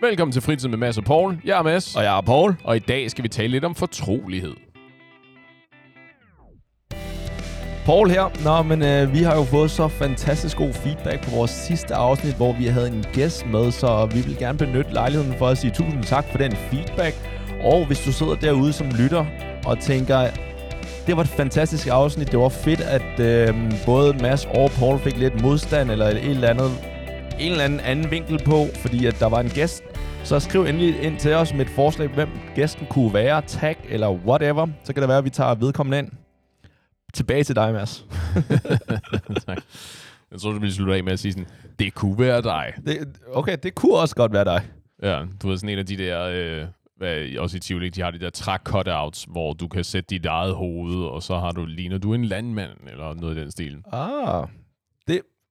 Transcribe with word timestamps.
Velkommen 0.00 0.32
til 0.32 0.42
Fritid 0.42 0.68
med 0.68 0.78
Mads 0.78 0.98
og 0.98 1.04
Paul. 1.04 1.38
Jeg 1.44 1.58
er 1.58 1.62
Mads, 1.62 1.96
Og 1.96 2.02
jeg 2.04 2.16
er 2.16 2.20
Paul. 2.20 2.54
og 2.64 2.76
i 2.76 2.78
dag 2.78 3.10
skal 3.10 3.24
vi 3.24 3.28
tale 3.28 3.48
lidt 3.48 3.64
om 3.64 3.74
fortrolighed. 3.74 4.54
Paul 7.84 8.10
her. 8.10 8.30
Nå, 8.44 8.62
men 8.62 8.82
øh, 8.82 9.12
vi 9.12 9.18
har 9.22 9.36
jo 9.36 9.42
fået 9.44 9.70
så 9.70 9.88
fantastisk 9.88 10.56
god 10.56 10.72
feedback 10.72 11.24
på 11.24 11.30
vores 11.36 11.50
sidste 11.50 11.94
afsnit, 11.94 12.36
hvor 12.36 12.52
vi 12.52 12.64
havde 12.66 12.88
en 12.88 13.04
gæst 13.12 13.46
med, 13.46 13.70
så 13.70 14.08
vi 14.12 14.20
vil 14.20 14.36
gerne 14.38 14.58
benytte 14.58 14.92
lejligheden 14.92 15.34
for 15.38 15.46
at 15.46 15.58
sige 15.58 15.70
tusind 15.70 16.04
tak 16.04 16.24
for 16.30 16.38
den 16.38 16.52
feedback. 16.52 17.14
Og 17.64 17.86
hvis 17.86 18.00
du 18.04 18.12
sidder 18.12 18.34
derude 18.34 18.72
som 18.72 18.86
lytter 18.98 19.26
og 19.66 19.78
tænker, 19.78 20.26
det 21.06 21.16
var 21.16 21.22
et 21.22 21.28
fantastisk 21.28 21.86
afsnit, 21.90 22.30
det 22.32 22.38
var 22.38 22.48
fedt, 22.48 22.80
at 22.80 23.20
øh, 23.20 23.54
både 23.86 24.12
Mads 24.22 24.44
og 24.44 24.70
Paul 24.70 24.98
fik 24.98 25.16
lidt 25.16 25.42
modstand 25.42 25.90
eller 25.90 26.06
et 26.06 26.24
eller 26.30 26.48
andet, 26.48 26.70
en 27.40 27.50
eller 27.52 27.64
anden 27.64 27.80
anden 27.80 28.10
vinkel 28.10 28.38
på, 28.44 28.66
fordi 28.74 29.06
at 29.06 29.16
der 29.20 29.26
var 29.28 29.40
en 29.40 29.48
gæst, 29.50 29.82
så 30.28 30.40
skriv 30.40 30.60
endelig 30.60 31.02
ind 31.02 31.18
til 31.18 31.34
os 31.34 31.54
med 31.54 31.60
et 31.60 31.70
forslag, 31.70 32.08
hvem 32.08 32.28
gæsten 32.54 32.86
kunne 32.86 33.14
være, 33.14 33.42
tag 33.42 33.76
eller 33.88 34.10
whatever. 34.10 34.66
Så 34.84 34.92
kan 34.92 35.00
det 35.00 35.08
være, 35.08 35.18
at 35.18 35.24
vi 35.24 35.30
tager 35.30 35.54
vedkommende 35.54 35.98
ind. 35.98 36.10
Tilbage 37.14 37.44
til 37.44 37.56
dig, 37.56 37.72
Mads. 37.72 38.06
tak. 39.46 39.58
Jeg 40.30 40.40
tror, 40.40 40.52
du 40.52 40.58
ville 40.58 40.74
slutte 40.74 40.94
af 40.94 41.04
med 41.04 41.12
at 41.12 41.18
sige 41.18 41.32
sådan, 41.32 41.46
det 41.78 41.94
kunne 41.94 42.18
være 42.18 42.42
dig. 42.42 42.72
Det, 42.86 43.18
okay, 43.32 43.56
det 43.62 43.74
kunne 43.74 43.96
også 43.96 44.16
godt 44.16 44.32
være 44.32 44.44
dig. 44.44 44.62
Ja, 45.02 45.24
du 45.42 45.48
ved 45.48 45.56
sådan 45.56 45.68
en 45.68 45.78
af 45.78 45.86
de 45.86 45.96
der, 45.96 46.22
øh, 46.22 46.66
hvad, 46.96 47.36
også 47.38 47.56
i 47.56 47.60
Tivoli, 47.60 47.88
de 47.88 48.00
har 48.00 48.10
de 48.10 48.18
der 48.18 48.30
træk 48.30 48.60
cutouts, 48.60 49.26
hvor 49.28 49.52
du 49.52 49.68
kan 49.68 49.84
sætte 49.84 50.06
dit 50.10 50.26
eget 50.26 50.54
hoved, 50.54 51.04
og 51.04 51.22
så 51.22 51.38
har 51.38 51.50
du, 51.50 51.64
ligner 51.64 51.98
du 51.98 52.14
en 52.14 52.24
landmand, 52.24 52.70
eller 52.90 53.14
noget 53.14 53.36
i 53.36 53.40
den 53.40 53.50
stil. 53.50 53.82
Ah, 53.92 54.48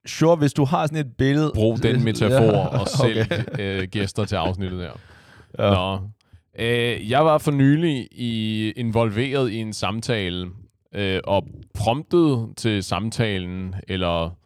sure, 0.07 0.35
hvis 0.35 0.53
du 0.53 0.65
har 0.65 0.85
sådan 0.87 1.05
et 1.05 1.17
billede. 1.17 1.51
Brug 1.55 1.83
den 1.83 2.03
metafor 2.05 2.43
Ja, 2.43 2.79
og 2.79 2.87
sælg 2.87 3.21
okay. 3.31 3.43
øh, 3.81 3.87
gæster 3.87 4.25
til 4.25 4.35
afsnittet 4.35 4.79
der. 4.79 4.91
Ja. 5.59 5.73
Nå. 5.73 5.99
Øh, 6.59 7.09
jeg 7.09 7.25
var 7.25 7.37
for 7.37 7.51
nylig 7.51 8.07
i, 8.11 8.71
involveret 8.71 9.51
i 9.51 9.57
en 9.57 9.73
samtale, 9.73 10.49
øh, 10.95 11.19
og 11.23 11.47
promptet 11.73 12.49
til 12.57 12.83
samtalen, 12.83 13.75
eller 13.87 14.37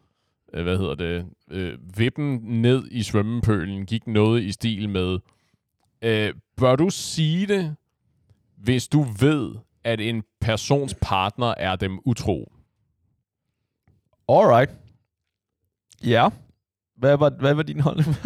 øh, 0.54 0.62
hvad 0.62 0.78
hedder 0.78 0.94
det, 0.94 1.26
øh, 1.50 1.78
vippen 1.96 2.40
ned 2.44 2.82
i 2.90 3.02
svømmepølen, 3.02 3.86
gik 3.86 4.06
noget 4.06 4.42
i 4.42 4.52
stil 4.52 4.88
med, 4.88 5.18
øh, 6.02 6.34
bør 6.56 6.76
du 6.76 6.90
sige 6.90 7.46
det, 7.46 7.76
hvis 8.56 8.88
du 8.88 9.02
ved, 9.20 9.54
at 9.84 10.00
en 10.00 10.22
persons 10.40 10.94
partner 11.02 11.54
er 11.56 11.76
dem 11.76 11.98
utro? 12.04 12.52
Alright. 14.28 14.70
Ja. 16.04 16.28
Hvad 16.96 17.16
var, 17.16 17.30
hvad 17.40 17.54
var 17.54 17.62
din 17.62 17.80
holdning? 17.80 18.16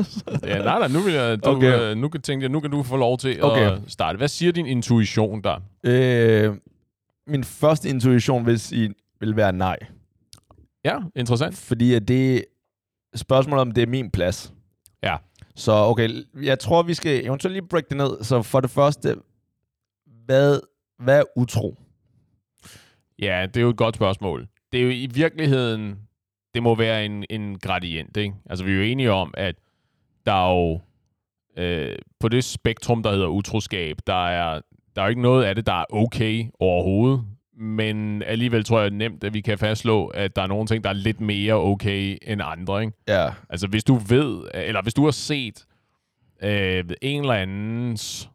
Ja, 0.43 0.59
nej, 0.63 0.79
nej, 0.79 0.89
nu, 0.89 1.01
vil 1.01 1.15
jeg, 1.15 1.45
du, 1.45 1.49
Okay. 1.51 1.81
øh, 1.81 1.97
nu 1.97 2.09
kan 2.09 2.21
tænke 2.23 2.49
nu 2.49 2.61
kan 2.61 2.71
du 2.71 2.83
få 2.83 2.97
lov 2.97 3.19
til 3.19 3.45
Okay. 3.45 3.71
at 3.73 3.81
starte. 3.89 4.17
Hvad 4.17 4.29
siger 4.29 4.53
din 4.53 4.67
intuition 4.67 5.43
der? 5.43 5.61
øh, 5.85 6.55
min 7.27 7.45
første 7.45 7.89
intuition 7.89 8.47
vil, 8.47 8.61
sige, 8.61 8.95
vil 9.21 9.37
være 9.37 9.53
nej. 9.53 9.77
Ja, 10.85 10.99
interessant. 11.17 11.57
Fordi 11.57 11.95
at 11.95 12.09
det 12.09 12.45
spørgsmålet 13.15 13.61
om 13.61 13.71
det 13.73 13.83
er 13.83 13.87
min 13.87 14.11
plads. 14.11 14.53
Ja. 15.03 15.17
Så 15.55 15.73
okay, 15.73 16.11
jeg 16.43 16.59
tror, 16.59 16.83
vi 16.83 16.95
skal 16.95 17.25
eventuelt 17.27 17.53
lige 17.53 17.69
break 17.69 17.89
det 17.89 17.97
ned. 17.97 18.23
Så 18.25 18.43
for 18.43 18.61
det 18.61 18.71
første, 18.71 19.17
hvad, 20.27 20.61
hvad 20.99 21.19
er 21.19 21.25
utro? 21.37 21.77
Ja, 23.19 23.47
det 23.55 23.57
er 23.57 23.61
jo 23.63 23.69
et 23.71 23.77
godt 23.77 23.95
spørgsmål. 23.97 24.49
Det 24.73 24.81
er 24.81 24.85
jo 24.85 24.91
i 24.91 25.09
virkeligheden, 25.15 25.99
det 26.57 26.63
må 26.63 26.75
være 26.75 27.05
en, 27.05 27.25
en 27.31 27.59
gradient, 27.59 28.17
ikke? 28.17 28.35
Altså, 28.51 28.65
vi 28.65 28.73
er 28.73 28.77
jo 28.77 28.83
enige 28.83 29.13
om, 29.13 29.35
at 29.37 29.55
der 30.27 30.33
er 30.33 30.55
jo 30.55 30.81
øh, 31.57 31.97
på 32.21 32.29
det 32.29 32.45
spektrum, 32.45 33.03
der 33.03 33.11
hedder 33.11 33.27
utroskab, 33.27 33.97
der 34.07 34.27
er, 34.27 34.61
der 34.97 35.03
er 35.03 35.07
jo 35.07 35.09
ikke 35.09 35.23
noget 35.23 35.45
af 35.45 35.55
det, 35.55 35.67
der 35.67 35.73
er 35.73 35.85
okay 35.91 36.45
overhovedet. 36.61 37.25
Men 37.59 38.23
alligevel 38.23 38.65
tror 38.65 38.81
jeg 38.81 38.91
nemt, 38.91 39.25
at 39.25 39.35
vi 39.35 39.41
kan 39.41 39.59
fastslå, 39.59 40.07
at 40.07 40.37
der 40.37 40.43
er 40.43 40.47
nogle 40.47 40.67
ting, 40.67 40.85
der 40.85 40.91
er 40.91 40.95
lidt 40.95 41.21
mere 41.21 41.55
okay 41.55 42.19
end 42.23 42.41
andre, 42.45 42.81
ikke? 42.81 42.97
Ja. 43.09 43.29
Altså, 43.51 43.67
hvis 43.67 43.85
du 43.85 43.95
ved, 43.95 44.45
eller 44.55 44.83
hvis 44.83 44.95
du 44.95 45.05
har 45.05 45.11
set 45.11 45.67
øh, 46.43 46.85
en 47.03 47.21
eller 47.21 47.35
andens 47.35 48.31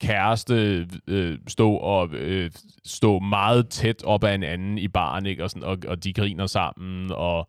kæreste 0.00 0.86
øh, 1.06 1.38
stå 1.48 1.72
og 1.72 2.08
øh, 2.14 2.50
stå 2.84 3.18
meget 3.18 3.68
tæt 3.68 4.04
op 4.04 4.24
ad 4.24 4.34
en 4.34 4.42
anden 4.42 4.78
i 4.78 4.88
baren, 4.88 5.26
ikke? 5.26 5.44
Og, 5.44 5.50
sådan, 5.50 5.64
og, 5.64 5.78
og 5.88 6.04
de 6.04 6.12
griner 6.12 6.46
sammen, 6.46 7.10
og 7.12 7.48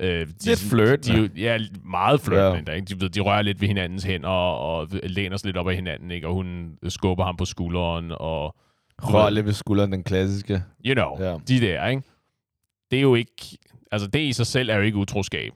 øh, 0.00 0.26
de, 0.26 0.46
Lidt 0.46 0.60
flirtende. 0.70 1.28
De, 1.28 1.40
ja, 1.40 1.58
meget 1.84 2.20
flirtende, 2.20 2.70
Ja. 2.72 2.76
ikke? 2.76 2.86
De, 2.86 3.00
ved, 3.00 3.08
de 3.10 3.20
rører 3.20 3.42
lidt 3.42 3.60
ved 3.60 3.68
hinandens 3.68 4.04
hænder, 4.04 4.28
og 4.28 4.88
læner 5.02 5.36
sig 5.36 5.46
lidt 5.46 5.56
op 5.56 5.68
ad 5.68 5.74
hinanden, 5.74 6.10
ikke? 6.10 6.26
Og 6.28 6.34
hun 6.34 6.78
skubber 6.88 7.24
ham 7.24 7.36
på 7.36 7.44
skulderen, 7.44 8.12
og 8.14 8.56
Rør 9.02 9.30
lidt 9.30 9.46
ved 9.46 9.52
skulderen, 9.52 9.92
den 9.92 10.04
klassiske. 10.04 10.62
you 10.86 10.94
know, 10.94 11.26
Ja. 11.30 11.36
de 11.48 11.60
der, 11.60 11.86
ikke? 11.86 12.02
Det 12.90 12.96
er 12.96 13.00
jo 13.02 13.14
ikke... 13.14 13.58
Altså, 13.92 14.08
det 14.08 14.20
i 14.20 14.32
sig 14.32 14.46
selv 14.46 14.70
er 14.70 14.76
jo 14.76 14.82
ikke 14.82 14.98
utroskab. 14.98 15.52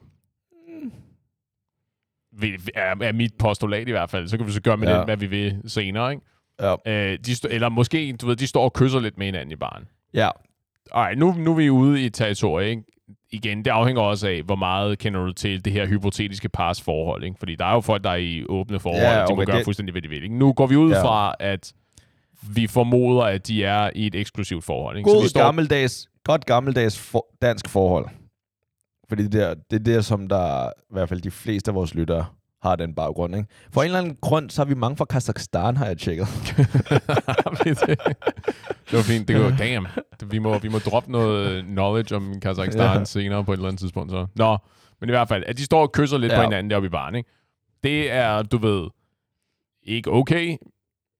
Vi- 2.37 2.57
Er, 2.75 2.95
er 3.01 3.11
mit 3.11 3.33
postulat 3.39 3.87
i 3.87 3.91
hvert 3.91 4.09
fald. 4.09 4.27
Så 4.27 4.37
kan 4.37 4.47
vi 4.47 4.51
så 4.51 4.61
gøre 4.61 4.77
med 4.77 4.87
Ja. 4.87 4.97
det, 4.97 5.05
hvad 5.05 5.17
vi 5.17 5.25
vil 5.25 5.61
senere, 5.67 6.11
ikke? 6.11 6.25
Ja. 6.61 6.75
Øh, 6.87 7.19
de 7.25 7.31
st- 7.31 7.47
eller 7.49 7.69
måske, 7.69 8.13
du 8.21 8.27
ved, 8.27 8.35
de 8.35 8.47
står 8.47 8.63
og 8.63 8.73
kysser 8.73 8.99
lidt 8.99 9.17
med 9.17 9.25
hinanden 9.25 9.51
i 9.51 9.55
baren. 9.55 9.83
Ja. 10.13 10.29
Alright, 10.91 11.19
nu, 11.19 11.31
nu 11.31 11.51
er 11.51 11.55
vi 11.55 11.69
ude 11.69 12.01
i 12.01 12.05
et 12.05 12.13
territorie, 12.13 12.69
ikke? 12.69 12.83
Igen, 13.31 13.65
det 13.65 13.71
afhænger 13.71 14.01
også 14.01 14.27
af, 14.27 14.41
hvor 14.43 14.55
meget 14.55 14.99
kender 14.99 15.25
du 15.25 15.31
til 15.33 15.65
det 15.65 15.73
her 15.73 15.85
hypotetiske 15.87 16.49
pars 16.49 16.81
forhold, 16.81 17.23
ikke? 17.23 17.35
Fordi 17.39 17.55
der 17.55 17.65
er 17.65 17.73
jo 17.73 17.81
folk, 17.81 18.03
der 18.03 18.09
er 18.09 18.15
i 18.15 18.45
åbne 18.49 18.79
forhold, 18.79 19.01
Ja, 19.01 19.21
og 19.23 19.27
de 19.29 19.35
må 19.35 19.43
gøre 19.45 19.57
det- 19.57 19.65
fuldstændig, 19.65 19.91
hvad 19.93 20.01
de 20.01 20.07
vil, 20.07 20.23
ikke? 20.23 20.37
Nu 20.37 20.53
går 20.53 20.67
vi 20.67 20.75
ud 20.75 20.91
Ja. 20.91 21.03
fra, 21.03 21.35
at 21.39 21.73
vi 22.55 22.67
formoder, 22.67 23.23
at 23.23 23.47
de 23.47 23.63
er 23.63 23.89
i 23.95 24.07
et 24.07 24.15
eksklusivt 24.15 24.63
forhold, 24.63 24.97
ikke? 24.97 25.09
God 25.09 25.21
vi 25.23 25.27
står 25.29 25.39
gammeldags, 25.41 26.07
godt 26.23 26.45
gammeldags 26.45 26.99
for, 26.99 27.25
dansk 27.41 27.69
forhold. 27.69 28.07
Fordi 29.09 29.23
det, 29.23 29.31
der, 29.31 29.53
det 29.71 29.79
er 29.79 29.83
det, 29.83 30.05
som 30.05 30.27
der, 30.27 30.67
i 30.67 30.69
hvert 30.91 31.09
fald 31.09 31.21
de 31.21 31.31
fleste 31.31 31.71
af 31.71 31.75
vores 31.75 31.95
lyttere 31.95 32.25
har 32.65 32.75
den 32.75 32.93
baggrund. 32.95 33.35
Ikke? 33.35 33.47
For 33.71 33.81
en 33.81 33.85
eller 33.85 33.99
anden 33.99 34.17
grund, 34.21 34.49
så 34.49 34.61
har 34.61 34.65
vi 34.65 34.73
mange 34.73 34.97
fra 34.97 35.05
Kazakhstan, 35.05 35.77
har 35.77 35.85
jeg 35.85 35.97
tjekket. 35.97 36.27
det 38.89 38.93
var 38.93 39.01
fint. 39.01 39.27
Det 39.27 39.43
var, 39.43 39.57
damn. 39.57 39.87
Vi 40.25 40.39
må, 40.39 40.59
vi 40.59 40.67
må 40.67 40.79
droppe 40.79 41.11
noget 41.11 41.63
knowledge 41.63 42.15
om 42.15 42.39
Kazakhstan 42.39 42.97
ja. 42.97 43.05
Senere 43.05 43.43
på 43.43 43.53
et 43.53 43.57
eller 43.57 43.67
andet 43.67 43.79
tidspunkt. 43.79 44.11
Så. 44.11 44.27
Nå, 44.35 44.57
men 44.99 45.09
i 45.09 45.11
hvert 45.11 45.27
fald, 45.27 45.43
at 45.47 45.57
de 45.57 45.63
står 45.63 45.81
og 45.81 45.91
kysser 45.91 46.17
lidt 46.17 46.31
ja. 46.31 46.37
På 46.37 46.41
hinanden 46.41 46.69
deroppe 46.69 46.87
i 46.87 46.89
baren, 46.89 47.15
ikke? 47.15 47.29
Det 47.83 48.11
er, 48.11 48.41
du 48.41 48.57
ved, 48.57 48.87
ikke 49.83 50.11
okay, 50.11 50.57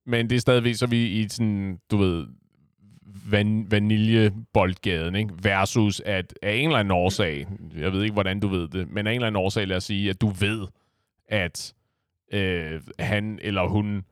men 0.06 0.30
det 0.30 0.36
er 0.36 0.40
stadigvæk, 0.40 0.76
så 0.76 0.88
vi 0.88 1.06
i 1.06 1.30
sådan, 1.30 1.80
du 1.92 1.98
ved, 1.98 2.26
van, 3.32 3.72
vaniljeboldgaden, 3.72 5.16
ikke? 5.16 5.34
Versus 5.44 6.02
at 6.06 6.34
af 6.42 6.54
en 6.54 6.68
eller 6.68 6.80
anden 6.80 6.92
årsag, 6.92 7.48
jeg 7.78 7.92
ved 7.94 8.04
ikke, 8.04 8.14
hvordan 8.14 8.40
du 8.40 8.48
ved 8.48 8.68
det, 8.68 8.92
men 8.92 9.08
af 9.08 9.12
en 9.12 9.16
eller 9.16 9.28
anden 9.28 9.42
årsag, 9.42 9.68
lad 9.68 9.78
os 9.78 9.84
sige, 9.84 10.10
at 10.10 10.22
du 10.22 10.28
ved, 10.28 10.68
at 11.28 11.74
øh, 12.34 12.82
han 13.00 13.40
eller 13.42 13.68
hun 13.68 14.06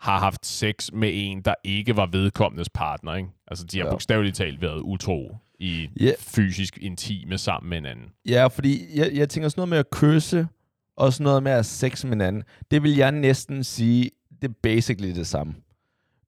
har 0.00 0.18
haft 0.18 0.46
sex 0.46 0.92
med 0.92 1.10
en, 1.14 1.42
der 1.42 1.54
ikke 1.64 1.96
var 1.96 2.06
vedkommendes 2.06 2.68
partner, 2.68 3.14
ikke? 3.14 3.28
Altså, 3.46 3.64
de 3.66 3.78
har 3.78 3.84
Ja. 3.86 3.90
bogstaveligt 3.90 4.36
talt 4.36 4.60
været 4.62 4.80
utro 4.80 5.36
i 5.58 5.88
Ja. 6.00 6.12
fysisk 6.18 6.78
intime 6.78 7.38
sammen 7.38 7.68
med 7.70 7.76
hinanden. 7.78 8.10
Ja, 8.28 8.46
fordi 8.46 8.98
jeg, 8.98 9.10
jeg 9.14 9.28
tænker 9.28 9.48
sådan 9.48 9.60
noget 9.60 9.68
med 9.68 9.78
at 9.78 9.90
kysse, 9.90 10.48
og 10.96 11.12
sådan 11.12 11.24
noget 11.24 11.42
med 11.42 11.50
at 11.52 11.56
have 11.56 11.64
sex 11.64 12.04
med 12.04 12.10
hinanden. 12.12 12.42
Det 12.70 12.82
vil 12.82 12.96
jeg 12.96 13.12
næsten 13.12 13.64
sige, 13.64 14.10
det 14.42 14.48
er 14.50 14.54
basically 14.62 15.14
det 15.14 15.26
samme. 15.26 15.54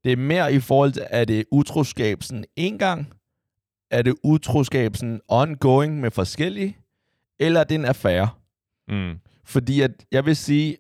Det 0.04 0.12
er 0.12 0.16
mere 0.16 0.54
i 0.54 0.60
forhold 0.60 0.92
til, 0.92 1.03
er 1.10 1.24
det 1.24 1.44
utroskab 1.50 2.22
sådan 2.22 2.44
en 2.56 2.78
gang? 2.78 3.12
Er 3.91 4.03
det 4.03 4.14
utroskab 4.24 4.97
sådan 4.97 5.20
ongoing 5.28 6.00
med 6.00 6.10
forskellige? 6.10 6.76
Eller 7.38 7.60
er 7.60 7.64
det 7.64 7.74
en 7.74 7.84
affære? 7.84 8.28
Mm. 8.88 9.19
Fordi 9.44 9.80
at 9.80 9.91
jeg 10.12 10.26
vil 10.26 10.36
sige, 10.36 10.76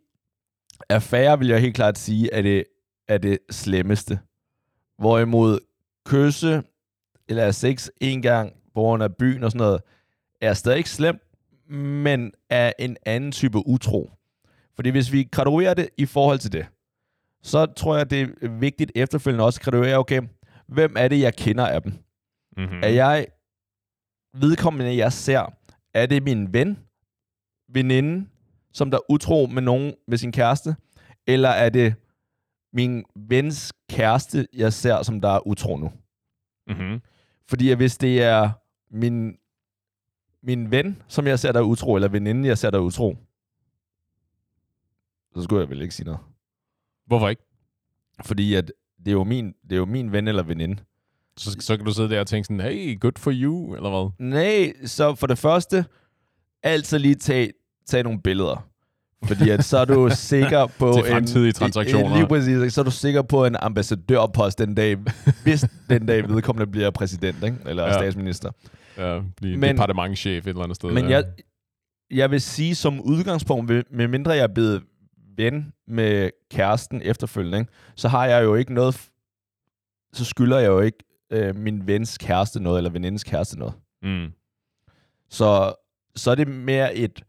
affære 0.88 1.38
vil 1.38 1.48
jeg 1.48 1.60
helt 1.60 1.74
klart 1.74 1.98
sige, 1.98 2.34
er 2.34 2.42
det, 2.42 2.64
er 3.08 3.18
det 3.18 3.38
slemmeste. 3.50 4.18
Hvorimod 4.98 5.58
kysse 6.06 6.62
eller 7.28 7.50
sex 7.50 7.88
en 8.00 8.22
gang 8.22 8.52
på 8.74 8.80
grund 8.80 9.02
af 9.02 9.16
byen 9.16 9.44
og 9.44 9.50
sådan 9.50 9.66
noget, 9.66 9.80
er 10.40 10.54
stadig 10.54 10.78
ikke 10.78 10.90
slemt, 10.90 11.22
men 11.76 12.32
er 12.50 12.72
en 12.78 12.96
anden 13.06 13.32
type 13.32 13.66
utro. 13.66 14.10
Fordi 14.74 14.90
hvis 14.90 15.12
vi 15.12 15.28
graduerer 15.32 15.74
det 15.74 15.88
i 15.96 16.06
forhold 16.06 16.38
til 16.38 16.52
det, 16.52 16.66
så 17.42 17.66
tror 17.66 17.96
jeg, 17.96 18.10
det 18.10 18.34
er 18.42 18.48
vigtigt 18.48 18.92
efterfølgende 18.94 19.44
også 19.44 19.60
at 19.60 19.64
graduere, 19.64 19.98
okay, 19.98 20.22
hvem 20.68 20.94
er 20.96 21.08
det, 21.08 21.20
jeg 21.20 21.34
kender 21.34 21.66
af 21.66 21.82
dem? 21.82 21.92
Mm-hmm. 22.56 22.80
Er 22.82 22.88
jeg 22.88 23.26
vedkommende, 24.34 24.96
jeg 24.96 25.12
ser, 25.12 25.54
er 25.94 26.06
det 26.06 26.22
min 26.22 26.52
ven, 26.52 26.78
veninde, 27.68 28.26
som 28.72 28.90
der 28.90 28.98
er 28.98 29.10
utro 29.10 29.46
med 29.46 29.62
nogen 29.62 29.94
med 30.06 30.18
sin 30.18 30.32
kæreste, 30.32 30.76
eller 31.26 31.48
er 31.48 31.68
det 31.68 31.94
min 32.72 33.04
vens 33.16 33.72
kæreste, 33.90 34.46
jeg 34.52 34.72
ser, 34.72 35.02
som 35.02 35.20
der 35.20 35.28
er 35.28 35.46
utro 35.46 35.76
nu? 35.76 35.92
Mm-hmm. 36.66 37.00
Fordi 37.48 37.72
hvis 37.72 37.98
det 37.98 38.22
er 38.22 38.50
min, 38.90 39.36
min 40.42 40.70
ven, 40.70 41.02
som 41.08 41.26
jeg 41.26 41.38
ser, 41.38 41.52
der 41.52 41.60
er 41.60 41.64
utro, 41.64 41.94
eller 41.94 42.08
veninde, 42.08 42.48
jeg 42.48 42.58
ser, 42.58 42.70
der 42.70 42.78
er 42.78 42.82
utro, 42.82 43.16
så 45.34 45.42
skulle 45.42 45.60
jeg 45.60 45.70
vel 45.70 45.82
ikke 45.82 45.94
sige 45.94 46.06
noget. 46.06 46.20
Hvorfor 47.06 47.28
ikke? 47.28 47.42
Fordi 48.24 48.54
at 48.54 48.72
det 48.98 49.08
er 49.08 49.12
jo 49.12 49.24
min, 49.24 49.54
det 49.62 49.72
er 49.72 49.76
jo 49.76 49.84
min 49.84 50.12
ven 50.12 50.28
eller 50.28 50.42
veninde. 50.42 50.82
Så, 51.36 51.56
så 51.60 51.76
kan 51.76 51.86
du 51.86 51.92
sidde 51.92 52.10
der 52.10 52.20
og 52.20 52.26
tænke 52.26 52.46
sådan, 52.46 52.60
hey, 52.60 53.00
good 53.00 53.12
for 53.18 53.32
you, 53.34 53.74
eller 53.74 53.90
hvad? 53.90 54.26
Nej, 54.28 54.86
så 54.86 55.14
for 55.14 55.26
det 55.26 55.38
første, 55.38 55.84
altid 56.62 56.98
lige 56.98 57.14
tage, 57.14 57.52
tage 57.86 58.02
nogle 58.02 58.20
billeder. 58.22 58.66
Fordi 59.24 59.50
at 59.50 59.64
så 59.64 59.78
er 59.78 59.84
du 59.84 60.10
sikker 60.32 60.66
på... 60.66 60.92
Til 60.92 61.12
fremtidige 61.12 61.48
en, 61.48 61.52
transaktioner. 61.54 62.06
En, 62.10 62.14
lige 62.16 62.26
præcis, 62.26 62.72
så 62.74 62.80
er 62.80 62.84
du 62.84 62.90
sikker 62.90 63.22
på 63.22 63.44
en 63.46 63.56
ambassadørpost 63.60 64.58
den 64.58 64.74
dag, 64.74 64.96
hvis 65.42 65.64
den 65.90 66.06
dag 66.06 66.28
vedkommende 66.28 66.70
bliver 66.70 66.90
præsident, 66.90 67.44
ikke? 67.44 67.56
eller 67.66 67.84
Ja. 67.86 67.92
statsminister. 67.92 68.50
Ja, 68.98 69.20
blive 69.36 69.56
Men- 69.56 69.70
departementchef 69.76 70.44
et 70.46 70.48
eller 70.50 70.62
andet 70.62 70.76
sted. 70.76 70.90
Men 70.92 71.04
ja. 71.04 71.10
jeg, 71.10 71.24
jeg 72.10 72.30
vil 72.30 72.40
sige 72.40 72.74
som 72.74 73.00
udgangspunkt, 73.00 73.68
ved- 73.68 73.84
medmindre 73.90 74.30
jeg 74.32 74.42
er 74.42 74.54
blevet 74.54 74.82
ven 75.36 75.72
med 75.88 76.30
kæresten 76.50 77.02
efterfølgende, 77.04 77.58
ikke? 77.58 77.72
så 77.96 78.08
har 78.08 78.26
jeg 78.26 78.44
jo 78.44 78.54
ikke 78.54 78.74
noget, 78.74 79.08
så 80.12 80.24
skylder 80.24 80.58
jeg 80.58 80.68
jo 80.68 80.80
ikke 80.80 80.98
øh, 81.32 81.56
min 81.56 81.86
vens 81.86 82.18
kæreste 82.18 82.60
noget, 82.62 82.78
eller 82.78 82.90
venindes 82.90 83.24
kæreste 83.24 83.58
noget. 83.58 83.74
Mm. 84.02 84.26
Så, 85.30 85.74
så 86.16 86.30
er 86.30 86.34
det 86.34 86.48
mere 86.48 86.96
et 86.96 87.22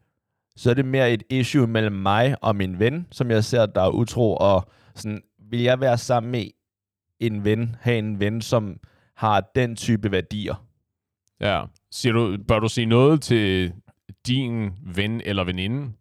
så 0.56 0.70
er 0.70 0.74
det 0.74 0.84
mere 0.84 1.12
et 1.12 1.22
issue 1.30 1.66
mellem 1.66 1.92
mig 1.92 2.36
og 2.42 2.56
min 2.56 2.78
ven, 2.78 3.06
som 3.10 3.30
jeg 3.30 3.44
ser, 3.44 3.66
der 3.66 3.82
er 3.82 3.90
utro, 3.90 4.36
og 4.36 4.68
sådan, 4.94 5.22
vil 5.50 5.60
jeg 5.60 5.80
være 5.80 5.98
sammen 5.98 6.32
med 6.32 6.46
en 7.20 7.44
ven, 7.44 7.76
have 7.80 7.98
en 7.98 8.20
ven, 8.20 8.40
som 8.42 8.76
har 9.16 9.50
den 9.54 9.76
type 9.76 10.12
værdier? 10.12 10.66
Ja. 11.40 11.62
Siger 11.90 12.12
du, 12.12 12.36
bør 12.48 12.58
du 12.58 12.68
sige 12.68 12.86
noget 12.86 13.22
til 13.22 13.72
din 14.26 14.70
ven 14.94 15.20
eller 15.24 15.44
veninde? 15.44 15.92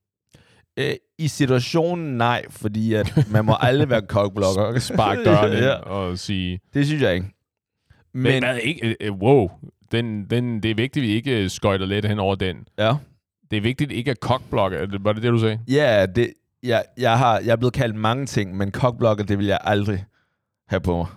Øh, 0.79 0.93
I 1.17 1.27
situationen 1.27 2.17
nej, 2.17 2.45
fordi 2.49 2.93
at 2.93 3.27
man 3.31 3.45
må 3.45 3.55
aldrig 3.59 3.89
være 3.89 4.01
kokblokker. 4.01 4.79
Spark 4.93 5.17
døren 5.25 5.53
ja, 5.53 5.73
og 5.73 6.19
sige... 6.19 6.59
det 6.73 6.85
synes 6.85 7.01
jeg 7.01 7.13
ikke. 7.13 7.27
Men, 8.13 8.23
Men, 8.23 8.43
hvad, 8.43 8.57
ikke, 8.57 8.87
øh, 8.87 8.95
øh, 9.01 9.13
wow, 9.13 9.51
den, 9.91 10.29
den, 10.29 10.63
det 10.63 10.71
er 10.71 10.75
vigtigt, 10.75 11.03
at 11.03 11.07
vi 11.07 11.13
ikke 11.13 11.43
øh, 11.43 11.49
skøjter 11.49 11.85
lidt 11.85 12.05
hen 12.05 12.19
over 12.19 12.35
den. 12.35 12.67
ja. 12.79 12.95
Det 13.51 13.57
er 13.57 13.61
vigtigt 13.61 13.91
ikke 13.91 14.11
at 14.11 14.19
det- 14.91 15.03
Var 15.03 15.13
det 15.13 15.23
det, 15.23 15.31
du 15.31 15.39
sagde? 15.39 15.59
Ja, 15.67 16.05
det, 16.05 16.33
jeg, 16.63 16.85
jeg, 16.97 17.17
har, 17.17 17.39
jeg 17.39 17.51
er 17.51 17.55
blevet 17.55 17.73
kaldt 17.73 17.95
mange 17.95 18.25
ting, 18.25 18.57
men 18.57 18.71
kokblokker, 18.71 19.23
det 19.23 19.37
vil 19.37 19.45
jeg 19.45 19.59
aldrig 19.61 20.05
have 20.67 20.81
på 20.81 20.97
mig. 20.97 21.07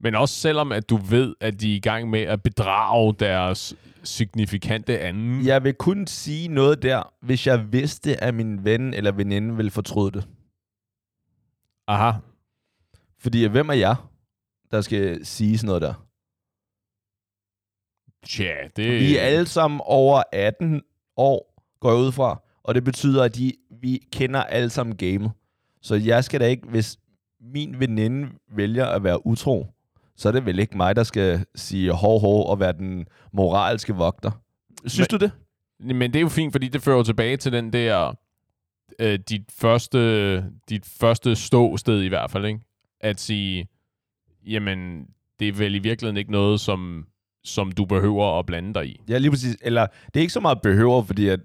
Men 0.00 0.14
også 0.14 0.34
selvom, 0.34 0.72
at 0.72 0.90
du 0.90 0.96
ved, 0.96 1.34
at 1.40 1.60
de 1.60 1.72
er 1.72 1.76
i 1.76 1.80
gang 1.80 2.10
med 2.10 2.20
at 2.20 2.42
bedrage 2.42 3.14
deres 3.20 3.74
signifikante 4.04 4.98
anden. 5.00 5.46
Jeg 5.46 5.64
vil 5.64 5.74
kun 5.74 6.06
sige 6.06 6.48
noget 6.48 6.82
der, 6.82 7.12
hvis 7.22 7.46
jeg 7.46 7.72
vidste, 7.72 8.24
at 8.24 8.34
min 8.34 8.64
ven 8.64 8.94
eller 8.94 9.12
veninde 9.12 9.56
ville 9.56 9.70
fortryde 9.70 10.12
det. 10.12 10.28
Aha. 11.88 12.12
Fordi 13.20 13.44
hvem 13.46 13.68
er 13.68 13.74
jeg, 13.74 13.96
der 14.70 14.80
skal 14.80 15.24
sige 15.26 15.58
sådan 15.58 15.66
noget 15.66 15.82
der? 15.82 15.94
Tja, 18.26 18.54
det... 18.76 19.00
Vi 19.00 19.16
er 19.16 19.22
alle 19.22 19.46
sammen 19.46 19.80
over 19.84 20.22
18 20.32 20.82
år, 21.16 21.55
går 21.80 21.90
jeg 21.90 21.98
ud 21.98 22.12
fra. 22.12 22.42
Og 22.64 22.74
det 22.74 22.84
betyder, 22.84 23.24
at 23.24 23.36
de, 23.36 23.52
vi 23.80 24.02
kender 24.12 24.42
alle 24.42 24.70
sammen 24.70 24.96
gamet. 24.96 25.30
Så 25.82 25.94
jeg 25.94 26.24
skal 26.24 26.40
da 26.40 26.46
ikke, 26.46 26.68
hvis 26.68 26.98
min 27.40 27.80
veninde 27.80 28.28
vælger 28.56 28.86
at 28.86 29.04
være 29.04 29.26
utro, 29.26 29.66
så 30.16 30.28
er 30.28 30.32
det 30.32 30.46
vel 30.46 30.58
ikke 30.58 30.76
mig, 30.76 30.96
der 30.96 31.02
skal 31.02 31.44
sige 31.54 31.92
hov, 31.92 32.20
hov 32.20 32.46
og 32.50 32.60
være 32.60 32.72
den 32.72 33.06
moralske 33.32 33.94
vogter. 33.94 34.30
Synes 34.86 35.08
Men- 35.12 35.20
du 35.20 35.24
det? 35.24 35.32
Men 35.96 36.12
det 36.12 36.16
er 36.16 36.20
jo 36.22 36.28
fint, 36.28 36.52
fordi 36.52 36.68
det 36.68 36.82
fører 36.82 37.02
tilbage 37.02 37.36
til 37.36 37.52
den 37.52 37.72
der... 37.72 38.14
Øh, 38.98 39.18
dit, 39.28 39.42
første, 39.52 39.98
dit 40.68 40.86
første 40.86 41.34
ståsted 41.36 42.02
i 42.02 42.08
hvert 42.08 42.30
fald, 42.30 42.44
ikke? 42.44 42.60
At 43.00 43.20
sige, 43.20 43.68
jamen, 44.46 45.06
det 45.40 45.48
er 45.48 45.52
vel 45.52 45.74
i 45.74 45.78
virkeligheden 45.78 46.16
ikke 46.16 46.32
noget, 46.32 46.60
som, 46.60 47.06
som 47.44 47.72
du 47.72 47.84
behøver 47.84 48.38
at 48.38 48.46
blande 48.46 48.74
dig 48.74 48.86
i. 48.86 49.00
Ja, 49.08 49.18
lige 49.18 49.30
præcis. 49.30 49.56
Eller 49.62 49.86
det 50.06 50.16
er 50.16 50.20
ikke 50.20 50.32
så 50.32 50.40
meget 50.40 50.62
behøver, 50.62 51.02
fordi 51.02 51.28
at 51.28 51.40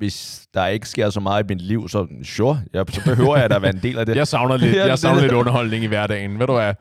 hvis 0.00 0.48
der 0.54 0.66
ikke 0.66 0.88
sker 0.88 1.10
så 1.10 1.20
meget 1.20 1.44
i 1.44 1.46
mit 1.54 1.60
liv, 1.60 1.88
så 1.88 2.06
sure, 2.22 2.62
ja, 2.74 2.82
så 2.88 3.00
behøver 3.04 3.36
jeg 3.36 3.50
da 3.50 3.56
at 3.56 3.62
være 3.62 3.74
en 3.74 3.82
del 3.82 3.98
af 3.98 4.06
det. 4.06 4.16
Jeg 4.22 4.28
savner 4.28 4.56
lidt, 4.56 4.76
jeg 4.86 4.98
savner 4.98 5.20
lidt 5.20 5.32
underholdning 5.32 5.84
i 5.84 5.86
hverdagen. 5.86 6.38
Ved 6.38 6.46
du 6.46 6.52
hvad? 6.52 6.74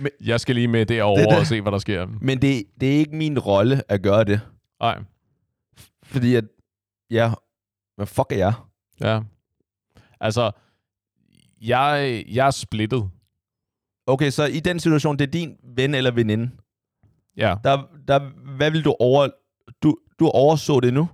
Men- 0.00 0.10
Jeg 0.20 0.40
skal 0.40 0.54
lige 0.54 0.68
med 0.68 0.86
derover 0.86 1.18
Det 1.18 1.28
det. 1.30 1.38
og 1.38 1.46
se, 1.46 1.60
hvad 1.60 1.72
der 1.72 1.78
sker. 1.78 2.06
Men 2.20 2.42
det, 2.42 2.64
det 2.80 2.94
er 2.94 2.98
ikke 2.98 3.16
min 3.16 3.38
rolle 3.38 3.82
at 3.92 4.02
gøre 4.02 4.24
det. 4.24 4.40
Nej, 4.80 4.98
Fordi 6.02 6.34
at, 6.34 6.44
ja, 7.10 7.32
hvad 7.96 8.06
fuck 8.06 8.32
er 8.32 8.36
jeg? 8.36 8.52
ja. 9.00 9.20
Altså, 10.20 10.50
jeg, 11.60 12.24
jeg 12.28 12.46
er 12.46 12.50
splittet. 12.50 13.10
Okay, 14.06 14.30
så 14.30 14.44
i 14.44 14.60
den 14.60 14.80
situation, 14.80 15.16
det 15.18 15.26
er 15.26 15.30
din 15.30 15.56
ven 15.76 15.94
eller 15.94 16.10
veninde. 16.10 16.50
Ja. 17.36 17.54
Der, 17.64 17.82
der, 18.08 18.18
hvad 18.56 18.70
vil 18.70 18.84
du 18.84 18.94
over... 19.00 19.28
Du, 19.82 19.96
du 20.20 20.28
overså 20.28 20.80
det 20.80 20.94
nu. 20.94 21.08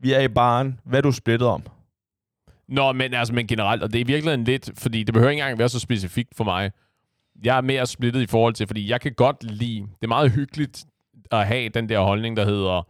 Vi 0.00 0.12
er 0.12 0.20
i 0.20 0.28
baren. 0.28 0.80
Hvad 0.84 0.98
er 0.98 1.02
du 1.02 1.12
splittet 1.12 1.48
om? 1.48 1.62
Nå, 2.68 2.92
men 2.92 3.14
altså, 3.14 3.34
men 3.34 3.46
generelt, 3.46 3.82
og 3.82 3.92
det 3.92 3.98
er 3.98 4.04
i 4.04 4.06
virkeligheden 4.06 4.44
lidt, 4.44 4.70
fordi 4.78 5.02
det 5.02 5.14
behøver 5.14 5.30
ikke 5.30 5.42
engang 5.42 5.58
være 5.58 5.68
så 5.68 5.80
specifikt 5.80 6.36
for 6.36 6.44
mig. 6.44 6.70
Jeg 7.44 7.56
er 7.56 7.60
mere 7.60 7.86
splittet 7.86 8.22
i 8.22 8.26
forhold 8.26 8.54
til, 8.54 8.66
fordi 8.66 8.90
jeg 8.90 9.00
kan 9.00 9.12
godt 9.12 9.42
lide, 9.42 9.80
det 9.80 10.02
er 10.02 10.08
meget 10.08 10.30
hyggeligt 10.30 10.84
at 11.30 11.46
have 11.46 11.68
den 11.68 11.88
der 11.88 12.00
holdning, 12.00 12.36
der 12.36 12.44
hedder, 12.44 12.86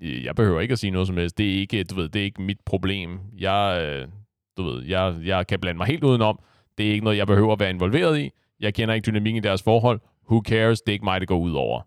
øh, 0.00 0.24
jeg 0.24 0.34
behøver 0.34 0.60
ikke 0.60 0.72
at 0.72 0.78
sige 0.78 0.90
noget 0.90 1.06
som 1.06 1.16
helst, 1.16 1.38
det 1.38 1.54
er 1.54 1.58
ikke, 1.60 1.84
du 1.84 1.94
ved, 1.94 2.08
det 2.08 2.20
er 2.20 2.24
ikke 2.24 2.42
mit 2.42 2.60
problem. 2.66 3.20
Jeg, 3.38 3.82
øh, 3.82 4.08
du 4.56 4.62
ved, 4.62 4.84
jeg, 4.84 5.16
jeg 5.24 5.46
kan 5.46 5.60
blande 5.60 5.78
mig 5.78 5.86
helt 5.86 6.04
udenom. 6.04 6.38
Det 6.78 6.86
er 6.86 6.90
ikke 6.90 7.04
noget, 7.04 7.16
jeg 7.16 7.26
behøver 7.26 7.52
at 7.52 7.60
være 7.60 7.70
involveret 7.70 8.18
i. 8.18 8.30
Jeg 8.60 8.74
kender 8.74 8.94
ikke 8.94 9.06
dynamikken 9.06 9.44
i 9.44 9.46
deres 9.46 9.62
forhold. 9.62 10.00
Who 10.30 10.42
cares? 10.48 10.80
Det 10.80 10.88
er 10.88 10.92
ikke 10.92 11.04
mig, 11.04 11.20
det 11.20 11.28
går 11.28 11.38
ud 11.38 11.52
over. 11.52 11.82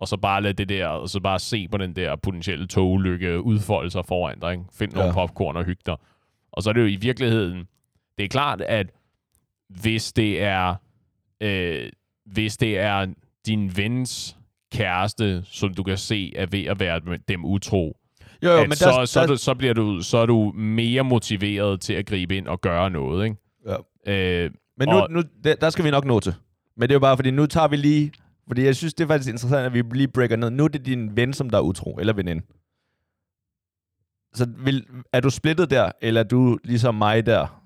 Og 0.00 0.08
så 0.08 0.16
bare 0.16 0.42
lade 0.42 0.52
det 0.54 0.68
der, 0.68 0.86
og 0.86 1.08
så 1.08 1.20
bare 1.20 1.38
se 1.38 1.68
på 1.68 1.78
den 1.78 1.96
der 1.96 2.16
potentielle 2.16 2.66
togulykke 2.66 3.40
udfolde 3.40 3.90
sig 3.90 4.04
foran 4.06 4.38
dig. 4.40 4.52
Ikke? 4.52 4.64
Find 4.72 4.92
nogle 4.92 5.06
Ja. 5.08 5.12
popcorn 5.14 5.56
og 5.56 5.64
hygge 5.64 5.82
dig. 5.86 5.96
Og 6.52 6.62
så 6.62 6.68
er 6.70 6.72
det 6.74 6.80
jo 6.80 6.86
i 6.86 6.96
virkeligheden, 6.96 7.64
det 8.18 8.24
er 8.24 8.28
klart, 8.28 8.60
at 8.60 8.86
hvis 9.68 10.12
det 10.12 10.42
er, 10.42 10.74
øh, 11.40 11.88
hvis 12.26 12.56
det 12.56 12.78
er 12.78 13.06
din 13.46 13.76
vens 13.76 14.36
kæreste, 14.72 15.42
som 15.44 15.74
du 15.74 15.82
kan 15.82 15.98
se 15.98 16.32
er 16.36 16.46
ved 16.46 16.64
at 16.64 16.80
være 16.80 17.00
dem 17.28 17.44
utro, 17.44 17.96
Jo, 18.42 18.50
jo, 18.50 18.60
men 18.62 18.72
så, 18.76 18.90
der, 18.90 19.04
så, 19.04 19.20
der, 19.20 19.26
der, 19.26 19.36
så, 19.36 19.54
bliver 19.54 19.74
du, 19.74 20.00
så 20.02 20.18
er 20.18 20.26
du 20.26 20.52
mere 20.56 21.04
motiveret 21.04 21.80
til 21.80 21.92
at 21.92 22.06
gribe 22.06 22.36
ind 22.36 22.48
og 22.48 22.60
gøre 22.60 22.90
noget. 22.90 23.24
Ikke? 23.24 23.36
Ja. 24.06 24.12
Øh, 24.44 24.50
Men 24.78 24.88
nu, 24.88 24.94
Og- 24.94 25.10
nu 25.10 25.22
der, 25.44 25.54
der 25.54 25.70
skal 25.70 25.84
vi 25.84 25.90
nok 25.90 26.04
nå 26.04 26.20
til. 26.20 26.34
Men 26.76 26.82
det 26.82 26.90
er 26.90 26.94
jo 26.94 27.00
bare, 27.00 27.16
fordi 27.16 27.30
nu 27.30 27.46
tager 27.46 27.68
vi 27.68 27.76
lige... 27.76 28.12
Fordi 28.48 28.64
jeg 28.64 28.76
synes, 28.76 28.94
det 28.94 29.04
er 29.04 29.08
faktisk 29.08 29.30
interessant, 29.30 29.66
at 29.66 29.74
vi 29.74 29.82
lige 29.92 30.08
breaker 30.08 30.36
ned. 30.36 30.50
Nu 30.50 30.64
er 30.64 30.68
det 30.68 30.86
din 30.86 31.16
ven, 31.16 31.32
som 31.32 31.50
der 31.50 31.58
er 31.58 31.62
utro, 31.62 31.96
eller 32.00 32.12
veninde. 32.12 32.42
Så 34.34 34.46
vil, 34.58 34.86
er 35.12 35.20
du 35.20 35.30
splittet 35.30 35.70
der, 35.70 35.92
eller 36.00 36.20
er 36.20 36.24
du 36.24 36.58
ligesom 36.64 36.94
mig 36.94 37.26
der? 37.26 37.58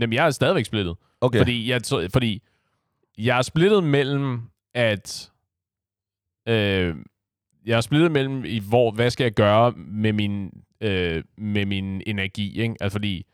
jamen, 0.00 0.12
jeg 0.12 0.26
er 0.26 0.30
stadigvæk 0.30 0.64
splittet. 0.64 0.96
Okay. 1.20 1.38
Fordi 1.38 1.70
jeg, 1.70 1.80
fordi 2.12 2.42
jeg 3.18 3.38
er 3.38 3.42
splittet 3.42 3.84
mellem, 3.84 4.40
at... 4.74 5.30
Øh, 6.48 6.96
jeg 7.66 7.76
er 7.76 7.80
splittet 7.80 8.12
mellem, 8.12 8.44
i 8.44 8.58
hvor, 8.58 8.90
hvad 8.90 9.10
skal 9.10 9.24
jeg 9.24 9.32
gøre 9.32 9.72
med 9.76 10.12
min, 10.12 10.50
øh, 10.80 11.24
med 11.38 11.66
min 11.66 12.02
energi, 12.06 12.60
ikke? 12.60 12.74
Altså, 12.80 12.94
fordi 12.94 13.26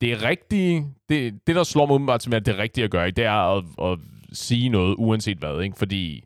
det 0.00 0.12
er 0.12 0.22
rigtigt, 0.22 0.84
det, 1.08 1.46
det 1.46 1.56
der 1.56 1.64
slår 1.64 1.86
mig 1.86 1.94
umiddelbart 1.94 2.20
til 2.20 2.30
mig, 2.30 2.36
at 2.36 2.46
det 2.46 2.58
rigtigt 2.58 2.84
at 2.84 2.90
gøre, 2.90 3.06
ikke? 3.06 3.16
det 3.16 3.24
er 3.24 3.56
at, 3.56 3.64
at 3.82 3.98
sige 4.32 4.68
noget, 4.68 4.94
uanset 4.98 5.38
hvad, 5.38 5.60
ikke? 5.60 5.78
Fordi 5.78 6.24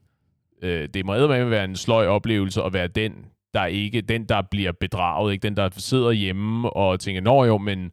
øh, 0.63 0.89
det 0.95 1.07
må 1.07 1.15
med 1.15 1.45
være 1.45 1.65
en 1.65 1.77
sløj 1.77 2.07
oplevelse 2.07 2.63
at 2.63 2.73
være 2.73 2.89
den, 2.89 3.13
der 3.55 3.67
ikke, 3.67 4.01
den 4.01 4.25
der 4.25 4.43
bliver 4.51 4.73
bedraget, 4.73 5.33
ikke? 5.33 5.43
Den 5.43 5.57
der 5.57 5.69
sidder 5.73 6.11
hjemme 6.11 6.71
og 6.71 7.01
tænker, 7.01 7.21
nå 7.21 7.45
jo, 7.45 7.59
men 7.59 7.93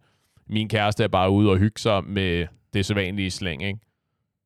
min 0.49 0.69
kæreste 0.69 1.03
er 1.03 1.07
bare 1.07 1.29
ude 1.29 1.49
og 1.49 1.57
hygge 1.57 1.79
sig 1.79 2.03
med 2.03 2.47
det 2.73 2.85
sædvanlige 2.85 3.31
slæng, 3.31 3.63
ikke? 3.63 3.79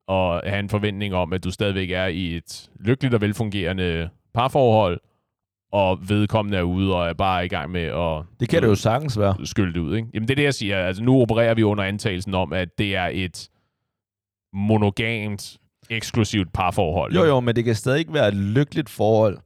Og 0.06 0.42
have 0.46 0.58
en 0.58 0.68
forventning 0.68 1.14
om, 1.14 1.32
at 1.32 1.44
du 1.44 1.50
stadigvæk 1.50 1.90
er 1.90 2.06
i 2.06 2.36
et 2.36 2.70
lykkeligt 2.80 3.14
og 3.14 3.20
velfungerende 3.20 4.08
parforhold, 4.34 5.00
og 5.72 6.08
vedkommende 6.08 6.58
er 6.58 6.62
ude 6.62 6.94
og 6.94 7.08
er 7.08 7.12
bare 7.12 7.44
i 7.44 7.48
gang 7.48 7.70
med 7.70 7.80
at 7.80 8.24
det 8.40 8.48
kan 8.48 8.62
det 8.62 8.68
jo 8.68 8.74
sagtens 8.74 9.18
være. 9.18 9.46
skylde 9.46 9.72
det 9.72 9.80
ud, 9.80 9.96
ikke? 9.96 10.08
Jamen 10.14 10.28
det 10.28 10.34
er 10.34 10.36
det, 10.36 10.44
jeg 10.44 10.54
siger. 10.54 10.78
Altså 10.78 11.02
nu 11.02 11.20
opererer 11.20 11.54
vi 11.54 11.62
under 11.62 11.84
antagelsen 11.84 12.34
om, 12.34 12.52
at 12.52 12.78
det 12.78 12.96
er 12.96 13.10
et 13.12 13.48
monogamt, 14.52 15.58
eksklusivt 15.90 16.52
parforhold. 16.52 17.14
Jo, 17.14 17.24
jo, 17.24 17.40
men 17.40 17.56
det 17.56 17.64
kan 17.64 17.74
stadig 17.74 17.98
ikke 17.98 18.12
være 18.12 18.28
et 18.28 18.34
lykkeligt 18.34 18.88
forhold. 18.88 19.38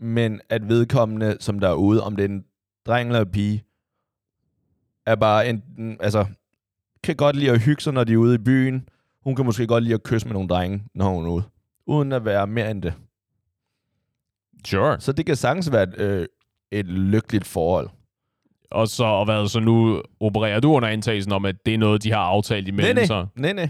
Men 0.00 0.40
at 0.48 0.68
vedkommende, 0.68 1.36
som 1.40 1.58
der 1.58 1.68
er 1.68 1.74
ude, 1.74 2.02
om 2.02 2.16
det 2.16 2.24
er 2.24 2.28
en 2.28 2.44
dreng 2.86 3.08
eller 3.08 3.20
en 3.20 3.30
pige, 3.30 3.64
er 5.06 5.14
bare 5.16 5.48
enten, 5.48 5.96
altså, 6.00 6.24
kan 7.02 7.16
godt 7.16 7.36
lide 7.36 7.50
at 7.50 7.60
hygge 7.60 7.82
sig, 7.82 7.92
når 7.92 8.04
de 8.04 8.12
er 8.12 8.16
ude 8.16 8.34
i 8.34 8.38
byen. 8.38 8.88
Hun 9.24 9.36
kan 9.36 9.44
måske 9.44 9.66
godt 9.66 9.84
lide 9.84 9.94
at 9.94 10.02
kysse 10.02 10.26
med 10.26 10.32
nogle 10.34 10.48
drenge, 10.48 10.82
når 10.94 11.08
hun 11.08 11.26
er 11.26 11.30
ude. 11.30 11.42
Uden 11.86 12.12
at 12.12 12.24
være 12.24 12.46
mere 12.46 12.70
end 12.70 12.82
det. 12.82 12.94
Sure. 14.66 15.00
Så 15.00 15.12
det 15.12 15.26
kan 15.26 15.36
sagtens 15.36 15.72
være 15.72 15.82
et, 15.82 16.00
øh, 16.00 16.26
et 16.70 16.86
lykkeligt 16.86 17.46
forhold. 17.46 17.88
Og 18.70 18.88
så, 18.88 19.04
og 19.04 19.24
hvad, 19.24 19.48
så 19.48 19.60
nu 19.60 20.02
opererer 20.20 20.60
du 20.60 20.72
under 20.72 20.88
antagelsen 20.88 21.32
om, 21.32 21.44
at 21.44 21.66
det 21.66 21.74
er 21.74 21.78
noget, 21.78 22.02
de 22.02 22.12
har 22.12 22.20
aftalt 22.20 22.64
Nej, 22.64 22.68
imellem 22.68 22.96
nej, 22.96 23.06
sig. 23.06 23.26
nej, 23.36 23.52
nej. 23.52 23.68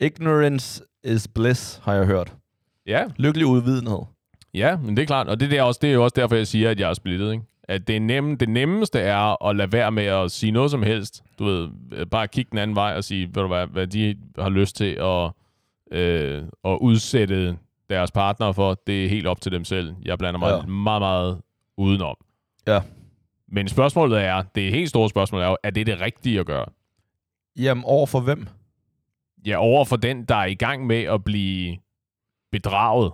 Ignorance 0.00 0.82
is 1.04 1.28
bliss, 1.28 1.80
har 1.84 1.94
jeg 1.94 2.06
hørt. 2.06 2.32
Ja, 2.86 3.04
Lykkelig 3.16 3.46
udvidenhed. 3.46 3.98
ja, 4.54 4.76
men 4.76 4.96
det 4.96 5.02
er 5.02 5.06
klart. 5.06 5.28
Og 5.28 5.40
det, 5.40 5.52
er 5.52 5.62
også, 5.62 5.78
det 5.82 5.90
er 5.90 5.94
jo 5.94 6.04
også 6.04 6.14
derfor, 6.20 6.36
jeg 6.36 6.46
siger, 6.46 6.70
at 6.70 6.80
jeg 6.80 6.90
er 6.90 6.94
splittet. 6.94 7.32
Ikke? 7.32 7.44
At 7.64 7.88
det, 7.88 8.02
nemme, 8.02 8.36
det 8.36 8.48
nemmeste 8.48 9.00
er 9.00 9.44
at 9.48 9.56
lade 9.56 9.72
være 9.72 9.92
med 9.92 10.04
at 10.04 10.30
sige 10.30 10.50
noget 10.52 10.70
som 10.70 10.82
helst. 10.82 11.22
Du 11.38 11.44
ved, 11.44 11.68
øh, 11.92 12.06
bare 12.06 12.28
kigge 12.28 12.48
den 12.50 12.58
anden 12.58 12.76
vej 12.76 12.94
og 12.96 13.04
sige, 13.04 13.26
ved 13.26 13.42
du 13.42 13.46
hvad, 13.46 13.66
hvad 13.66 13.86
de 13.86 14.16
har 14.38 14.48
lyst 14.48 14.76
til 14.76 14.98
at, 15.00 15.30
øh, 16.00 16.42
at 16.64 16.78
udsætte 16.80 17.56
deres 17.90 18.10
partner 18.10 18.52
for, 18.52 18.74
det 18.86 19.04
er 19.04 19.08
helt 19.08 19.26
op 19.26 19.40
til 19.40 19.52
dem 19.52 19.64
selv. 19.64 19.94
Jeg 20.04 20.18
blander 20.18 20.40
mig 20.40 20.48
Ja. 20.50 20.56
ja. 20.56 20.66
meget, 20.66 21.00
meget 21.02 21.40
udenom. 21.76 22.16
Ja. 22.66 22.80
Men 23.48 23.68
spørgsmålet 23.68 24.20
er, 24.24 24.42
det 24.54 24.72
helt 24.72 24.88
store 24.88 25.08
spørgsmål 25.10 25.40
er 25.42 25.46
jo, 25.48 25.56
er 25.62 25.70
det 25.70 25.86
det 25.86 26.00
rigtige 26.00 26.40
at 26.40 26.46
gøre? 26.46 26.66
Jamen, 27.58 27.84
over 27.86 28.06
for 28.06 28.20
hvem? 28.20 28.46
Ja, 29.46 29.56
over 29.56 29.84
for 29.84 29.96
den, 29.96 30.24
der 30.24 30.34
er 30.36 30.44
i 30.46 30.54
gang 30.54 30.86
med 30.86 31.02
at 31.02 31.24
blive 31.24 31.76
bedraget. 32.52 33.12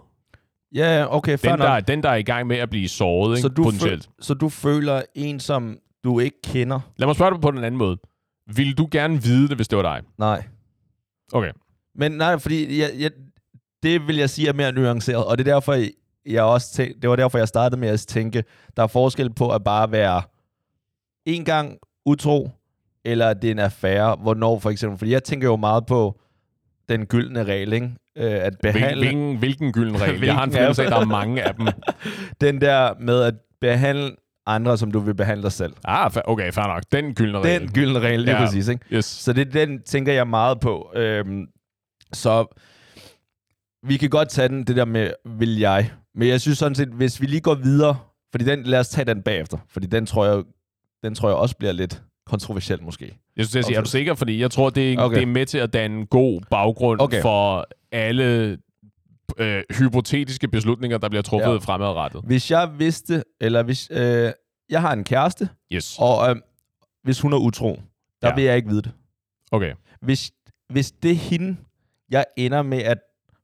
Ja, 0.74 1.06
okay, 1.16 1.38
fair 1.38 1.50
Den 1.52 1.58
nok. 1.58 1.66
der, 1.68 1.80
den, 1.80 2.02
der 2.02 2.08
er 2.10 2.14
i 2.16 2.22
gang 2.22 2.46
med 2.46 2.56
at 2.56 2.70
blive 2.70 2.88
såret, 2.88 3.30
ikke? 3.36 3.42
Så 3.42 3.48
du, 3.48 3.62
potentielt. 3.64 4.04
føl- 4.04 4.24
så 4.24 4.34
du 4.34 4.48
føler 4.48 5.02
en, 5.14 5.40
som 5.40 5.78
du 6.04 6.18
ikke 6.18 6.42
kender? 6.44 6.80
Lad 6.96 7.06
mig 7.06 7.14
spørge 7.14 7.32
dig 7.32 7.40
på 7.40 7.50
den 7.50 7.64
anden 7.64 7.78
måde. 7.78 7.98
Vil 8.56 8.78
du 8.78 8.88
gerne 8.90 9.22
vide 9.22 9.48
det, 9.48 9.56
hvis 9.56 9.68
det 9.68 9.76
var 9.76 9.82
dig? 9.82 10.02
Nej. 10.18 10.44
Okay. 11.32 11.52
Men 11.94 12.12
nej, 12.12 12.38
fordi 12.38 12.80
jeg, 12.80 12.90
jeg, 12.98 13.10
det 13.82 14.06
vil 14.06 14.16
jeg 14.16 14.30
sige 14.30 14.48
er 14.48 14.52
mere 14.52 14.72
nuanceret, 14.72 15.24
og 15.24 15.38
det 15.38 15.48
er 15.48 15.52
derfor, 15.54 15.76
jeg 16.26 16.42
også 16.42 16.72
tænk, 16.72 17.02
det 17.02 17.10
var 17.10 17.16
derfor, 17.16 17.38
jeg 17.38 17.48
startede 17.48 17.80
med 17.80 17.88
at 17.88 18.00
tænke, 18.00 18.44
der 18.76 18.82
er 18.82 18.86
forskel 18.86 19.34
på 19.34 19.50
at 19.54 19.64
bare 19.64 19.92
være 19.92 20.22
en 21.26 21.44
gang 21.44 21.78
utro, 22.06 22.50
eller 23.04 23.28
at 23.28 23.42
det 23.42 23.48
er 23.48 23.52
en 23.52 23.58
affære, 23.58 24.16
hvornår 24.16 24.58
for 24.58 24.70
eksempel. 24.70 24.98
Fordi 24.98 25.10
jeg 25.10 25.24
tænker 25.24 25.48
jo 25.48 25.56
meget 25.56 25.86
på 25.86 26.20
den 26.88 27.06
gyldne 27.06 27.44
regel, 27.44 27.72
ikke? 27.72 27.90
Øh, 28.16 28.32
at 28.32 28.54
behandle 28.62 29.04
hvilken, 29.04 29.36
hvilken 29.36 29.72
gylden 29.72 30.00
regel? 30.00 30.24
jeg 30.24 30.34
har 30.34 30.44
en 30.44 30.50
Hvilken 30.50 30.74
fornemmelse 30.74 30.82
af, 30.82 30.86
at 30.86 30.92
der 30.92 31.00
er 31.00 31.04
mange 31.04 31.42
af 31.42 31.54
dem. 31.54 31.68
den 32.40 32.60
der 32.60 32.94
med 33.00 33.22
at 33.22 33.34
behandle 33.60 34.10
andre, 34.46 34.78
som 34.78 34.90
du 34.90 34.98
vil 34.98 35.14
behandle 35.14 35.42
dig 35.42 35.52
selv. 35.52 35.72
Ah, 35.84 36.10
okay, 36.24 36.52
fair 36.52 36.66
nok. 36.66 36.82
Den 36.92 37.14
gyldne 37.14 37.40
regel. 37.40 37.60
Den 37.60 37.72
gyldne 37.72 37.98
regel, 38.00 38.20
lige 38.20 38.36
ja. 38.36 38.44
præcis, 38.44 38.68
ikke? 38.68 38.84
Yes. 38.92 39.04
Så 39.04 39.32
det, 39.32 39.52
den 39.52 39.82
tænker 39.82 40.12
jeg 40.12 40.28
meget 40.28 40.60
på. 40.60 40.92
Øhm, 40.94 41.46
så 42.12 42.46
vi 43.86 43.96
kan 43.96 44.10
godt 44.10 44.28
tage 44.28 44.48
den, 44.48 44.64
det 44.64 44.76
der 44.76 44.84
med, 44.84 45.10
vil 45.38 45.58
jeg. 45.58 45.90
Men 46.14 46.28
jeg 46.28 46.40
synes 46.40 46.58
sådan 46.58 46.74
set, 46.74 46.88
hvis 46.88 47.20
vi 47.20 47.26
lige 47.26 47.40
går 47.40 47.54
videre, 47.54 47.96
fordi 48.32 48.44
den, 48.44 48.62
lad 48.62 48.80
os 48.80 48.88
tage 48.88 49.04
den 49.04 49.22
bagefter, 49.22 49.58
fordi 49.68 49.86
den 49.86 50.06
tror 50.06 50.26
jeg, 50.26 50.42
den 51.02 51.14
tror 51.14 51.28
jeg 51.28 51.36
også 51.36 51.56
bliver 51.56 51.72
lidt 51.72 52.02
kontroversiel 52.28 52.82
måske. 52.82 53.04
Jeg 53.36 53.44
synes, 53.44 53.56
jeg 53.56 53.64
siger, 53.64 53.78
er 53.78 53.82
du 53.82 53.88
sikker? 53.90 54.14
Fordi 54.14 54.40
jeg 54.40 54.50
tror, 54.50 54.70
det 54.70 54.92
er, 54.92 55.00
Okay. 55.00 55.16
det 55.16 55.22
er 55.22 55.26
med 55.26 55.46
til 55.46 55.58
at 55.58 55.72
danne 55.72 55.96
en 56.00 56.06
god 56.06 56.40
baggrund 56.50 57.00
Okay. 57.00 57.22
for 57.22 57.66
alle 57.92 58.58
øh, 59.38 59.62
hypotetiske 59.78 60.48
beslutninger, 60.48 60.98
der 60.98 61.08
bliver 61.08 61.22
truffet 61.22 61.52
Ja. 61.52 61.56
fremadrettet. 61.56 62.22
Hvis 62.24 62.50
jeg 62.50 62.70
vidste, 62.78 63.24
eller 63.40 63.62
hvis 63.62 63.88
øh, 63.90 64.32
jeg 64.70 64.80
har 64.80 64.92
en 64.92 65.04
kæreste, 65.04 65.48
Yes. 65.72 65.96
og 66.00 66.30
øh, 66.30 66.36
hvis 67.02 67.20
hun 67.20 67.32
er 67.32 67.36
utro, 67.38 67.80
der 68.22 68.28
ja. 68.28 68.34
vil 68.34 68.44
jeg 68.44 68.56
ikke 68.56 68.68
vide 68.68 68.82
det. 68.82 68.92
Okay. 69.52 69.72
Hvis, 70.00 70.30
hvis 70.68 70.90
det 70.92 71.10
er 71.10 71.14
hende, 71.14 71.56
jeg 72.10 72.24
ender 72.36 72.62
med 72.62 72.78
at 72.82 72.98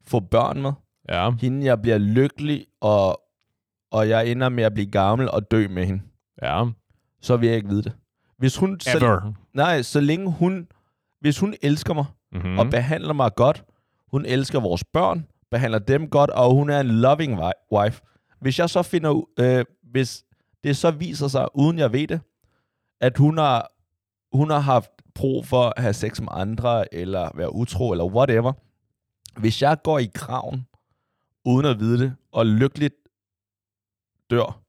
få 0.07 0.21
børn 0.21 0.63
med, 0.63 0.73
Ja. 1.09 1.31
hende 1.41 1.67
jeg 1.67 1.83
bliver 1.83 1.99
lykkelig, 1.99 2.67
og, 2.81 3.21
og 3.93 4.09
jeg 4.09 4.29
ender 4.31 4.49
med 4.49 4.65
at 4.65 4.75
blive 4.75 4.91
gammel 4.91 5.31
og 5.31 5.51
dø 5.51 5.69
med 5.69 5.85
hende, 5.87 6.03
Ja. 6.43 6.65
så 7.23 7.37
vil 7.37 7.47
jeg 7.47 7.57
ikke 7.57 7.69
vide 7.69 7.83
det. 7.83 7.93
Hvis 8.45 8.57
hun, 8.57 8.81
så, 8.81 8.99
Ever. 8.99 9.33
nej, 9.55 9.83
så 9.83 10.01
længe 10.01 10.31
hun, 10.31 10.69
hvis 11.21 11.39
hun 11.39 11.55
elsker 11.63 11.95
mig, 11.95 12.05
Mm-hmm. 12.33 12.51
mm. 12.51 12.59
og 12.59 12.71
behandler 12.71 13.13
mig 13.13 13.35
godt, 13.35 13.65
hun 14.11 14.27
elsker 14.27 14.61
vores 14.61 14.85
børn, 14.85 15.27
behandler 15.51 15.79
dem 15.79 16.11
godt, 16.11 16.31
og 16.31 16.55
hun 16.55 16.71
er 16.71 16.81
en 16.81 16.87
loving 16.91 17.39
wi- 17.43 17.69
wife. 17.73 18.03
Hvis 18.41 18.59
jeg 18.59 18.71
så 18.71 18.83
finder, 18.83 19.29
øh, 19.41 19.65
hvis 19.83 20.25
det 20.65 20.77
så 20.77 20.91
viser 20.91 21.29
sig, 21.29 21.49
uden 21.57 21.79
jeg 21.79 21.93
ved 21.93 22.07
det, 22.07 22.21
at 23.01 23.19
hun 23.19 23.39
har, 23.39 23.73
hun 24.37 24.51
har 24.51 24.59
haft 24.59 24.91
brug 25.15 25.47
for 25.47 25.73
at 25.77 25.83
have 25.83 25.93
sex 25.95 26.21
med 26.21 26.29
andre, 26.31 26.95
eller 26.95 27.31
være 27.35 27.55
utro, 27.55 27.91
eller 27.91 28.05
whatever. 28.05 28.53
Hvis 29.41 29.63
jeg 29.63 29.83
går 29.85 29.99
i 29.99 30.11
kraven, 30.15 30.67
uden 31.45 31.67
at 31.67 31.81
vide 31.81 31.99
det, 31.99 32.17
og 32.33 32.47
lykkeligt 32.47 32.95
dør, 34.31 34.61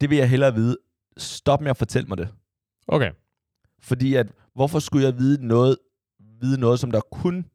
det 0.00 0.10
vil 0.10 0.18
jeg 0.18 0.30
hellere 0.30 0.54
vide. 0.54 0.76
Stop 1.16 1.60
med 1.60 1.70
at 1.70 1.76
fortælle 1.76 2.08
mig 2.08 2.18
det. 2.18 2.28
Okay. 2.88 3.10
Fordi 3.80 4.14
at, 4.14 4.26
hvorfor 4.54 4.78
skulle 4.78 5.06
jeg 5.06 5.18
vide 5.18 5.46
noget, 5.46 5.76
vide 6.40 6.60
noget, 6.60 6.80
som 6.80 6.90
der 6.90 7.00
kun 7.00 7.46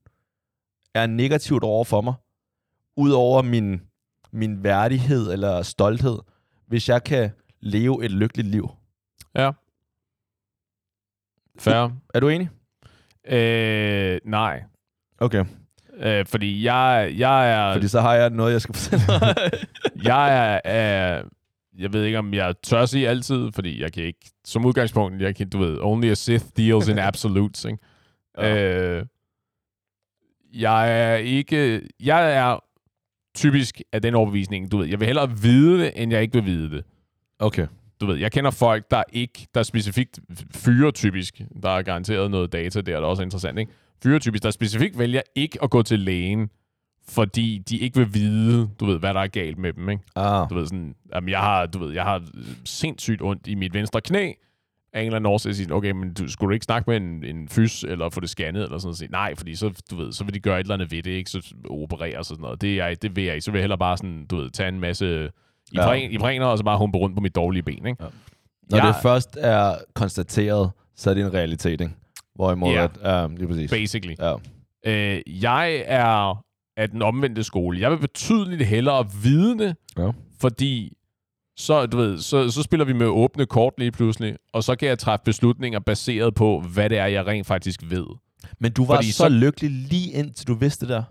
er 0.94 1.08
negativt 1.08 1.64
over 1.64 1.84
for 1.84 2.02
mig, 2.02 2.14
udover 2.98 3.42
min, 3.42 3.82
min 4.32 4.64
værdighed 4.64 5.34
eller 5.34 5.62
stolthed, 5.62 6.20
hvis 6.68 6.90
jeg 6.90 7.04
kan 7.04 7.32
leve 7.60 8.06
et 8.06 8.12
lykkeligt 8.12 8.48
liv. 8.48 8.70
Ja. 9.36 9.52
Fair. 11.60 11.90
Er 12.14 12.20
du 12.20 12.30
enig? 12.30 12.50
Øh, 13.28 14.20
nej. 14.26 14.64
Okay. 15.18 15.46
Øh, 15.94 16.26
fordi 16.26 16.64
jeg, 16.64 17.14
jeg 17.18 17.52
er... 17.52 17.74
Fordi 17.74 17.88
så 17.88 18.02
har 18.02 18.14
jeg 18.14 18.30
noget, 18.30 18.54
jeg 18.54 18.62
skal 18.62 18.76
fortælle 18.76 19.06
dig. 19.08 19.36
jeg 20.12 20.54
er, 20.54 20.62
er... 20.64 21.24
Jeg 21.80 21.94
ved 21.94 22.04
ikke, 22.04 22.20
om 22.20 22.34
jeg 22.34 22.56
tør 22.64 22.86
sige 22.86 23.10
altid, 23.10 23.52
fordi 23.52 23.82
jeg 23.82 23.94
kan 23.94 24.04
ikke... 24.04 24.20
Som 24.46 24.66
udgangspunkt, 24.66 25.22
jeg 25.22 25.36
kan, 25.36 25.50
du 25.50 25.58
ved, 25.58 25.78
only 25.82 26.12
a 26.12 26.14
Sith 26.14 26.46
deals 26.58 26.88
in 26.88 27.00
absolutes, 27.10 27.66
ikke? 27.66 27.78
Ja. 28.38 28.98
Øh, 28.98 29.06
jeg 30.54 31.12
er 31.12 31.16
ikke... 31.16 31.82
Jeg 32.00 32.34
er 32.36 32.60
typisk 33.36 33.82
af 33.94 34.02
den 34.02 34.16
overbevisning, 34.16 34.72
du 34.72 34.78
ved, 34.78 34.88
jeg 34.88 35.00
vil 35.00 35.06
hellere 35.06 35.38
vide 35.42 35.80
det, 35.80 35.92
end 35.96 36.12
jeg 36.12 36.22
ikke 36.22 36.34
vil 36.34 36.46
vide 36.46 36.70
det. 36.70 36.84
okay. 37.40 37.68
Du 38.02 38.06
ved, 38.06 38.16
jeg 38.16 38.32
kender 38.32 38.52
folk, 38.52 38.92
der 38.92 39.04
ikke, 39.14 39.48
der 39.56 39.64
specifikt 39.64 40.20
fyre 40.56 40.92
typisk, 40.92 41.42
der 41.64 41.70
er 41.70 41.82
garanteret 41.82 42.32
noget 42.32 42.54
data 42.54 42.82
der, 42.82 43.00
der 43.00 43.08
også 43.08 43.22
er 43.22 43.26
interessant, 43.26 43.60
ikke? 43.60 43.72
Fyre 44.04 44.20
typisk, 44.20 44.44
der 44.44 44.52
specifikt 44.52 45.00
vælger 45.00 45.22
ikke 45.36 45.64
at 45.64 45.70
gå 45.70 45.82
til 45.82 46.00
lægen, 46.00 46.50
fordi 47.10 47.58
de 47.70 47.78
ikke 47.78 48.00
vil 48.00 48.14
vide, 48.14 48.70
du 48.80 48.86
ved, 48.86 49.00
hvad 49.00 49.14
der 49.14 49.20
er 49.20 49.28
galt 49.28 49.58
med 49.58 49.74
dem, 49.74 49.90
ikke? 49.90 50.04
Ah. 50.16 50.50
Du 50.50 50.56
ved 50.56 50.66
sådan, 50.66 50.96
jamen 51.16 51.30
jeg 51.30 51.40
har, 51.40 51.66
du 51.66 51.80
ved, 51.80 51.94
jeg 51.94 52.04
har 52.04 52.24
sindssygt 52.66 53.22
ondt 53.22 53.48
i 53.48 53.56
mit 53.56 53.74
venstre 53.74 54.02
knæ, 54.02 54.32
af 54.94 55.00
en 55.02 55.06
eller 55.06 55.16
anden 55.16 55.32
årsag 55.32 55.56
sige, 55.56 55.74
okay, 55.74 55.92
men 55.92 56.14
du 56.14 56.32
skulle 56.32 56.50
du 56.50 56.54
ikke 56.54 56.64
snakke 56.64 56.90
med 56.90 56.98
en, 56.98 57.24
en 57.24 57.50
fys, 57.50 57.84
eller 57.84 58.10
få 58.10 58.20
det 58.20 58.30
scannet, 58.30 58.64
eller 58.64 58.78
sådan 58.78 58.96
noget. 59.00 59.12
Nej, 59.12 59.36
fordi 59.36 59.56
så, 59.56 59.82
du 59.92 59.96
ved, 59.96 60.12
så 60.12 60.24
vil 60.24 60.34
de 60.34 60.40
gøre 60.40 60.60
et 60.60 60.64
eller 60.64 60.74
andet 60.74 60.92
ved 60.92 61.04
det, 61.04 61.12
ikke? 61.12 61.30
Så 61.30 61.54
operere 61.70 62.18
og 62.18 62.26
sådan 62.26 62.42
noget. 62.42 62.62
Det, 62.62 62.80
er 62.80 62.86
jeg, 62.88 63.02
det 63.02 63.16
vil 63.16 63.24
jeg 63.24 63.34
ikke. 63.34 63.46
Så 63.46 63.52
vil 63.52 63.60
jeg 63.60 63.64
hellere 63.64 63.78
bare 63.78 63.98
sådan, 63.98 64.26
du 64.26 64.36
ved, 64.36 64.50
tage 64.50 64.70
en 64.70 64.80
masse 64.80 65.30
i 65.72 65.78
ja. 65.78 66.46
og 66.46 66.58
så 66.58 66.64
bare 66.64 66.78
humpe 66.78 66.98
rundt 66.98 67.16
på 67.16 67.22
mit 67.22 67.36
dårlige 67.36 67.64
ben, 67.64 67.86
ikke? 67.88 68.04
Ja. 68.04 68.08
Når 68.70 68.86
det 68.86 68.96
først 69.02 69.38
er 69.42 69.76
konstateret, 69.94 70.72
så 70.96 71.10
er 71.10 71.14
det 71.14 71.26
en 71.26 71.34
realitet, 71.34 71.82
ikke? 71.82 71.94
Hvorimod, 72.36 72.72
Ja. 72.74 72.84
at, 72.84 72.92
ja, 73.04 73.28
lige 73.28 73.48
præcis. 73.48 73.72
Basically. 73.72 74.16
Ja. 74.20 74.36
Øh, 74.86 75.22
jeg 75.28 75.84
er 75.86 76.44
af 76.80 76.90
den 76.90 77.02
omvendte 77.02 77.44
skole. 77.44 77.80
Jeg 77.80 77.92
vil 77.92 77.98
betydeligt 77.98 78.66
hellere 78.66 79.08
vide 79.24 79.58
det, 79.58 79.76
Ja. 79.98 80.12
fordi 80.42 80.94
så, 81.58 81.86
du 81.86 81.98
ved, 81.98 82.18
så, 82.20 82.52
så 82.52 82.64
spiller 82.64 82.86
vi 82.86 82.94
med 82.94 83.06
åbne 83.08 83.46
kort 83.46 83.74
lige 83.78 83.92
pludselig, 83.92 84.36
og 84.54 84.64
så 84.64 84.76
kan 84.76 84.88
jeg 84.88 85.00
træffe 85.00 85.24
beslutninger 85.26 85.80
baseret 85.80 86.36
på, 86.36 86.60
hvad 86.74 86.90
det 86.90 86.98
er, 86.98 87.06
jeg 87.06 87.26
rent 87.28 87.48
faktisk 87.48 87.84
ved. 87.90 88.06
Men 88.60 88.72
du 88.72 88.86
var 88.86 88.96
Fordi 88.96 89.08
så, 89.12 89.18
så- 89.18 89.24
så 89.24 89.30
lykkelig 89.30 89.72
lige 89.72 90.12
indtil 90.12 90.48
du 90.48 90.54
vidste 90.54 90.86
det 90.88 90.94
der. 90.94 91.04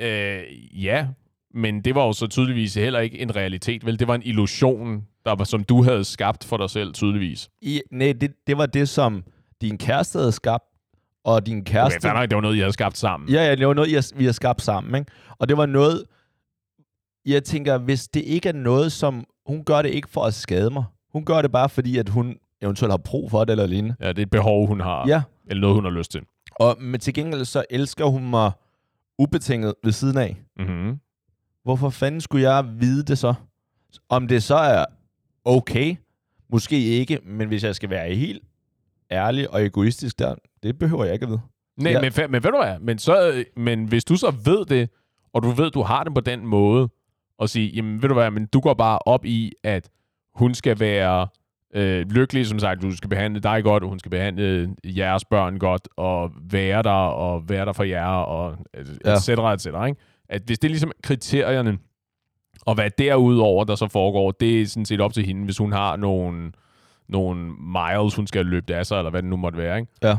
Øh, 0.00 0.84
ja, 0.84 1.06
men 1.54 1.80
det 1.80 1.94
var 1.94 2.04
jo 2.06 2.12
så 2.12 2.26
tydeligvis 2.26 2.74
heller 2.74 3.00
ikke 3.00 3.18
en 3.18 3.36
realitet, 3.36 3.86
vel? 3.86 3.98
Det 3.98 4.08
var 4.08 4.14
en 4.14 4.22
illusion, 4.24 5.02
der 5.24 5.34
var, 5.34 5.44
som 5.44 5.64
du 5.64 5.82
havde 5.82 6.04
skabt 6.04 6.44
for 6.44 6.56
dig 6.56 6.70
selv, 6.70 6.92
tydeligvis. 6.94 7.48
I, 7.62 7.80
nej, 7.92 8.12
det, 8.20 8.32
det 8.46 8.58
var 8.58 8.66
det, 8.66 8.88
som 8.88 9.24
din 9.60 9.78
kæreste 9.78 10.18
havde 10.18 10.32
skabt, 10.32 10.64
og 11.34 11.46
din 11.46 11.58
Okay, 11.58 11.72
kæreste... 11.72 12.08
nok, 12.08 12.28
det 12.30 12.34
var 12.36 12.40
noget, 12.42 12.56
I 12.56 12.58
havde 12.58 12.72
skabt 12.72 12.98
sammen. 12.98 13.28
Ja, 13.28 13.44
ja, 13.48 13.54
det 13.54 13.66
var 13.66 13.74
noget, 13.74 13.88
I 13.88 13.94
har- 13.94 14.12
vi 14.16 14.24
har 14.24 14.32
skabt 14.32 14.62
sammen, 14.62 14.94
ikke? 15.00 15.10
Og 15.38 15.48
det 15.48 15.56
var 15.56 15.66
noget, 15.66 16.04
jeg 17.26 17.44
tænker, 17.44 17.78
hvis 17.78 18.08
det 18.08 18.20
ikke 18.22 18.48
er 18.48 18.52
noget, 18.52 18.92
som... 18.92 19.24
Hun 19.46 19.64
gør 19.64 19.82
det 19.82 19.88
ikke 19.90 20.08
for 20.08 20.24
at 20.24 20.34
skade 20.34 20.70
mig. 20.70 20.84
Hun 21.12 21.24
gør 21.24 21.42
det 21.42 21.52
bare 21.52 21.68
fordi, 21.68 21.98
at 21.98 22.08
hun 22.08 22.36
eventuelt 22.62 22.92
har 22.92 22.96
brug 22.98 23.30
for 23.30 23.44
det 23.44 23.50
eller 23.52 23.66
lignende. 23.66 23.96
Ja, 24.00 24.08
det 24.08 24.18
er 24.18 24.22
et 24.22 24.30
behov, 24.30 24.66
hun 24.66 24.80
har, 24.80 25.08
Ja, 25.08 25.22
eller 25.46 25.60
noget, 25.60 25.74
hun 25.74 25.84
har 25.84 25.90
lyst 25.90 26.10
til. 26.12 26.20
og 26.60 26.76
men 26.80 27.00
til 27.00 27.14
gengæld 27.14 27.44
så 27.44 27.64
elsker 27.70 28.04
hun 28.04 28.30
mig 28.30 28.50
ubetinget 29.18 29.74
ved 29.84 29.92
siden 29.92 30.18
af. 30.18 30.36
Mm-hmm. 30.58 30.98
Hvorfor 31.64 31.90
fanden 31.90 32.20
skulle 32.20 32.50
jeg 32.50 32.64
vide 32.80 33.02
det 33.02 33.18
så? 33.18 33.34
Om 34.08 34.28
det 34.28 34.42
så 34.42 34.54
er 34.56 34.84
okay, 35.44 35.96
måske 36.52 36.80
ikke, 36.84 37.18
men 37.26 37.48
hvis 37.48 37.64
jeg 37.64 37.74
skal 37.74 37.90
være 37.90 38.14
helt 38.14 38.42
ærlig 39.10 39.50
og 39.50 39.64
egoistisk 39.66 40.18
der, 40.18 40.34
det 40.62 40.78
behøver 40.78 41.04
jeg 41.04 41.12
ikke 41.14 41.24
at 41.24 41.28
vide. 41.30 41.40
Nej, 41.76 41.92
Ja. 41.92 42.00
men, 42.00 42.12
men 42.30 42.44
ved 42.44 42.50
du 42.50 42.58
hvad? 42.62 42.78
Men, 42.80 42.98
så, 42.98 43.44
men 43.56 43.84
hvis 43.84 44.04
du 44.04 44.16
så 44.16 44.34
ved 44.44 44.64
det, 44.64 44.90
og 45.32 45.42
du 45.42 45.50
ved, 45.50 45.70
du 45.70 45.82
har 45.82 46.04
det 46.04 46.14
på 46.14 46.20
den 46.20 46.46
måde, 46.46 46.88
og 47.38 47.48
sige, 47.48 47.68
jamen 47.68 48.02
ved 48.02 48.08
du 48.08 48.14
hvad, 48.14 48.30
men 48.30 48.46
du 48.46 48.60
går 48.60 48.74
bare 48.74 48.98
op 48.98 49.24
i, 49.24 49.52
at 49.64 49.90
hun 50.34 50.54
skal 50.54 50.80
være 50.80 51.26
øh, 51.74 52.06
lykkelig, 52.10 52.46
som 52.46 52.58
sagt, 52.58 52.82
du 52.82 52.96
skal 52.96 53.10
behandle 53.10 53.40
dig 53.40 53.64
godt, 53.64 53.82
og 53.82 53.88
hun 53.88 53.98
skal 53.98 54.10
behandle 54.10 54.74
jeres 54.84 55.24
børn 55.24 55.58
godt, 55.58 55.88
og 55.96 56.30
være 56.50 56.82
der, 56.82 56.90
og 56.90 57.48
være 57.48 57.64
der 57.64 57.72
for 57.72 57.84
jer, 57.84 58.06
og 58.06 58.56
et 58.74 59.22
cetera, 59.22 59.52
et 59.52 59.60
cetera, 59.60 59.86
ikke? 59.86 60.00
At 60.28 60.42
hvis 60.46 60.58
det 60.58 60.68
er 60.68 60.70
ligesom 60.70 60.92
kriterierne, 61.02 61.78
og 62.66 62.74
hvad 62.74 62.90
derudover, 62.98 63.64
der 63.64 63.74
så 63.74 63.88
foregår, 63.88 64.30
det 64.30 64.62
er 64.62 64.66
sådan 64.66 64.84
set 64.84 65.00
op 65.00 65.12
til 65.12 65.24
hende, 65.26 65.44
hvis 65.44 65.58
hun 65.58 65.72
har 65.72 65.96
nogle, 65.96 66.52
nogle 67.08 67.52
miles, 67.60 68.14
hun 68.16 68.26
skal 68.26 68.46
løbe 68.46 68.74
af 68.74 68.86
sig, 68.86 68.98
eller 68.98 69.10
hvad 69.10 69.22
det 69.22 69.30
nu 69.30 69.36
måtte 69.36 69.58
være, 69.58 69.78
ikke? 69.80 69.92
Ja. 70.02 70.16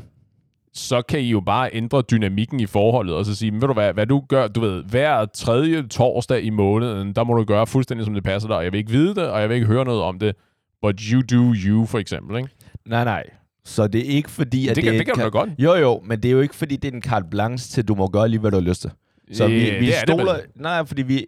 Så 0.73 1.01
kan 1.01 1.19
I 1.19 1.29
jo 1.29 1.39
bare 1.39 1.69
ændre 1.73 2.01
dynamikken 2.01 2.59
i 2.59 2.65
forholdet, 2.65 3.15
og 3.15 3.25
så 3.25 3.35
sige, 3.35 3.51
"Men 3.51 3.61
ved 3.61 3.67
du 3.67 3.73
hvad, 3.73 3.93
hvad 3.93 4.07
du 4.07 4.23
gør, 4.29 4.47
du 4.47 4.59
ved, 4.59 4.83
hver 4.83 5.25
tredje 5.25 5.88
torsdag 5.88 6.43
i 6.43 6.49
måneden, 6.49 7.13
der 7.13 7.23
må 7.23 7.33
du 7.33 7.43
gøre 7.43 7.67
fuldstændig, 7.67 8.05
som 8.05 8.13
det 8.13 8.23
passer 8.23 8.47
dig, 8.47 8.57
og 8.57 8.63
jeg 8.63 8.71
vil 8.71 8.77
ikke 8.77 8.91
vide 8.91 9.15
det, 9.15 9.27
og 9.29 9.41
jeg 9.41 9.49
vil 9.49 9.55
ikke 9.55 9.67
høre 9.67 9.85
noget 9.85 10.01
om 10.01 10.19
det, 10.19 10.35
but 10.81 10.99
you 11.01 11.21
do 11.21 11.53
you, 11.65 11.85
for 11.85 11.99
eksempel, 11.99 12.38
ikke? 12.38 12.49
Nej, 12.88 13.03
nej. 13.03 13.23
Så 13.65 13.88
det 13.88 14.01
er 14.01 14.15
ikke 14.15 14.29
fordi, 14.31 14.67
at 14.67 14.75
Det 14.75 14.83
kan, 14.83 14.93
det 14.93 15.05
kan 15.05 15.15
du 15.15 15.21
da 15.21 15.25
et 15.25 15.31
godt. 15.31 15.49
Jo, 15.59 15.73
jo, 15.75 16.01
men 16.05 16.23
det 16.23 16.29
er 16.29 16.33
jo 16.33 16.41
ikke 16.41 16.55
fordi, 16.55 16.75
det 16.75 16.91
er 16.91 16.95
en 16.95 17.01
carte 17.01 17.25
blanche 17.31 17.73
til, 17.73 17.88
du 17.88 17.95
må 17.95 18.07
gøre 18.07 18.29
lige, 18.29 18.39
hvad 18.39 18.51
du 18.51 18.57
har 18.57 18.61
lyst 18.61 18.81
til. 18.81 18.91
Så 19.33 19.47
vi, 19.47 19.53
Ja, 19.53 19.79
vi 19.79 19.85
det 19.85 19.95
er 19.95 19.99
det 20.05 20.09
stoler... 20.15 20.33
vel. 20.33 20.41
nej, 20.55 20.85
fordi 20.85 21.01
vi, 21.01 21.25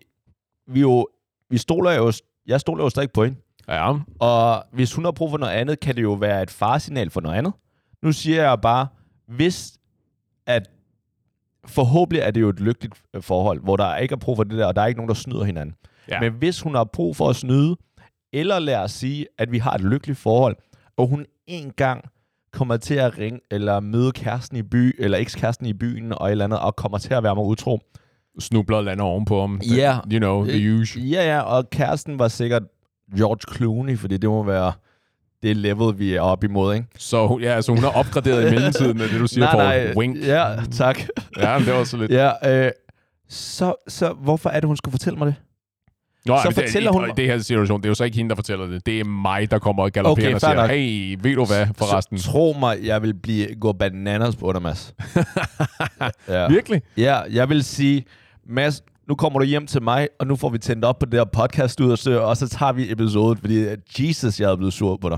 vi 0.67 0.79
jo... 0.79 1.07
Vi 1.49 1.57
stoler 1.57 1.91
jo... 1.91 2.11
Jeg 2.47 2.59
stoler 2.59 2.83
jo 2.83 2.89
stadig 2.89 3.09
på 3.11 3.23
hende. 3.23 3.37
Ja, 3.67 3.93
Og 4.19 4.63
hvis 4.73 4.93
hun 4.93 5.05
har 5.05 5.11
brug 5.11 5.29
for 5.29 5.37
noget 5.37 5.53
andet, 5.53 5.79
kan 5.79 5.95
det 5.95 6.01
jo 6.01 6.13
være 6.13 6.43
et 6.43 6.51
farsignal 6.51 7.09
for 7.09 7.21
noget 7.21 7.35
andet. 7.37 7.53
Nu 8.03 8.11
siger 8.11 8.43
jeg 8.43 8.61
bare, 8.61 8.87
hvis 9.35 9.73
at 10.45 10.69
forhåbentlig 11.65 12.21
er 12.21 12.31
det 12.31 12.41
jo 12.41 12.49
et 12.49 12.59
lykkeligt 12.59 13.01
øh, 13.15 13.21
forhold, 13.21 13.59
hvor 13.63 13.77
der 13.77 13.95
ikke 13.97 14.13
er 14.13 14.17
brug 14.17 14.35
for 14.35 14.43
det 14.43 14.57
der, 14.57 14.65
og 14.65 14.75
der 14.75 14.81
er 14.81 14.87
ikke 14.87 14.97
nogen, 14.97 15.09
der 15.09 15.15
snyder 15.15 15.43
hinanden. 15.43 15.75
Ja. 16.09 16.19
Men 16.19 16.33
hvis 16.33 16.61
hun 16.61 16.75
har 16.75 16.83
brug 16.83 17.15
for 17.15 17.29
at 17.29 17.35
snyde, 17.35 17.75
eller 18.33 18.59
lad 18.59 18.75
os 18.77 18.91
sige, 18.91 19.25
at 19.37 19.51
vi 19.51 19.57
har 19.57 19.73
et 19.73 19.81
lykkeligt 19.81 20.19
forhold, 20.19 20.55
og 20.97 21.07
hun 21.07 21.25
en 21.47 21.71
gang 21.71 22.03
kommer 22.53 22.77
til 22.77 22.93
at 22.95 23.17
ringe, 23.17 23.39
eller 23.51 23.79
møde 23.79 24.11
kæresten 24.11 24.57
i 24.57 24.61
by, 24.61 24.95
eller 24.99 25.17
ekskæresten 25.17 25.65
i 25.65 25.73
byen, 25.73 26.13
og 26.13 26.27
et 26.27 26.31
eller 26.31 26.45
andet, 26.45 26.59
og 26.59 26.75
kommer 26.75 26.97
til 26.97 27.13
at 27.13 27.23
være 27.23 27.35
mig 27.35 27.43
utro. 27.43 27.79
snubler 28.39 28.77
og 28.77 28.83
lander 28.83 29.03
ovenpå 29.05 29.39
ham. 29.41 29.61
Ja. 29.75 29.97
You 30.11 30.19
know, 30.19 30.45
the 30.45 30.67
Øh, 30.69 30.79
usual. 30.81 31.05
Ja, 31.05 31.23
ja, 31.35 31.41
og 31.41 31.69
kæresten 31.69 32.19
var 32.19 32.27
sikkert 32.27 32.63
George 33.17 33.55
Clooney, 33.55 33.97
fordi 33.97 34.17
det 34.17 34.29
må 34.29 34.43
være 34.43 34.73
det 35.43 35.57
level, 35.57 35.99
vi 35.99 36.13
er 36.15 36.21
oppe 36.21 36.47
imod, 36.47 36.75
ikke? 36.75 36.87
Så, 36.97 37.39
ja, 37.41 37.61
så 37.61 37.71
hun 37.71 37.79
har 37.83 37.89
opgraderet 37.89 38.47
i 38.47 38.51
mellemtiden, 38.53 39.01
er 39.01 39.07
det 39.07 39.19
du 39.19 39.27
siger, 39.27 39.51
Paul. 39.55 39.97
Wink. 39.97 40.17
Ja, 40.27 40.55
tak. 40.71 40.99
Ja, 41.37 41.59
det 41.65 41.73
var 41.73 41.83
så 41.83 41.97
lidt. 41.97 42.11
ja, 42.11 42.65
øh, 42.65 42.71
så, 43.29 43.73
så 43.87 44.13
hvorfor 44.13 44.49
er 44.49 44.59
det, 44.59 44.67
hun 44.67 44.77
skal 44.77 44.91
fortælle 44.91 45.19
mig 45.19 45.25
det? 45.27 45.35
Nå, 46.25 46.37
Så 46.37 46.41
men 46.49 46.55
det, 46.55 46.63
fortæller 46.63 46.91
i, 46.91 46.93
hun 46.93 47.09
i 47.09 47.11
det 47.17 47.25
her 47.25 47.37
situation, 47.39 47.79
det 47.81 47.85
er 47.85 47.89
jo 47.89 47.95
så 47.95 48.03
ikke 48.03 48.17
hende, 48.17 48.29
der 48.29 48.35
fortæller 48.35 48.65
det. 48.67 48.85
Det 48.85 48.99
er 48.99 49.03
mig, 49.03 49.51
der 49.51 49.59
kommer 49.59 49.83
og 49.83 49.91
galopperer 49.91 50.27
Okay, 50.27 50.35
og 50.35 50.41
siger, 50.41 50.53
nok. 50.53 50.69
hey, 50.69 51.17
ved 51.21 51.35
du 51.35 51.45
hvad, 51.45 51.67
forresten? 51.77 52.17
Så, 52.17 52.31
tro 52.31 52.55
mig, 52.59 52.77
jeg 52.83 53.01
vil 53.01 53.13
blive, 53.13 53.55
gå 53.55 53.73
bananas 53.73 54.35
på 54.35 54.53
dig, 54.53 54.61
Mads. 54.61 54.93
ja. 56.27 56.47
Virkelig? 56.47 56.81
ja, 56.97 57.19
jeg 57.31 57.49
vil 57.49 57.63
sige, 57.63 58.05
Mads, 58.49 58.81
nu 59.07 59.15
kommer 59.15 59.39
du 59.39 59.45
hjem 59.45 59.67
til 59.67 59.81
mig, 59.81 60.07
og 60.19 60.27
nu 60.27 60.35
får 60.35 60.49
vi 60.49 60.57
tændt 60.57 60.85
op 60.85 60.99
på 60.99 61.05
det 61.05 61.13
her 61.19 61.25
podcast 61.25 61.79
ud 61.81 61.91
og 61.91 61.97
så, 61.97 62.19
og 62.19 62.37
så 62.37 62.47
tager 62.49 62.71
vi 62.73 62.91
episoden, 62.91 63.37
fordi 63.37 63.65
Jesus, 63.99 64.39
jeg 64.39 64.51
er 64.51 64.55
blevet 64.55 64.73
sur 64.73 64.97
på 64.97 65.09
dig. 65.09 65.17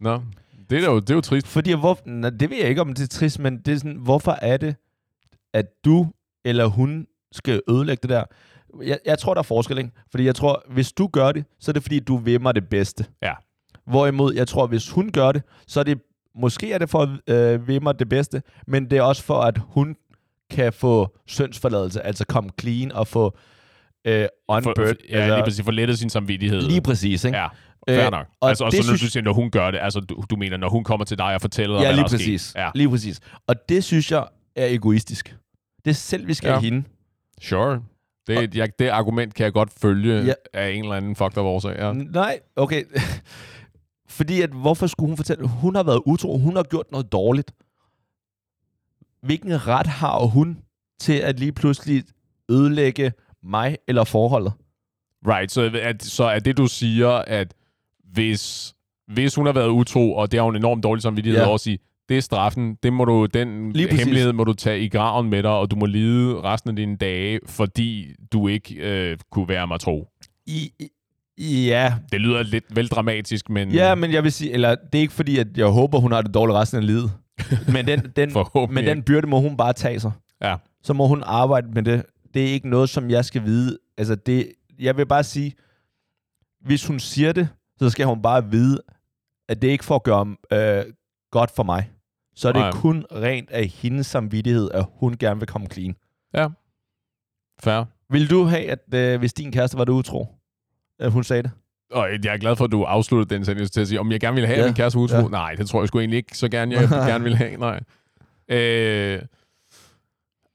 Nå, 0.00 0.22
det 0.70 0.84
er 0.84 0.90
jo, 0.90 1.00
det 1.00 1.10
er 1.10 1.14
jo 1.14 1.20
trist. 1.20 1.46
Fordi 1.46 1.72
hvor, 1.72 1.98
nej, 2.04 2.30
det 2.30 2.50
ved 2.50 2.56
jeg 2.56 2.68
ikke, 2.68 2.80
om 2.80 2.94
det 2.94 3.02
er 3.02 3.08
trist, 3.08 3.38
men 3.38 3.58
det 3.58 3.74
er 3.74 3.78
sådan, 3.78 3.96
hvorfor 3.96 4.38
er 4.42 4.56
det, 4.56 4.76
at 5.54 5.66
du 5.84 6.06
eller 6.44 6.66
hun 6.66 7.06
skal 7.32 7.62
ødelægge 7.70 8.00
det 8.02 8.10
der? 8.10 8.24
Jeg, 8.82 8.98
jeg 9.04 9.18
tror, 9.18 9.34
der 9.34 9.38
er 9.38 9.42
forskel, 9.42 9.78
ikke? 9.78 9.90
Fordi 10.10 10.24
jeg 10.24 10.34
tror, 10.34 10.62
hvis 10.68 10.92
du 10.92 11.06
gør 11.06 11.32
det, 11.32 11.44
så 11.60 11.70
er 11.70 11.72
det, 11.72 11.82
fordi 11.82 12.00
du 12.00 12.16
vil 12.16 12.40
mig 12.40 12.54
det 12.54 12.68
bedste. 12.68 13.04
Ja. 13.22 13.32
Hvorimod, 13.86 14.34
jeg 14.34 14.48
tror, 14.48 14.66
hvis 14.66 14.90
hun 14.90 15.12
gør 15.12 15.32
det, 15.32 15.42
så 15.66 15.80
er 15.80 15.84
det, 15.84 16.00
måske 16.34 16.72
er 16.72 16.78
det 16.78 16.90
for 16.90 17.02
at 17.26 17.34
øh, 17.34 17.68
vil 17.68 17.82
mig 17.82 17.98
det 17.98 18.08
bedste, 18.08 18.42
men 18.66 18.90
det 18.90 18.98
er 18.98 19.02
også 19.02 19.22
for, 19.22 19.40
at 19.40 19.58
hun 19.58 19.96
kan 20.50 20.72
få 20.72 21.16
syndsforladelse, 21.26 22.02
altså 22.02 22.24
komme 22.26 22.50
clean 22.60 22.92
og 22.92 23.06
få 23.06 23.36
øh, 24.04 24.26
on 24.48 24.62
For, 24.62 24.74
ja, 25.10 25.34
lige 25.34 25.44
præcis. 25.44 25.64
For 25.64 25.72
lettet 25.72 25.98
sin 25.98 26.10
samvittighed. 26.10 26.60
lige 26.60 26.80
præcis, 26.80 27.24
ikke? 27.24 27.38
Ja, 27.38 27.48
fair 27.88 28.04
Øh, 28.06 28.10
nok. 28.10 28.26
og 28.40 28.48
altså, 28.48 28.64
og 28.64 28.72
så 28.72 28.78
når 28.78 28.82
synes- 28.82 29.00
du 29.00 29.06
siger, 29.06 29.22
når 29.22 29.32
hun 29.32 29.50
gør 29.50 29.70
det, 29.70 29.78
altså 29.82 30.00
du, 30.00 30.24
du 30.30 30.36
mener, 30.36 30.56
når 30.56 30.68
hun 30.70 30.84
kommer 30.84 31.04
til 31.04 31.18
dig 31.18 31.34
og 31.34 31.40
fortæller 31.40 31.76
dig, 31.76 31.82
Ja, 31.82 31.88
hvad 31.88 31.94
lige 31.96 32.02
der 32.08 32.14
er 32.14 32.18
præcis. 32.18 32.52
Ja, 32.56 32.70
Lige 32.74 32.88
præcis. 32.88 33.20
Og 33.46 33.68
det 33.68 33.84
synes 33.84 34.12
jeg 34.12 34.26
er 34.56 34.66
egoistisk. 34.66 35.36
Det 35.84 35.90
er 35.90 35.94
selv, 35.94 36.26
vi 36.26 36.34
skal 36.34 36.50
Ja. 36.50 36.58
hende. 36.60 36.82
sure. 37.40 37.82
Det, 38.26 38.54
jeg, 38.56 38.68
det 38.78 38.88
argument 38.88 39.34
kan 39.34 39.44
jeg 39.44 39.52
godt 39.52 39.70
følge 39.72 40.24
ja. 40.24 40.32
af 40.52 40.70
en 40.70 40.82
eller 40.84 40.96
anden 40.96 41.16
fucked 41.16 41.38
up 41.38 41.44
årsag. 41.44 41.76
Ja. 41.78 41.92
Nej, 41.92 42.38
okay. 42.56 42.84
Fordi 44.08 44.42
at, 44.42 44.50
hvorfor 44.50 44.86
skulle 44.86 45.08
hun 45.08 45.16
fortælle, 45.16 45.48
hun 45.48 45.74
har 45.76 45.82
været 45.82 46.02
utro, 46.06 46.38
hun 46.38 46.56
har 46.56 46.62
gjort 46.62 46.86
noget 46.92 47.12
dårligt. 47.12 47.52
Hvilken 49.22 49.66
ret 49.66 49.86
har 49.86 50.18
hun 50.26 50.58
til 51.00 51.12
at 51.12 51.38
lige 51.40 51.52
pludselig 51.52 52.04
ødelægge 52.50 53.12
mig 53.42 53.76
eller 53.88 54.04
forholdet? 54.04 54.52
Right, 55.26 55.52
så, 55.52 55.70
at, 55.82 56.02
så 56.02 56.24
er 56.24 56.38
det, 56.38 56.56
du 56.56 56.66
siger, 56.66 57.08
at 57.08 57.54
hvis, 58.12 58.74
hvis 59.12 59.34
hun 59.34 59.46
har 59.46 59.52
været 59.52 59.68
utro, 59.68 60.14
og 60.14 60.32
det 60.32 60.38
har 60.40 60.44
hun 60.44 60.56
enormt 60.56 60.82
dårlig 60.82 61.02
samvittighed 61.02 61.40
Ja. 61.40 61.54
at 61.54 61.60
sige, 61.60 61.78
det 62.08 62.16
er 62.16 62.20
straffen, 62.20 62.74
det 62.82 62.92
må 62.92 63.04
du, 63.04 63.26
den 63.26 63.72
Lige 63.72 63.86
præcis. 63.88 64.00
hemmelighed 64.04 64.32
må 64.32 64.44
du 64.44 64.52
tage 64.52 64.80
i 64.80 64.88
graven 64.88 65.30
med 65.30 65.42
dig, 65.42 65.50
og 65.50 65.70
du 65.70 65.76
må 65.76 65.86
lide 65.86 66.40
resten 66.40 66.70
af 66.70 66.76
dine 66.76 66.96
dage, 66.96 67.40
fordi 67.46 68.06
du 68.32 68.48
ikke 68.48 68.74
øh, 68.74 69.18
kunne 69.32 69.48
være 69.48 69.66
mig 69.66 69.80
tro. 69.80 70.08
I, 70.46 70.70
ja, 71.38 71.94
Det 72.12 72.20
lyder 72.20 72.42
lidt 72.42 72.64
vel 72.76 72.88
dramatisk, 72.88 73.50
men 73.50 73.70
ja, 73.70 73.94
men 73.94 74.12
jeg 74.12 74.24
vil 74.24 74.32
sige, 74.32 74.52
eller 74.52 74.74
det 74.92 74.98
er 74.98 75.02
ikke 75.02 75.12
fordi, 75.14 75.38
at 75.38 75.46
jeg 75.56 75.66
håber, 75.66 75.98
hun 75.98 76.12
har 76.12 76.22
det 76.22 76.34
dårligt 76.34 76.56
resten 76.56 76.78
af 76.78 76.86
livet. 76.86 77.12
Men 77.72 77.86
den, 77.86 78.00
den, 78.16 78.32
men 78.70 78.84
den 78.86 79.02
byrde 79.02 79.26
må 79.26 79.40
hun 79.40 79.56
bare 79.56 79.72
tage 79.72 80.00
sig. 80.00 80.12
Ja. 80.42 80.56
Så 80.82 80.92
må 80.92 81.06
hun 81.06 81.22
arbejde 81.26 81.66
med 81.74 81.82
det. 81.82 82.02
Det 82.34 82.42
er 82.42 82.46
ikke 82.52 82.68
noget, 82.68 82.90
som 82.90 83.10
jeg 83.10 83.24
skal 83.24 83.44
vide. 83.44 83.78
Altså, 83.98 84.14
det, 84.14 84.52
jeg 84.80 84.96
vil 84.96 85.06
bare 85.06 85.24
sige, 85.24 85.52
hvis 86.64 86.86
hun 86.86 87.00
siger 87.00 87.32
det, 87.32 87.48
så 87.80 87.90
skal 87.90 88.06
hun 88.06 88.22
bare 88.22 88.50
vide, 88.50 88.80
at 89.48 89.62
det 89.62 89.68
ikke 89.68 89.84
får 89.84 89.94
at 89.94 90.02
gøre 90.02 90.36
øh, 90.52 90.92
godt 91.30 91.50
for 91.50 91.62
mig. 91.62 91.90
Så 92.36 92.48
er 92.48 92.52
det 92.52 92.60
Nej. 92.60 92.70
kun 92.70 93.04
rent 93.12 93.50
af 93.50 93.66
hendes 93.66 94.06
samvittighed, 94.06 94.70
at 94.74 94.84
hun 94.94 95.16
gerne 95.16 95.40
vil 95.40 95.46
komme 95.48 95.66
clean. 95.72 95.96
fair. 97.60 97.84
Vil 98.12 98.30
du 98.30 98.44
have, 98.44 98.70
at 98.70 98.94
øh, 98.94 99.18
hvis 99.18 99.32
din 99.32 99.52
kæreste 99.52 99.78
var 99.78 99.84
det 99.84 99.92
utro, 99.92 100.26
at 100.98 101.12
hun 101.12 101.24
sagde 101.24 101.42
det? 101.42 101.50
Og 101.90 102.08
jeg 102.24 102.34
er 102.34 102.38
glad 102.38 102.56
for, 102.56 102.64
at 102.64 102.72
du 102.72 102.82
afsluttede 102.84 103.34
den 103.34 103.44
sendelse 103.44 103.72
til 103.72 103.80
at 103.80 103.88
sige, 103.88 104.00
om 104.00 104.12
jeg 104.12 104.20
gerne 104.20 104.34
ville 104.34 104.46
have 104.46 104.56
Ja. 104.56 104.62
ja. 104.62 104.68
min 104.68 104.74
kæreste 104.74 104.98
utro. 104.98 105.16
Ja. 105.16 105.22
Ja. 105.22 105.28
Nej, 105.28 105.54
det 105.54 105.68
tror 105.68 105.80
jeg 105.82 105.88
sgu 105.88 105.98
egentlig 105.98 106.16
ikke 106.16 106.38
så 106.38 106.48
gerne, 106.48 106.74
jeg 106.74 106.88
gerne 107.10 107.24
ville 107.24 107.36
have. 107.36 107.56
Nej. 107.56 107.80
Øh, 108.48 109.22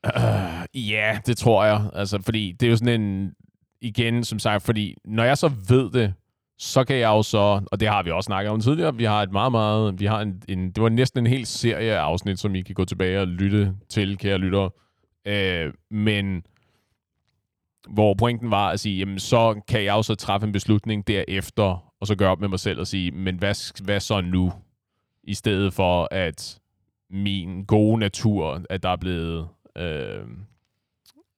øh, 0.05 0.89
ja, 0.91 1.19
det 1.25 1.37
tror 1.37 1.65
jeg. 1.65 1.89
Altså, 1.93 2.21
fordi 2.21 2.51
det 2.51 2.65
er 2.65 2.69
jo 2.69 2.77
sådan 2.77 3.01
en... 3.01 3.33
Igen, 3.81 4.23
som 4.23 4.39
sagt, 4.39 4.63
fordi 4.63 4.97
når 5.05 5.23
jeg 5.23 5.37
så 5.37 5.47
ved 5.69 5.91
det, 5.91 6.13
så 6.57 6.83
kan 6.83 6.95
jeg 6.95 7.09
jo 7.09 7.23
så, 7.23 7.61
og 7.71 7.79
det 7.79 7.87
har 7.87 8.03
vi 8.03 8.11
også 8.11 8.25
snakket 8.25 8.51
om 8.51 8.61
tidligere, 8.61 8.95
vi 8.95 9.03
har 9.03 9.23
et 9.23 9.31
meget, 9.31 9.51
meget, 9.51 9.99
vi 9.99 10.05
har 10.05 10.21
en, 10.21 10.43
en 10.47 10.71
det 10.71 10.83
var 10.83 10.89
næsten 10.89 11.19
en 11.19 11.27
hel 11.27 11.45
serie 11.45 11.91
af 11.93 11.99
afsnit, 11.99 12.39
som 12.39 12.55
I 12.55 12.61
kan 12.61 12.75
gå 12.75 12.85
tilbage 12.85 13.19
og 13.19 13.27
lytte 13.27 13.73
til, 13.89 14.17
kære 14.17 14.37
lyttere. 14.37 14.69
Øh, 15.27 15.73
men 15.91 16.43
hvor 17.89 18.13
pointen 18.13 18.51
var 18.51 18.69
at 18.69 18.79
sige, 18.79 18.99
jamen 18.99 19.19
så 19.19 19.61
kan 19.67 19.83
jeg 19.83 19.93
jo 19.93 20.03
så 20.03 20.15
træffe 20.15 20.47
en 20.47 20.53
beslutning 20.53 21.07
derefter, 21.07 21.93
og 22.01 22.07
så 22.07 22.15
gøre 22.15 22.31
op 22.31 22.39
med 22.39 22.49
mig 22.49 22.59
selv 22.59 22.79
og 22.79 22.87
sige, 22.87 23.11
men 23.11 23.37
hvad, 23.37 23.83
hvad 23.83 23.99
så 23.99 24.21
nu? 24.21 24.51
I 25.23 25.33
stedet 25.33 25.73
for, 25.73 26.07
at 26.11 26.59
min 27.09 27.65
gode 27.65 27.99
natur, 27.99 28.61
at 28.69 28.83
der 28.83 28.89
er 28.89 28.95
blevet, 28.95 29.47
øh, 29.77 30.27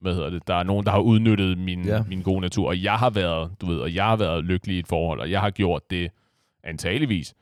hvad 0.00 0.14
hedder 0.14 0.30
det, 0.30 0.46
der 0.46 0.54
er 0.54 0.62
nogen, 0.62 0.86
der 0.86 0.92
har 0.92 1.00
udnyttet 1.00 1.58
min, 1.58 1.84
Ja. 1.84 2.02
min 2.02 2.22
gode 2.22 2.40
natur, 2.40 2.68
og 2.68 2.82
jeg 2.82 2.94
har 2.98 3.10
været, 3.10 3.50
du 3.60 3.66
ved, 3.66 3.78
og 3.78 3.94
jeg 3.94 4.04
har 4.04 4.16
været 4.16 4.44
lykkelig 4.44 4.76
i 4.76 4.78
et 4.78 4.86
forhold, 4.88 5.20
og 5.20 5.30
jeg 5.30 5.40
har 5.40 5.50
gjort 5.50 5.90
det 5.90 6.10
antageligvis. 6.64 7.34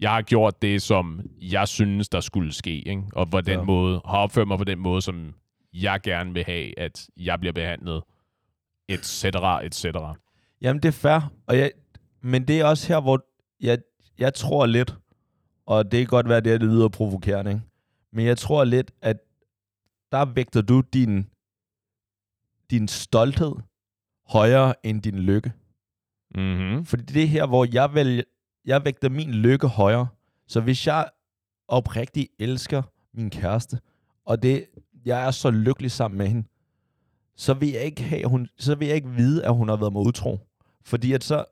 Jeg 0.00 0.10
har 0.10 0.22
gjort 0.22 0.62
det, 0.62 0.82
som 0.82 1.20
jeg 1.40 1.68
synes, 1.68 2.08
der 2.08 2.20
skulle 2.20 2.52
ske, 2.52 2.88
ikke? 2.88 3.02
og 3.12 3.30
på 3.30 3.40
den 3.40 3.58
ja. 3.58 3.64
måde, 3.64 4.00
har 4.04 4.18
opført 4.18 4.48
mig 4.48 4.58
på 4.58 4.64
den 4.64 4.78
måde, 4.78 5.02
som 5.02 5.34
jeg 5.74 6.00
gerne 6.02 6.32
vil 6.34 6.44
have, 6.44 6.78
at 6.78 7.06
jeg 7.16 7.40
bliver 7.40 7.52
behandlet, 7.52 8.02
et 8.88 9.06
cetera, 9.06 9.66
et 9.66 9.74
cetera. 9.74 10.14
Jamen, 10.60 10.82
det 10.82 10.88
er 10.88 10.92
fair. 10.92 11.32
Og 11.46 11.58
jeg, 11.58 11.70
men 12.22 12.48
det 12.48 12.60
er 12.60 12.64
også 12.64 12.88
her, 12.88 13.00
hvor 13.00 13.24
jeg, 13.60 13.78
jeg 14.18 14.34
tror 14.34 14.66
lidt, 14.66 14.94
og 15.66 15.92
det 15.92 15.98
kan 15.98 16.06
godt 16.06 16.28
være, 16.28 16.40
det, 16.40 16.52
er, 16.52 16.58
det 16.58 16.68
lyder 16.68 16.88
provokerende, 16.88 17.50
ikke? 17.50 17.62
men 18.12 18.26
jeg 18.26 18.38
tror 18.38 18.64
lidt, 18.64 18.90
at 19.02 19.16
der 20.12 20.24
vægter 20.24 20.62
du 20.62 20.80
din, 20.92 21.26
din 22.72 22.88
stolthed 22.88 23.52
højere 24.28 24.74
end 24.82 25.02
din 25.02 25.18
lykke. 25.18 25.52
Mm-hmm. 26.34 26.84
Fordi 26.84 27.02
det 27.02 27.22
er 27.22 27.26
her, 27.26 27.46
hvor 27.46 27.66
jeg, 27.72 27.94
vil, 27.94 28.24
jeg 28.64 28.84
vægter 28.84 29.08
min 29.08 29.30
lykke 29.30 29.66
højere. 29.66 30.06
Så 30.46 30.60
hvis 30.60 30.86
jeg 30.86 31.08
oprigtigt 31.68 32.28
elsker 32.38 32.82
min 33.14 33.30
kæreste, 33.30 33.78
og 34.26 34.42
det, 34.42 34.66
jeg 35.04 35.26
er 35.26 35.30
så 35.30 35.50
lykkelig 35.50 35.90
sammen 35.90 36.18
med 36.18 36.26
hende, 36.26 36.44
så 37.36 37.54
vil 37.54 37.68
jeg 37.68 37.82
ikke 37.82 38.02
have, 38.02 38.22
at 38.22 38.30
hun, 38.30 38.48
så 38.58 38.74
vil 38.74 38.88
jeg 38.88 38.96
ikke 38.96 39.10
vide, 39.10 39.44
at 39.44 39.54
hun 39.54 39.68
har 39.68 39.76
været 39.76 39.92
mig 39.92 40.02
utro. 40.02 40.40
Fordi 40.84 41.12
at 41.12 41.24
så 41.24 41.44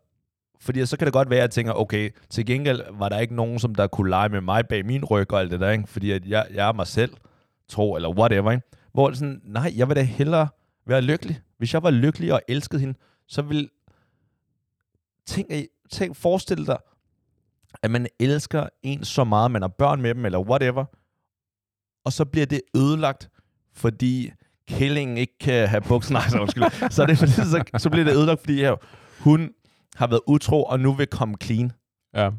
fordi 0.60 0.86
så 0.86 0.96
kan 0.96 1.06
det 1.06 1.12
godt 1.12 1.30
være, 1.30 1.38
at 1.38 1.42
jeg 1.42 1.50
tænker, 1.50 1.72
okay, 1.72 2.10
til 2.30 2.46
gengæld 2.46 2.82
var 2.98 3.08
der 3.08 3.18
ikke 3.18 3.34
nogen, 3.34 3.58
som 3.58 3.74
der 3.74 3.86
kunne 3.86 4.10
lege 4.10 4.28
med 4.28 4.40
mig 4.40 4.68
bag 4.68 4.86
min 4.86 5.04
ryg 5.04 5.32
og 5.32 5.40
alt 5.40 5.50
det 5.50 5.60
der, 5.60 5.70
ikke? 5.70 5.86
fordi 5.86 6.10
at 6.10 6.26
jeg, 6.26 6.46
jeg 6.54 6.68
er 6.68 6.72
mig 6.72 6.86
selv, 6.86 7.12
tro, 7.68 7.96
eller 7.96 8.08
whatever. 8.08 8.50
Ikke? 8.50 8.66
Hvor 8.92 9.12
sådan, 9.12 9.40
nej, 9.44 9.72
jeg 9.76 9.88
vil 9.88 9.96
da 9.96 10.02
hellere 10.02 10.48
være 10.90 11.02
lykkelig. 11.02 11.40
Hvis 11.58 11.74
jeg 11.74 11.82
var 11.82 11.90
lykkelig 11.90 12.32
og 12.32 12.42
elskede 12.48 12.80
hende, 12.80 12.98
så 13.26 13.42
vil... 13.42 13.70
Tænk, 15.26 15.48
tænk 15.90 16.16
forestil 16.16 16.66
dig, 16.66 16.78
at 17.82 17.90
man 17.90 18.06
elsker 18.20 18.68
en 18.82 19.04
så 19.04 19.24
meget, 19.24 19.50
man 19.50 19.62
har 19.62 19.68
børn 19.68 20.02
med 20.02 20.14
dem, 20.14 20.24
eller 20.24 20.38
whatever, 20.38 20.84
og 22.04 22.12
så 22.12 22.24
bliver 22.24 22.46
det 22.46 22.60
ødelagt, 22.76 23.30
fordi 23.72 24.32
kællingen 24.68 25.16
ikke 25.16 25.38
kan 25.38 25.68
have 25.68 25.80
bukser. 25.80 26.12
Nej, 26.12 26.28
så 26.28 26.40
undskyld. 26.40 26.90
så, 26.90 27.06
det, 27.06 27.18
så, 27.18 27.64
så 27.78 27.90
bliver 27.90 28.04
det 28.04 28.12
ødelagt, 28.12 28.40
fordi 28.40 28.60
ja, 28.60 28.74
hun 29.18 29.50
har 29.96 30.06
været 30.06 30.20
utro, 30.26 30.64
og 30.64 30.80
nu 30.80 30.92
vil 30.92 31.06
komme 31.06 31.36
clean. 31.42 31.72
Ja. 32.14 32.30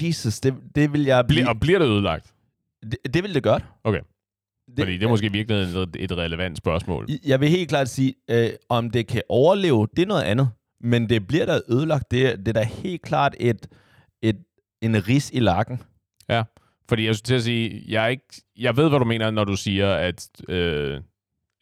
Jesus, 0.00 0.40
det, 0.40 0.54
det 0.74 0.92
vil 0.92 1.02
jeg 1.04 1.26
blive... 1.26 1.42
Bli- 1.42 1.48
og 1.48 1.60
bliver 1.60 1.78
det 1.78 1.86
ødelagt? 1.86 2.34
Det, 2.82 3.14
det 3.14 3.22
vil 3.22 3.34
det 3.34 3.42
godt. 3.42 3.64
Okay. 3.84 4.00
Det, 4.76 4.84
Fordi 4.84 4.92
det 4.92 5.02
er 5.02 5.08
måske 5.08 5.32
virkelig 5.32 5.58
et, 5.96 6.12
relevant 6.12 6.58
spørgsmål. 6.58 7.08
Jeg 7.24 7.40
vil 7.40 7.48
helt 7.48 7.68
klart 7.68 7.88
sige, 7.88 8.14
øh, 8.30 8.50
om 8.68 8.90
det 8.90 9.06
kan 9.06 9.22
overleve, 9.28 9.88
det 9.96 10.02
er 10.02 10.06
noget 10.06 10.22
andet. 10.22 10.50
Men 10.80 11.08
det 11.08 11.26
bliver 11.26 11.46
da 11.46 11.60
ødelagt. 11.68 12.10
Det, 12.10 12.38
det 12.38 12.48
er 12.48 12.52
da 12.52 12.62
helt 12.62 13.02
klart 13.02 13.36
et, 13.40 13.66
et, 14.22 14.36
en 14.82 15.08
ris 15.08 15.30
i 15.30 15.40
lakken. 15.40 15.82
Ja, 16.28 16.42
fordi 16.88 17.06
jeg 17.06 17.14
skulle 17.14 17.26
til 17.26 17.34
at 17.34 17.42
sige, 17.42 17.84
jeg, 17.88 18.04
er 18.04 18.08
ikke, 18.08 18.42
jeg 18.58 18.76
ved, 18.76 18.88
hvad 18.88 18.98
du 18.98 19.04
mener, 19.04 19.30
når 19.30 19.44
du 19.44 19.56
siger, 19.56 19.94
at, 19.94 20.28
øh, 20.48 21.00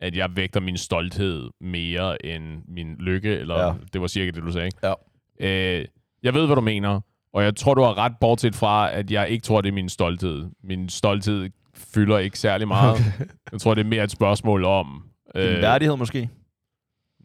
at 0.01 0.16
jeg 0.16 0.37
vægter 0.37 0.61
min 0.61 0.77
stolthed 0.77 1.51
mere 1.61 2.27
end 2.27 2.62
min 2.68 2.96
lykke, 2.99 3.38
eller 3.38 3.66
ja. 3.66 3.73
det 3.92 4.01
var 4.01 4.07
cirka 4.07 4.31
det, 4.31 4.42
du 4.42 4.53
sagde. 4.53 4.66
ikke? 4.66 4.79
Ja. 4.83 4.94
Øh, 5.40 5.85
jeg 6.23 6.35
ved, 6.35 6.46
hvad 6.46 6.57
du 6.57 6.62
mener, 6.62 7.01
og 7.33 7.42
jeg 7.44 7.57
tror, 7.57 7.75
du 7.75 7.83
har 7.83 7.99
ret 7.99 8.12
bortset 8.20 8.55
fra, 8.55 8.92
at 8.92 9.11
jeg 9.11 9.29
ikke 9.29 9.42
tror, 9.42 9.61
det 9.61 9.68
er 9.68 9.73
min 9.73 9.88
stolthed. 9.88 10.46
Min 10.64 10.88
stolthed 10.88 11.51
fylder 11.95 12.19
ikke 12.19 12.38
særlig 12.38 12.69
meget. 12.69 12.95
Okay. 12.95 13.27
Jeg 13.53 13.61
tror, 13.61 13.75
det 13.75 13.85
er 13.85 13.88
mere 13.88 14.05
et 14.05 14.11
spørgsmål 14.11 14.64
om... 14.64 15.03
Øh, 15.35 15.55
en 15.55 15.62
værdighed 15.62 15.97
måske. 15.97 16.29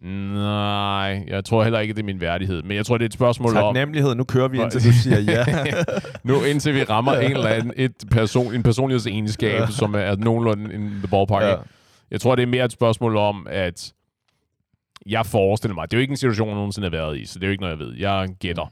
Nej, 0.04 1.24
jeg 1.28 1.46
tror 1.46 1.64
heller 1.64 1.80
ikke, 1.80 1.94
det 1.94 2.00
er 2.00 2.06
min 2.06 2.22
værdighed. 2.22 2.64
Men 2.64 2.78
jeg 2.78 2.86
tror, 2.86 2.98
det 2.98 3.04
er 3.04 3.10
et 3.10 3.14
spørgsmål 3.14 3.58
om... 3.58 3.64
Taknemmelighed. 3.64 4.16
Nu 4.16 4.24
kører 4.24 4.48
vi, 4.48 4.62
indtil 4.62 4.84
du 4.88 4.94
siger 4.94 5.20
ja. 5.20 5.46
nu 6.30 6.44
indtil 6.44 6.76
vi 6.76 6.84
rammer 6.84 7.14
en 7.14 7.32
eller 7.32 7.48
anden 7.48 7.74
et 7.76 8.04
person, 8.12 8.54
en 8.54 8.64
personlighedsegenskab, 8.64 9.60
ja. 9.60 9.68
som 9.68 9.96
er 9.96 10.16
nogenlunde 10.16 10.74
in 10.74 10.82
the 10.90 11.08
ballpark. 11.08 11.44
Ja. 11.44 11.56
Jeg 12.12 12.22
tror, 12.22 12.36
det 12.36 12.44
er 12.44 12.48
mere 12.48 12.66
et 12.66 12.72
spørgsmål 12.72 13.18
om, 13.18 13.48
at 13.50 13.94
jeg 15.06 15.26
forestiller 15.26 15.76
mig, 15.76 15.92
det 15.92 15.98
er 15.98 16.00
jo 16.00 16.02
ikke 16.02 16.12
en 16.12 16.18
situation, 16.18 16.48
jeg 16.48 16.56
nogensinde 16.56 16.86
har 16.86 16.92
været 16.92 17.18
i, 17.18 17.26
så 17.26 17.40
det 17.40 17.44
er 17.44 17.48
jo 17.48 17.52
ikke 17.52 17.62
noget, 17.62 17.80
jeg 17.80 17.88
ved. 17.88 17.96
Jeg 17.98 18.30
gætter. 18.40 18.72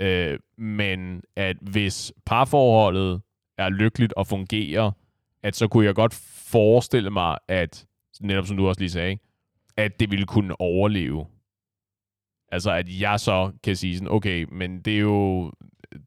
Øh, 0.00 0.38
men 0.58 1.22
at 1.36 1.56
hvis 1.60 2.12
parforholdet 2.26 3.20
er 3.62 3.68
lykkeligt 3.68 4.12
og 4.12 4.26
fungerer, 4.26 4.90
at 5.42 5.56
så 5.56 5.68
kunne 5.68 5.86
jeg 5.86 5.94
godt 5.94 6.14
forestille 6.46 7.10
mig, 7.10 7.38
at 7.48 7.86
netop 8.20 8.46
som 8.46 8.56
du 8.56 8.68
også 8.68 8.80
lige 8.80 8.90
sagde, 8.90 9.18
at 9.76 10.00
det 10.00 10.10
ville 10.10 10.26
kunne 10.26 10.60
overleve. 10.60 11.26
Altså, 12.52 12.70
at 12.70 13.00
jeg 13.00 13.20
så 13.20 13.52
kan 13.64 13.76
sige 13.76 13.96
sådan, 13.96 14.12
okay, 14.12 14.46
men 14.52 14.80
det 14.80 14.94
er 14.94 14.98
jo, 15.00 15.52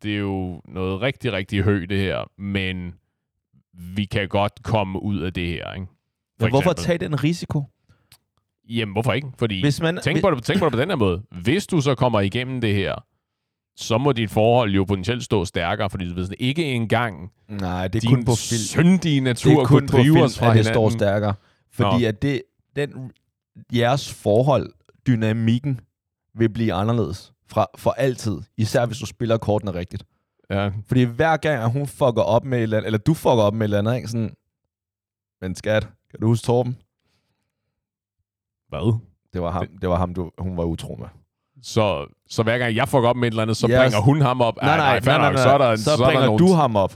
det 0.04 0.14
er 0.14 0.20
jo 0.20 0.62
noget 0.68 1.02
rigtig, 1.02 1.34
rigtig 1.34 1.62
højt 1.62 1.90
det 1.90 2.00
her, 2.00 2.42
men 2.42 2.94
vi 3.74 4.06
kan 4.06 4.28
godt 4.28 4.64
komme 4.64 5.04
ud 5.04 5.20
af 5.20 5.34
det 5.34 5.48
her, 5.48 5.74
ikke? 5.74 5.88
For 6.40 6.46
Men 6.46 6.50
hvorfor 6.50 6.72
eksempel. 6.72 7.00
tage 7.00 7.10
den 7.10 7.24
risiko? 7.24 7.64
Jamen, 8.70 8.94
hvorfor 8.94 9.14
ikke? 9.14 9.28
Fordi, 9.38 9.62
Hvis 9.62 9.82
man, 9.82 10.00
tænk, 10.04 10.22
på 10.22 10.32
det, 10.32 10.44
tænk 10.44 10.60
på 10.60 10.66
det 10.66 10.74
på 10.74 10.80
den 10.80 10.90
her 10.90 10.96
måde. 10.96 11.24
Hvis 11.32 11.68
du 11.68 11.82
så 11.82 11.96
kommer 11.96 12.20
igennem 12.20 12.62
det 12.62 12.76
her, 12.76 12.96
så 13.76 13.98
må 13.98 14.12
dit 14.12 14.30
forhold 14.32 14.72
jo 14.72 14.84
potentielt 14.86 15.24
stå 15.24 15.46
stærkere, 15.46 15.90
fordi 15.90 16.10
du 16.10 16.16
ved 16.16 16.24
sådan, 16.24 16.36
ikke 16.40 16.64
engang 16.66 17.32
Nej, 17.50 17.88
det 17.88 18.00
er 18.00 18.02
din 18.02 18.10
kun 18.16 18.26
på 18.26 18.32
film. 18.36 18.60
syndige 18.60 19.16
Det 19.16 19.24
natur 19.24 19.52
er 19.52 19.56
kun 19.56 19.66
kunne 19.66 19.88
drive 19.88 20.04
film, 20.04 20.22
os 20.22 20.40
fra 20.40 20.46
at 20.46 20.50
det 20.50 20.66
hinanden. 20.66 20.74
står 20.74 20.90
stærkere. 20.90 21.34
Fordi 21.72 22.02
Nå. 22.02 22.08
at 22.08 22.22
det, 22.22 22.42
den, 22.76 23.12
jeres 23.74 24.14
forhold, 24.14 24.74
dynamikken, 25.08 25.80
vil 26.38 26.50
blive 26.50 26.74
anderledes 26.74 27.34
fra, 27.48 27.68
for 27.78 27.92
altid. 27.92 28.38
Især 28.58 28.86
hvis 28.86 28.98
du 28.98 29.06
spiller 29.06 29.38
kortene 29.38 29.74
rigtigt. 29.74 30.04
Ja, 30.50 30.72
Fordi 30.88 31.04
hver 31.04 31.38
gang, 31.38 31.64
at 31.64 31.72
hun 31.72 31.88
fucker 31.88 32.22
op 32.22 32.46
med 32.46 32.58
et 32.58 32.64
eller 32.64 32.78
andet, 32.78 32.86
eller 32.88 32.98
du 32.98 33.14
fucker 33.14 33.32
op 33.44 33.54
med 33.54 33.62
et 33.62 33.64
eller 33.64 33.78
andet, 33.80 33.96
ikke? 33.96 34.08
Sådan, 34.08 34.36
men 35.42 35.56
skat, 35.56 35.88
kan 36.12 36.20
du 36.22 36.28
huske 36.28 36.46
Torben? 36.46 36.78
hvad? 38.70 39.00
Det 39.34 39.42
var 39.42 39.52
ham, 39.52 39.68
det 39.82 39.90
var 39.90 39.98
ham 39.98 40.14
du, 40.14 40.32
hun 40.38 40.58
var 40.58 40.64
utro 40.64 40.96
med. 40.96 41.08
Så, 41.68 42.06
så 42.30 42.44
hver 42.44 42.58
gang 42.58 42.76
jeg 42.76 42.88
fucker 42.90 43.10
op 43.10 43.16
med 43.16 43.28
et 43.28 43.32
eller 43.32 43.42
andet, 43.42 43.58
så 43.58 43.68
Yes. 43.70 43.78
bringer 43.78 44.00
hun 44.00 44.22
ham 44.22 44.42
op. 44.42 44.56
Nej, 44.62 44.78
nej, 44.78 45.00
nej, 45.00 45.18
nej, 45.18 45.18
nok. 45.18 45.34
nej. 45.34 45.44
Så, 45.44 45.50
er 45.50 45.58
der, 45.58 45.76
så, 45.76 45.84
så, 45.84 45.92
er 45.92 45.96
der 45.98 46.06
bringer 46.06 46.26
nogle... 46.26 46.48
du 46.48 46.54
ham 46.54 46.76
op. 46.76 46.94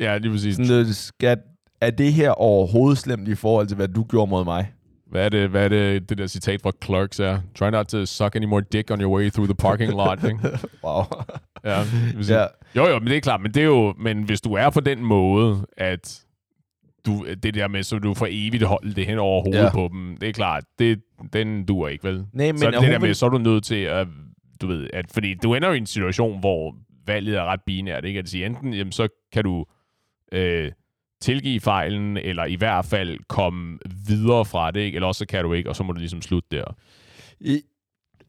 Ja, 0.00 0.18
lige 0.18 0.32
præcis. 0.32 0.56
Sådan 0.56 0.94
skat, 0.94 1.38
er 1.80 1.90
det 1.90 2.12
her 2.12 2.30
overhovedet 2.30 2.98
slemt 2.98 3.28
i 3.28 3.34
forhold 3.34 3.66
til, 3.66 3.76
hvad 3.76 3.88
du 3.88 4.04
gjorde 4.10 4.30
mod 4.30 4.44
mig? 4.44 4.72
Hvad 5.10 5.24
er 5.24 5.28
det, 5.28 5.48
hvad 5.48 5.64
er 5.64 5.68
det, 5.68 6.08
det 6.08 6.18
der 6.18 6.26
citat 6.26 6.62
fra 6.62 6.72
Clerks 6.84 7.20
er? 7.20 7.38
Try 7.58 7.70
not 7.70 7.86
to 7.86 8.06
suck 8.06 8.36
any 8.36 8.44
more 8.46 8.62
dick 8.72 8.90
on 8.90 9.00
your 9.00 9.16
way 9.16 9.30
through 9.30 9.48
the 9.48 9.54
parking 9.54 9.92
lot, 9.92 10.24
ikke? 10.24 10.38
Wow. 10.84 11.02
Ja, 11.64 11.80
ja. 12.28 12.46
Jo, 12.76 12.86
jo, 12.88 12.98
men 12.98 13.08
det 13.08 13.16
er 13.16 13.20
klart. 13.20 13.40
Men, 13.42 13.54
det 13.54 13.60
er 13.60 13.64
jo, 13.66 13.94
men 13.98 14.22
hvis 14.22 14.40
du 14.40 14.54
er 14.54 14.70
på 14.70 14.80
den 14.80 15.04
måde, 15.04 15.66
at 15.76 16.20
du, 17.06 17.26
det 17.42 17.54
der 17.54 17.68
med, 17.68 17.82
så 17.82 17.98
du 17.98 18.14
for 18.14 18.26
evigt 18.30 18.62
holde 18.62 18.94
det 18.94 19.06
hen 19.06 19.18
over 19.18 19.42
hovedet 19.42 19.64
Ja. 19.64 19.70
på 19.72 19.88
dem, 19.92 20.16
det 20.20 20.28
er 20.28 20.32
klart, 20.32 20.64
det, 20.78 21.00
den 21.32 21.64
duer 21.66 21.88
ikke, 21.88 22.04
vel? 22.04 22.24
Nej, 22.32 22.46
men 22.52 22.58
så 22.58 22.66
det 22.70 22.74
der 22.82 22.98
med, 22.98 23.06
vil- 23.08 23.14
så 23.14 23.26
er 23.26 23.30
du 23.30 23.38
nødt 23.38 23.64
til 23.64 23.74
at, 23.82 24.06
du 24.60 24.66
ved, 24.66 24.90
at, 24.92 25.04
fordi 25.14 25.34
du 25.34 25.54
ender 25.54 25.68
jo 25.68 25.74
i 25.74 25.78
en 25.78 25.86
situation, 25.86 26.40
hvor 26.40 26.74
valget 27.06 27.36
er 27.36 27.44
ret 27.44 27.60
binært, 27.66 28.04
ikke? 28.04 28.18
At 28.18 28.28
sige, 28.28 28.46
enten, 28.46 28.74
jamen, 28.74 28.92
så 28.92 29.08
kan 29.32 29.44
du 29.44 29.64
øh, 30.32 30.72
tilgive 31.20 31.60
fejlen, 31.60 32.16
eller 32.16 32.44
i 32.44 32.54
hvert 32.54 32.84
fald 32.84 33.18
komme 33.28 33.78
videre 34.08 34.44
fra 34.44 34.70
det, 34.70 34.80
ikke? 34.80 34.96
Eller 34.96 35.06
også 35.08 35.18
så 35.18 35.26
kan 35.26 35.44
du 35.44 35.52
ikke, 35.52 35.68
og 35.70 35.76
så 35.76 35.82
må 35.82 35.92
du 35.92 35.98
ligesom 35.98 36.22
slutte 36.22 36.48
der. 36.56 36.64
I, 37.40 37.60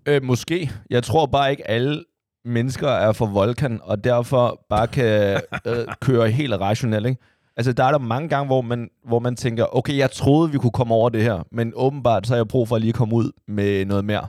øh, 0.07 0.23
måske. 0.23 0.71
Jeg 0.89 1.03
tror 1.03 1.25
bare 1.25 1.51
ikke, 1.51 1.67
alle 1.69 2.03
mennesker 2.45 2.87
er 2.87 3.11
for 3.11 3.25
Volkan, 3.25 3.79
og 3.83 4.03
derfor 4.03 4.65
bare 4.69 4.87
kan 4.87 5.41
øh, 5.67 5.75
køre 6.01 6.29
helt 6.29 6.53
rationelt. 6.53 7.07
Ikke? 7.07 7.21
Altså, 7.57 7.73
der 7.73 7.83
er 7.83 7.91
der 7.91 7.97
mange 7.97 8.29
gange, 8.29 8.45
hvor 8.45 8.61
man, 8.61 8.89
hvor 9.03 9.19
man 9.19 9.35
tænker, 9.35 9.75
okay, 9.75 9.97
jeg 9.97 10.11
troede, 10.11 10.51
vi 10.51 10.57
kunne 10.57 10.71
komme 10.71 10.93
over 10.93 11.09
det 11.09 11.23
her, 11.23 11.43
men 11.51 11.73
åbenbart 11.75 12.27
så 12.27 12.33
har 12.33 12.37
jeg 12.37 12.47
brug 12.47 12.67
for 12.67 12.75
at 12.75 12.81
lige 12.81 12.93
komme 12.93 13.15
ud 13.15 13.31
med 13.47 13.85
noget 13.85 14.05
mere. 14.05 14.27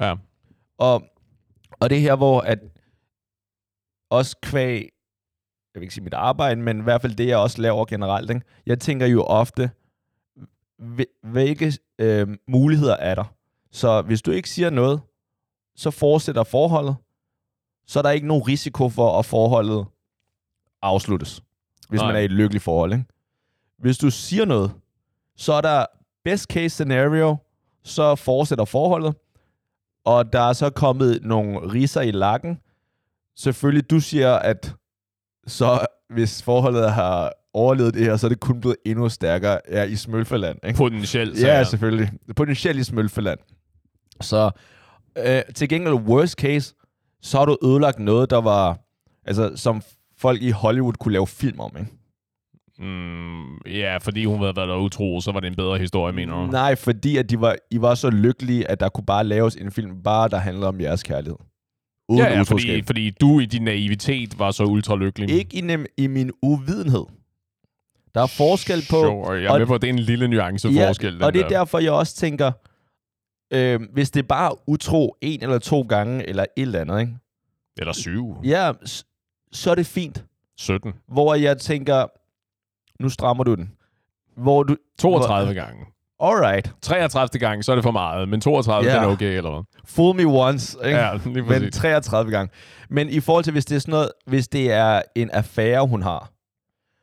Ja, 0.00 0.14
Og, 0.78 1.02
og 1.80 1.90
det 1.90 1.96
er 1.98 2.02
her, 2.02 2.16
hvor 2.16 2.40
at 2.40 2.58
også 4.10 4.36
kvæg, 4.42 4.88
jeg 5.74 5.80
vil 5.80 5.82
ikke 5.82 5.94
sige 5.94 6.04
mit 6.04 6.14
arbejde, 6.14 6.60
men 6.60 6.78
i 6.78 6.82
hvert 6.82 7.00
fald 7.00 7.14
det, 7.14 7.26
jeg 7.26 7.38
også 7.38 7.62
laver 7.62 7.84
generelt, 7.84 8.30
ikke? 8.30 8.42
jeg 8.66 8.78
tænker 8.80 9.06
jo 9.06 9.22
ofte, 9.22 9.70
hvil- 10.78 11.14
hvilke 11.22 11.72
øh, 11.98 12.28
muligheder 12.48 12.96
er 12.96 13.14
der? 13.14 13.24
Så 13.72 14.02
hvis 14.02 14.22
du 14.22 14.30
ikke 14.30 14.50
siger 14.50 14.70
noget, 14.70 15.00
så 15.76 15.90
fortsætter 15.90 16.44
forholdet, 16.44 16.96
så 17.86 17.98
er 17.98 18.02
der 18.02 18.10
ikke 18.10 18.26
nogen 18.26 18.42
risiko 18.48 18.88
for, 18.88 19.18
at 19.18 19.24
forholdet 19.26 19.86
afsluttes, 20.82 21.42
hvis 21.90 22.00
Nej. 22.00 22.06
man 22.06 22.16
er 22.16 22.20
i 22.20 22.24
et 22.24 22.30
lykkeligt 22.30 22.64
forhold. 22.64 22.92
Ikke? 22.92 23.04
Hvis 23.78 23.98
du 23.98 24.10
siger 24.10 24.44
noget, 24.44 24.72
så 25.36 25.52
er 25.52 25.60
der 25.60 25.86
best 26.24 26.44
case 26.44 26.68
scenario, 26.68 27.36
så 27.84 28.14
fortsætter 28.14 28.64
forholdet, 28.64 29.14
og 30.04 30.32
der 30.32 30.40
er 30.40 30.52
så 30.52 30.70
kommet 30.70 31.18
nogle 31.22 31.72
riser 31.72 32.00
i 32.00 32.10
lakken. 32.10 32.58
Selvfølgelig, 33.36 33.90
du 33.90 34.00
siger, 34.00 34.34
at 34.34 34.74
så 35.46 35.86
hvis 36.14 36.42
forholdet 36.42 36.92
har 36.92 37.32
overlevet 37.54 37.94
det 37.94 38.04
her, 38.04 38.16
så 38.16 38.26
er 38.26 38.28
det 38.28 38.40
kun 38.40 38.60
blevet 38.60 38.76
endnu 38.86 39.08
stærkere 39.08 39.60
ja, 39.70 39.82
i 39.82 39.96
Smølfeland. 39.96 40.58
Ikke? 40.64 40.76
potentielt. 40.76 41.38
så 41.38 41.46
Ja, 41.46 41.56
ja. 41.56 41.64
selvfølgelig. 41.64 42.10
Potentielt 42.36 42.78
i 42.78 42.84
Smølfeland. 42.84 43.38
Så 44.20 44.50
øh, 45.18 45.42
til 45.54 45.68
gengæld 45.68 45.94
worst 45.94 46.34
case, 46.38 46.74
så 47.22 47.38
har 47.38 47.44
du 47.44 47.56
ødelagt 47.64 47.98
noget, 47.98 48.30
der 48.30 48.40
var, 48.40 48.78
altså 49.24 49.52
som 49.56 49.82
folk 50.20 50.42
i 50.42 50.50
Hollywood 50.50 50.92
kunne 50.92 51.12
lave 51.12 51.26
film 51.26 51.60
om, 51.60 51.76
ikke? 51.78 51.90
Mm, 52.78 53.56
ja, 53.66 53.96
fordi 53.96 54.24
hun 54.24 54.38
havde 54.38 54.56
været 54.56 54.68
der 54.68 54.76
utro, 54.76 55.20
så 55.20 55.32
var 55.32 55.40
det 55.40 55.46
en 55.46 55.54
bedre 55.56 55.78
historie, 55.78 56.12
mener 56.14 56.34
du? 56.34 56.46
Nej, 56.46 56.76
fordi 56.76 57.16
at 57.16 57.30
de 57.30 57.40
var, 57.40 57.56
I 57.70 57.80
var 57.80 57.94
så 57.94 58.10
lykkelige, 58.10 58.70
at 58.70 58.80
der 58.80 58.88
kunne 58.88 59.04
bare 59.06 59.24
laves 59.24 59.56
en 59.56 59.70
film, 59.72 60.02
bare 60.02 60.28
der 60.28 60.38
handlede 60.38 60.68
om 60.68 60.80
jeres 60.80 61.02
kærlighed. 61.02 61.36
Uden 62.08 62.22
Ja, 62.24 62.32
ja 62.36 62.42
fordi, 62.42 62.82
fordi 62.86 63.10
du 63.10 63.40
i 63.40 63.46
din 63.46 63.62
naivitet 63.62 64.38
var 64.38 64.50
så 64.50 64.64
ultra 64.64 64.96
lykkelig. 64.96 65.30
Ikke 65.30 65.56
i, 65.56 65.60
nem, 65.60 65.86
i 65.96 66.06
min 66.06 66.30
uvidenhed. 66.42 67.04
Der 68.14 68.22
er 68.22 68.26
forskel 68.26 68.78
på... 68.90 68.96
Sure, 69.02 69.32
jeg 69.32 69.44
er 69.44 69.50
og- 69.50 69.58
med 69.58 69.66
på, 69.66 69.74
at 69.74 69.82
det 69.82 69.88
er 69.88 69.92
en 69.92 69.98
lille 69.98 70.28
nuance 70.28 70.68
Ja, 70.68 70.88
forskel. 70.88 71.22
og 71.24 71.32
det 71.34 71.38
er 71.42 71.48
der. 71.48 71.58
derfor, 71.58 71.78
jeg 71.78 71.92
også 71.92 72.16
tænker, 72.16 72.52
øh, 73.52 73.80
hvis 73.92 74.10
det 74.10 74.22
er 74.22 74.26
bare 74.26 74.56
utro 74.68 75.16
en 75.20 75.42
eller 75.42 75.58
to 75.58 75.80
gange, 75.82 76.28
eller 76.28 76.42
et 76.56 76.62
eller 76.62 76.80
andet, 76.80 77.00
ikke? 77.00 77.12
Eller 77.78 77.92
syv. 77.92 78.36
Ja, 78.44 78.72
så 79.52 79.70
er 79.70 79.74
det 79.74 79.86
fint. 79.86 80.24
17. 80.58 80.92
Hvor 81.08 81.34
jeg 81.34 81.58
tænker, 81.58 82.06
nu 83.02 83.08
strammer 83.08 83.44
du 83.44 83.54
den. 83.54 83.72
Hvor 84.36 84.62
du, 84.62 84.76
32 84.98 85.54
gange. 85.54 85.86
Alright. 86.22 86.72
33. 86.82 87.38
gang, 87.40 87.64
så 87.64 87.72
er 87.72 87.76
det 87.76 87.82
for 87.84 87.90
meget, 87.90 88.28
men 88.28 88.40
32 88.40 88.90
Ja. 88.90 88.96
den 88.96 89.04
er 89.04 89.08
okay, 89.08 89.36
eller 89.36 89.50
hvad? 89.50 89.62
Fool 89.84 90.16
me 90.16 90.24
once. 90.26 90.78
Ikke? 90.84 90.98
Ja, 90.98 91.14
lige 91.24 91.34
Men 91.34 91.44
præcis. 91.46 91.74
33 91.74 92.30
gange. 92.30 92.52
Men 92.90 93.08
i 93.08 93.20
forhold 93.20 93.44
til, 93.44 93.52
hvis 93.52 93.64
det 93.64 93.76
er 93.76 93.80
sådan 93.80 93.92
noget, 93.92 94.08
hvis 94.26 94.48
det 94.48 94.72
er 94.72 95.02
en 95.14 95.30
affære, 95.30 95.86
hun 95.86 96.02
har, 96.02 96.30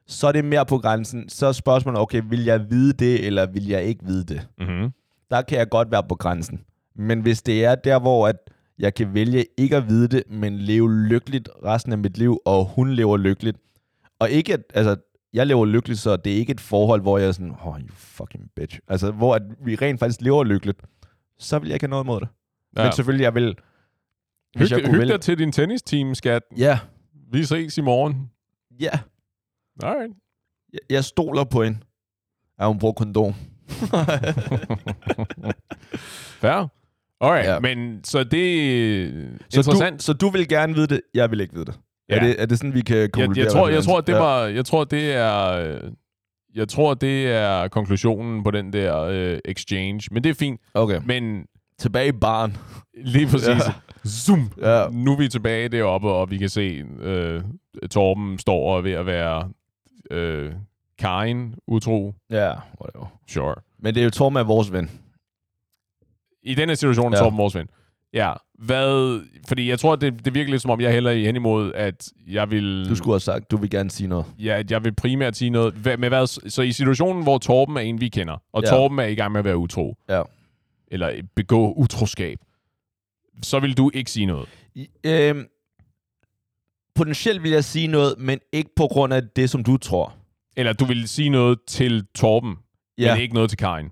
så 0.08 0.28
er 0.28 0.32
det 0.32 0.46
mere 0.46 0.66
på 0.66 0.78
grænsen. 0.78 1.30
Så 1.30 1.48
er 1.48 1.52
spørgsmålet, 1.52 2.02
okay, 2.02 2.22
vil 2.30 2.44
jeg 2.44 2.70
vide 2.70 2.94
det, 2.94 3.26
eller 3.26 3.46
vil 3.46 3.68
jeg 3.68 3.84
ikke 3.84 4.06
vide 4.06 4.24
det? 4.26 4.48
Mm-hmm. 4.58 4.92
Der 5.32 5.42
kan 5.42 5.58
jeg 5.58 5.70
godt 5.70 5.92
være 5.92 6.04
på 6.10 6.16
grænsen. 6.16 6.62
Men 6.96 7.22
hvis 7.22 7.42
det 7.42 7.66
er 7.66 7.76
der, 7.76 8.00
hvor 8.00 8.28
at 8.28 8.36
jeg 8.80 8.94
kan 8.94 9.14
vælge 9.14 9.46
ikke 9.58 9.78
at 9.78 9.88
vide 9.90 10.08
det, 10.08 10.24
men 10.30 10.58
leve 10.58 10.94
lykkeligt 10.94 11.50
resten 11.64 11.92
af 11.92 11.98
mit 11.98 12.18
liv, 12.18 12.40
og 12.46 12.66
hun 12.66 12.92
lever 12.94 13.18
lykkeligt. 13.18 13.58
Og 14.20 14.30
ikke, 14.30 14.54
at, 14.54 14.62
altså, 14.74 14.96
jeg 15.34 15.48
lever 15.48 15.66
lykkeligt, 15.66 16.00
så 16.00 16.16
det 16.18 16.34
er 16.34 16.38
ikke 16.38 16.52
et 16.52 16.62
forhold, 16.62 17.02
hvor 17.02 17.18
jeg 17.18 17.28
er 17.28 17.32
sådan, 17.32 17.56
oh, 17.64 17.80
you 17.80 17.88
fucking 17.94 18.44
bitch. 18.56 18.80
Altså, 18.88 19.12
hvor 19.12 19.36
at 19.36 19.42
vi 19.66 19.76
rent 19.76 20.00
faktisk 20.00 20.22
lever 20.22 20.44
lykkeligt. 20.44 20.82
Så 21.40 21.60
vil 21.60 21.68
jeg 21.68 21.76
ikke 21.76 21.84
have 21.84 21.90
noget 21.90 22.04
imod 22.04 22.20
det. 22.20 22.28
Ja. 22.78 22.84
Men 22.84 22.92
selvfølgelig, 22.92 23.24
jeg 23.24 23.36
vil... 23.36 23.56
Hvis 24.58 24.72
jeg 24.72 24.80
Hyg, 24.80 24.86
kunne 24.86 24.98
hyg 24.98 25.08
dig 25.08 25.22
til 25.22 25.40
din 25.40 25.52
tennisteam, 25.52 26.16
skat. 26.16 26.44
Ja, 26.58 26.80
Vi 27.32 27.44
ses 27.44 27.78
i 27.78 27.82
morgen. 27.82 28.32
ja. 28.80 28.90
Alright. 29.84 30.14
Jeg, 30.74 30.80
jeg 30.90 31.04
stoler 31.04 31.44
på 31.44 31.64
hende. 31.64 31.80
At 32.60 32.68
hun 32.68 32.80
bruger 32.80 32.94
kondom. 32.94 33.34
Fair. 36.42 36.68
Alright, 37.22 37.48
Ja. 37.48 37.60
men 37.60 38.04
så 38.04 38.24
det 38.24 38.32
Så 39.50 39.60
interessant. 39.60 40.00
du, 40.00 40.04
så 40.04 40.14
du 40.14 40.30
vil 40.30 40.48
gerne 40.48 40.74
vide 40.76 40.88
det, 40.88 41.02
jeg 41.14 41.32
vil 41.32 41.42
ikke 41.42 41.54
vide 41.54 41.66
det. 41.66 41.80
Ja. 42.10 42.16
Er, 42.16 42.20
det 42.20 42.42
er 42.42 42.46
det 42.46 42.58
sådan, 42.58 42.74
vi 42.74 42.82
kan 42.82 42.98
jeg, 42.98 43.12
konkludere? 43.12 43.44
jeg, 43.46 43.52
tror, 43.54 43.66
hvad 43.66 43.74
jeg, 43.74 43.84
tror, 43.84 44.02
det 44.02 44.16
var, 44.16 44.44
jeg 44.46 44.66
tror, 44.66 44.84
det 44.84 45.14
er... 45.14 45.48
øh, 45.52 45.92
Jeg 46.56 46.68
tror, 46.68 46.94
det 46.94 47.28
er 47.28 47.68
konklusionen 47.68 48.44
på 48.44 48.52
den 48.52 48.74
der 48.74 48.98
øh, 49.02 49.40
exchange. 49.46 50.02
Men 50.12 50.24
det 50.24 50.30
er 50.30 50.34
fint. 50.34 50.62
Okay. 50.74 51.02
Men 51.06 51.46
Tilbage 51.80 52.08
i 52.08 52.12
barn. 52.12 52.58
lige 52.94 53.28
præcis. 53.28 53.48
Ja. 53.48 53.74
Zoom. 54.10 54.52
Ja. 54.62 54.88
Nu 54.92 55.12
er 55.14 55.18
vi 55.18 55.28
tilbage 55.28 55.70
deroppe, 55.70 56.08
og 56.10 56.32
vi 56.32 56.38
kan 56.38 56.50
se, 56.50 56.84
øh, 57.02 57.42
Torben 57.92 58.38
står 58.40 58.72
og 58.72 58.78
er 58.78 58.82
ved 58.82 58.92
at 58.92 59.06
være 59.06 59.50
øh, 60.12 60.52
Karin 61.00 61.56
utro. 61.68 62.14
Ja, 62.30 62.52
whatever. 62.82 63.20
Sure. 63.28 63.56
Men 63.80 63.94
det 63.96 64.02
er 64.02 64.04
jo 64.06 64.10
Torben 64.10 64.38
er 64.38 64.44
vores 64.44 64.74
ven. 64.74 64.90
I 66.48 66.54
den 66.56 66.70
her 66.70 66.76
situation 66.76 67.14
er 67.14 67.18
Ja. 67.18 67.24
Torben 67.24 67.38
vores 67.38 67.56
ven. 67.56 67.68
Ja. 68.14 68.34
Hvad, 68.60 69.22
fordi 69.48 69.70
jeg 69.70 69.80
tror, 69.80 69.96
det, 69.96 70.26
det 70.26 70.34
virker 70.34 70.52
lidt 70.52 70.62
som 70.62 70.72
om, 70.72 70.82
jeg 70.82 70.92
hælder 70.92 71.12
hen 71.14 71.36
imod, 71.36 71.74
at 71.74 72.10
jeg 72.28 72.52
vil... 72.52 72.90
Du 72.90 72.96
skulle 72.96 73.14
have 73.14 73.20
sagt, 73.20 73.52
du 73.52 73.58
vil 73.58 73.70
gerne 73.70 73.92
sige 73.92 74.08
noget. 74.08 74.26
Ja, 74.40 74.58
at 74.60 74.72
jeg 74.72 74.84
vil 74.84 74.96
primært 74.96 75.38
sige 75.38 75.50
noget. 75.50 75.74
Hva- 75.74 75.96
Med 75.96 76.10
hvad? 76.10 76.50
Så 76.50 76.62
i 76.62 76.72
situationen, 76.72 77.24
hvor 77.24 77.38
Torben 77.38 77.78
er 77.78 77.82
en, 77.82 78.02
vi 78.02 78.10
kender, 78.10 78.38
og 78.54 78.64
Ja. 78.64 78.70
Torben 78.70 79.00
er 79.00 79.04
i 79.04 79.16
gang 79.16 79.32
med 79.32 79.40
at 79.40 79.46
være 79.46 79.58
utro, 79.58 79.96
Ja. 80.10 80.22
eller 80.88 81.12
begå 81.36 81.74
utroskab, 81.74 82.40
så 83.44 83.60
vil 83.60 83.78
du 83.78 83.92
ikke 83.94 84.12
sige 84.12 84.26
noget. 84.26 84.50
I, 84.76 84.88
øhm, 85.04 85.46
potentielt 86.96 87.44
vil 87.44 87.52
jeg 87.52 87.64
sige 87.64 87.88
noget, 87.88 88.16
men 88.18 88.40
ikke 88.54 88.70
på 88.76 88.88
grund 88.88 89.14
af 89.14 89.22
det, 89.36 89.50
som 89.50 89.64
du 89.64 89.78
tror. 89.78 90.14
Eller 90.56 90.74
du 90.74 90.86
vil 90.86 91.08
sige 91.08 91.30
noget 91.30 91.60
til 91.68 92.06
Torben, 92.16 92.56
Ja, 92.98 93.14
men 93.14 93.22
ikke 93.22 93.34
noget 93.34 93.50
til 93.50 93.58
Karin. 93.58 93.90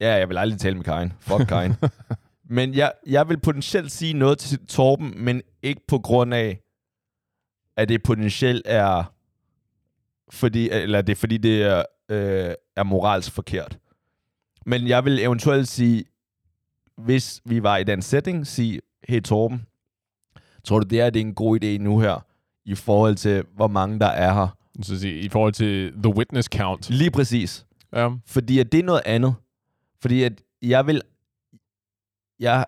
Ja 0.00 0.14
jeg 0.14 0.28
vil 0.28 0.38
aldrig 0.38 0.60
tale 0.60 0.76
med 0.76 0.84
Karin. 0.84 1.12
Fuck 1.20 1.46
Karin. 1.48 1.74
men 2.56 2.74
jeg, 2.74 2.92
jeg 3.06 3.28
vil 3.28 3.40
potentielt 3.40 3.92
sige 3.92 4.12
noget 4.12 4.38
til 4.38 4.66
Torben, 4.66 5.14
men 5.16 5.42
ikke 5.62 5.80
på 5.88 5.98
grund 5.98 6.34
af, 6.34 6.60
at 7.76 7.88
det 7.88 8.02
potentielt 8.02 8.62
er, 8.64 9.14
fordi, 10.30 10.70
eller 10.70 11.02
det 11.02 11.12
er 11.12 11.16
fordi, 11.16 11.36
det 11.36 11.62
er, 11.62 11.82
øh, 12.08 12.54
er 12.76 12.82
moralsk 12.82 13.32
forkert. 13.32 13.78
Men 14.66 14.88
jeg 14.88 15.04
vil 15.04 15.18
eventuelt 15.22 15.68
sige, 15.68 16.04
hvis 16.96 17.40
vi 17.44 17.62
var 17.62 17.76
i 17.76 17.84
den 17.84 18.02
setting, 18.02 18.46
sige, 18.46 18.80
hey 19.08 19.20
Torben, 19.20 19.66
tror 20.64 20.80
du 20.80 20.88
det 20.88 21.00
er, 21.00 21.10
det 21.10 21.20
er 21.20 21.26
en 21.26 21.34
god 21.34 21.64
idé 21.64 21.66
nu 21.66 22.00
her, 22.00 22.24
i 22.64 22.74
forhold 22.74 23.16
til, 23.16 23.44
hvor 23.54 23.66
mange 23.66 23.98
der 23.98 24.06
er 24.06 24.34
her? 24.34 24.56
Så 24.82 25.00
sige, 25.00 25.20
i 25.20 25.28
forhold 25.28 25.52
til 25.52 25.92
the 26.02 26.14
witness 26.14 26.48
count. 26.52 26.90
Lige 26.90 27.10
præcis. 27.10 27.66
Ja. 27.92 28.10
Fordi 28.26 28.58
at 28.58 28.72
det 28.72 28.80
er 28.80 28.84
noget 28.84 29.02
andet. 29.04 29.34
Fordi 30.02 30.22
at 30.22 30.42
jeg 30.62 30.86
vil... 30.86 31.02
Jeg, 32.40 32.64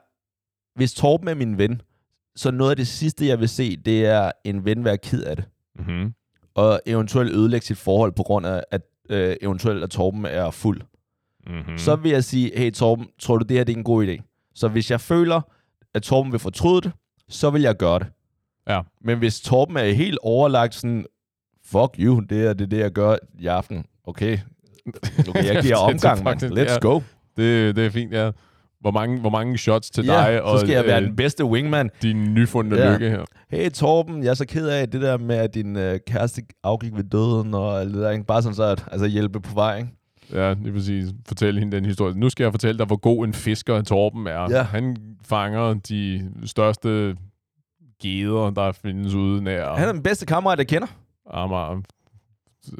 hvis 0.75 0.95
Torben 0.95 1.29
er 1.29 1.35
min 1.35 1.59
ven, 1.59 1.83
så 2.37 2.51
noget 2.51 2.71
af 2.71 2.77
det 2.77 2.88
sidste, 2.88 3.27
jeg 3.27 3.40
vil 3.40 3.49
se, 3.49 3.77
det 3.77 4.07
er 4.07 4.33
en 4.45 4.64
ven 4.64 4.85
være 4.85 4.99
ked 4.99 5.23
af 5.23 5.37
det. 5.37 5.45
Mm-hmm. 5.79 6.14
Og 6.55 6.81
eventuelt 6.87 7.33
ødelægge 7.33 7.66
sit 7.66 7.79
forhold 7.79 8.12
på 8.12 8.23
grund 8.23 8.47
af, 8.47 8.62
at 8.71 8.83
øh, 9.11 9.37
eventuelt 9.43 9.85
at 9.85 9.90
Torben 9.90 10.25
er 10.25 10.51
fuld. 10.51 10.81
Mm-hmm. 11.47 11.73
Mm. 11.73 11.79
Så 11.79 11.97
vil 11.97 12.11
jeg 12.11 12.25
sige, 12.25 12.59
hey 12.59 12.73
Torben, 12.73 13.07
tror 13.19 13.37
du 13.38 13.45
det 13.45 13.57
her 13.57 13.64
det 13.64 13.73
er 13.73 13.77
en 13.77 13.85
god 13.85 14.07
idé? 14.07 14.51
Så 14.55 14.69
hvis 14.69 14.90
jeg 14.90 15.01
føler, 15.01 15.40
at 15.95 16.03
Torben 16.03 16.33
vil 16.33 16.40
fortryde 16.40 16.81
det, 16.81 16.93
så 17.29 17.51
vil 17.51 17.62
jeg 17.62 17.77
gøre 17.77 17.99
det. 17.99 18.07
Ja. 18.69 18.81
Men 19.01 19.19
hvis 19.19 19.40
Torben 19.40 19.77
er 19.77 19.85
helt 19.85 20.19
overlagt 20.23 20.75
sådan, 20.75 21.07
fuck 21.64 21.97
you, 21.99 22.21
det 22.21 22.47
er 22.47 22.53
det, 22.53 22.71
det 22.71 22.79
jeg 22.79 22.93
gør 22.93 23.16
i 23.38 23.47
aften. 23.47 23.85
Okay, 24.05 24.38
okay 25.29 25.55
jeg 25.55 25.62
giver 25.62 25.77
er 25.77 25.81
omgang, 25.81 26.25
man. 26.25 26.37
Let's 26.37 26.79
go. 26.79 27.01
Det, 27.37 27.77
det 27.77 27.87
er 27.87 27.90
fint, 27.90 28.12
ja. 28.12 28.31
Hvor 28.81 28.90
mange, 28.90 29.21
hvor 29.21 29.31
mange 29.31 29.59
shots 29.59 29.90
til 29.90 30.05
Ja, 30.05 30.12
dig 30.12 30.43
og 30.43 30.59
så 30.59 30.66
skal 30.66 30.75
jeg 30.75 30.85
være 30.85 31.01
øh, 31.03 31.07
den 31.09 31.16
bedste 31.16 31.45
wingman. 31.45 31.90
din 32.03 32.35
nyfundne 32.35 32.77
Ja. 32.77 32.93
lykke 32.93 33.11
her. 33.11 33.25
Hey 33.51 33.71
Torben, 33.71 34.23
jeg 34.23 34.31
er 34.31 34.35
så 34.35 34.47
ked 34.47 34.69
af 34.69 34.90
det 34.90 35.01
der 35.03 35.19
med, 35.19 35.37
at 35.37 35.55
din 35.55 35.77
øh, 35.77 35.99
kæreste 36.07 36.43
afgik 36.64 36.97
ved 36.97 37.05
døden 37.05 37.55
og 37.55 37.81
alt 37.81 37.95
det 37.95 38.03
der. 38.03 38.11
Ikke? 38.11 38.25
Bare 38.25 38.43
sådan 38.43 38.55
så 38.57 38.62
at 38.62 38.85
altså, 38.93 39.07
hjælpe 39.07 39.40
på 39.40 39.55
vej. 39.55 39.77
Ikke? 39.79 39.88
Ja, 40.33 40.53
lige 40.53 40.73
præcis. 40.73 41.09
Fortæl 41.29 41.59
hende 41.59 41.77
den 41.77 41.85
historie. 41.85 42.14
Nu 42.14 42.29
skal 42.31 42.45
jeg 42.45 42.53
fortælle 42.53 42.79
dig, 42.79 42.87
hvor 42.87 42.97
god 42.97 43.27
en 43.27 43.35
fisker 43.35 43.83
Torben 43.83 44.27
er. 44.27 44.47
Ja. 44.51 44.62
Han 44.62 44.97
fanger 45.25 45.75
de 45.75 46.31
største 46.45 47.16
geder, 48.03 48.51
der 48.51 48.73
findes 48.73 49.14
ude 49.14 49.43
nær 49.45 49.75
Han 49.75 49.88
er 49.88 49.93
den 49.93 50.03
bedste 50.03 50.27
kammerat, 50.27 50.59
jeg 50.59 50.66
kender. 50.69 50.87
Amager. 51.31 51.83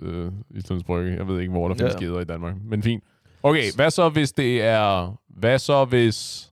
Øh, 0.03 0.31
Islands 0.51 0.85
Brygge. 0.85 1.17
Jeg 1.17 1.29
ved 1.29 1.41
ikke, 1.41 1.51
hvor 1.53 1.69
der 1.69 1.75
findes 1.75 1.95
Ja. 2.01 2.05
geder 2.07 2.21
i 2.21 2.25
Danmark. 2.25 2.55
Men 2.65 2.83
fint. 2.83 3.05
Okay, 3.43 3.73
hvad 3.75 3.91
så 3.91 4.09
hvis 4.09 4.33
det 4.33 4.63
er... 4.63 5.17
Hvad 5.29 5.59
så 5.59 5.85
hvis 5.85 6.51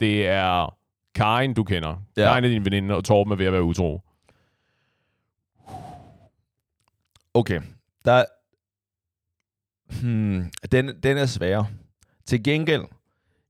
det 0.00 0.26
er 0.26 0.76
Karin, 1.14 1.54
du 1.54 1.64
kender? 1.64 2.02
Ja. 2.16 2.22
Karin 2.22 2.44
er 2.44 2.48
din 2.48 2.64
veninde, 2.64 2.94
og 2.94 3.04
Torben 3.04 3.32
er 3.32 3.36
ved 3.36 3.46
at 3.46 3.52
være 3.52 3.62
utro. 3.62 4.00
Okay, 7.34 7.60
der... 8.04 8.24
Hmm, 10.02 10.50
den, 10.72 11.02
den 11.02 11.16
er 11.16 11.26
svær. 11.26 11.64
Til 12.26 12.42
gengæld, 12.42 12.82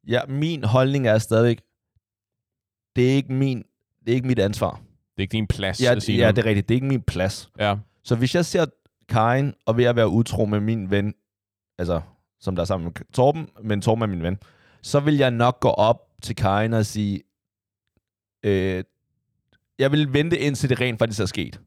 ja, 0.08 0.20
min 0.28 0.64
holdning 0.64 1.06
er 1.06 1.18
stadigvæk, 1.18 1.60
det 2.96 3.10
er 3.10 3.14
ikke 3.14 3.32
min, 3.32 3.64
det 4.04 4.10
er 4.10 4.14
ikke 4.14 4.26
mit 4.26 4.38
ansvar. 4.38 4.70
Det 4.70 5.18
er 5.18 5.22
ikke 5.22 5.32
din 5.32 5.46
plads 5.46 5.82
Ja, 5.82 5.92
at 5.92 6.02
sige 6.02 6.16
ja, 6.18 6.22
noget. 6.22 6.36
det 6.36 6.42
er 6.42 6.46
rigtigt. 6.46 6.68
Det 6.68 6.74
er 6.74 6.76
ikke 6.76 6.86
min 6.86 7.02
plads. 7.02 7.50
Ja. 7.58 7.76
Så 8.04 8.16
hvis 8.16 8.34
jeg 8.34 8.44
ser 8.44 8.66
Karin 9.08 9.54
og 9.66 9.76
ved 9.76 9.84
at 9.84 9.96
være 9.96 10.08
utro 10.08 10.44
med 10.44 10.60
min 10.60 10.90
ven, 10.90 11.14
altså 11.78 12.00
som 12.44 12.54
der 12.56 12.62
er 12.62 12.66
sammen 12.66 12.84
med 12.84 12.92
Torben, 13.12 13.48
men 13.62 13.80
Torben 13.82 14.02
er 14.02 14.06
min 14.06 14.22
ven, 14.22 14.38
så 14.82 15.00
vil 15.00 15.16
jeg 15.16 15.30
nok 15.30 15.60
gå 15.60 15.68
op 15.68 16.00
til 16.22 16.36
Karin 16.36 16.72
og 16.72 16.86
sige, 16.86 17.22
øh, 18.42 18.84
jeg 19.78 19.92
vil 19.92 20.12
vente 20.12 20.38
indtil 20.38 20.70
det 20.70 20.80
rent 20.80 20.98
faktisk 20.98 21.20
er 21.20 21.26
sket. 21.26 21.60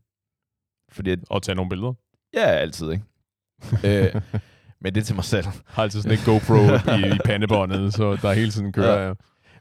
Fordi, 0.92 1.12
at- 1.12 1.20
Og 1.30 1.44
tage 1.44 1.56
nogle 1.56 1.70
billeder. 1.70 1.94
ja, 2.34 2.40
altid, 2.46 2.92
ikke? 2.92 3.04
øh, 4.16 4.22
men 4.82 4.96
det 4.96 5.02
er 5.02 5.06
til 5.06 5.16
mig 5.16 5.24
selv. 5.24 5.46
Har 5.66 5.84
altid 5.84 6.02
sådan 6.02 6.18
et 6.18 6.26
GoPro 6.26 6.56
i, 6.98 7.16
i 7.16 7.18
pandebåndet, 7.26 7.94
så 7.94 8.16
der 8.16 8.34
hele 8.34 8.52
tiden 8.52 8.74
kører. 8.74 9.08
Ja. 9.08 9.13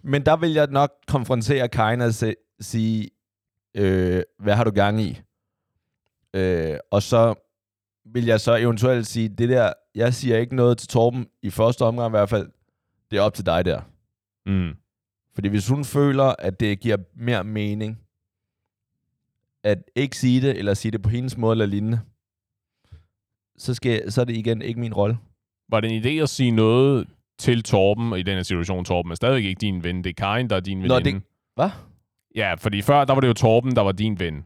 Men 0.03 0.27
der 0.27 0.37
vil 0.37 0.53
jeg 0.53 0.67
nok 0.67 0.91
konfrontere 1.07 1.69
Karin 1.69 2.01
og 2.01 2.15
se, 2.15 2.35
sige, 2.61 3.11
øh, 3.77 4.23
hvad 4.39 4.55
har 4.55 4.65
du 4.65 4.71
gang 4.71 5.01
i? 5.01 5.21
Øh, 6.35 6.77
og 6.91 7.03
så 7.03 7.35
vil 8.13 8.25
jeg 8.25 8.41
så 8.41 8.55
eventuelt 8.57 9.07
sige, 9.07 9.29
det 9.29 9.49
der, 9.49 9.73
jeg 9.95 10.15
siger 10.15 10.39
ikke 10.39 10.57
noget 10.57 10.79
til 10.79 10.89
Torben, 10.89 11.27
i 11.43 11.51
første 11.51 11.83
omgang 11.85 12.09
i 12.11 12.11
hvert 12.11 12.29
fald, 12.29 12.49
det 13.11 13.17
er 13.17 13.23
op 13.23 13.35
til 13.35 13.47
dig 13.47 13.65
der. 13.65 13.81
Mm. 14.47 14.77
Fordi 15.35 15.49
hvis 15.49 15.69
hun 15.69 15.85
føler, 15.85 16.35
at 16.39 16.61
det 16.61 16.81
giver 16.81 16.97
mere 17.15 17.45
mening, 17.45 17.99
at 19.65 19.79
ikke 19.95 20.17
sige 20.17 20.41
det, 20.41 20.59
eller 20.59 20.75
sige 20.75 20.93
det 20.93 21.03
på 21.03 21.09
hendes 21.09 21.37
måde 21.37 21.53
eller 21.53 21.67
lignende, 21.67 22.01
så, 23.59 23.75
skal, 23.75 24.13
så 24.13 24.21
er 24.21 24.25
det 24.25 24.37
igen 24.37 24.63
ikke 24.63 24.81
min 24.81 24.95
rolle. 24.95 25.19
Var 25.69 25.81
det 25.81 25.91
en 25.97 26.03
idé 26.03 26.23
at 26.23 26.29
sige 26.29 26.51
noget 26.51 27.09
til 27.39 27.63
Torben, 27.63 28.13
og 28.13 28.19
i 28.19 28.23
den 28.23 28.37
her 28.37 28.43
situation, 28.43 28.85
Torben 28.85 29.11
er 29.13 29.17
stadigvæk 29.17 29.45
ikke 29.45 29.61
din 29.61 29.85
ven, 29.85 30.05
det 30.05 30.11
er 30.11 30.15
Karin, 30.15 30.51
der 30.51 30.57
er 30.57 30.61
din 30.61 30.79
Nå, 30.79 30.95
veninde. 30.95 31.13
det- 31.21 31.23
Hvad? 31.55 31.71
Ja, 32.37 32.55
fordi 32.55 32.83
før, 32.83 33.05
der 33.05 33.13
var 33.15 33.21
det 33.21 33.29
jo 33.29 33.33
Torben, 33.33 33.77
der 33.77 33.83
var 33.83 33.93
din 33.93 34.19
ven. 34.21 34.45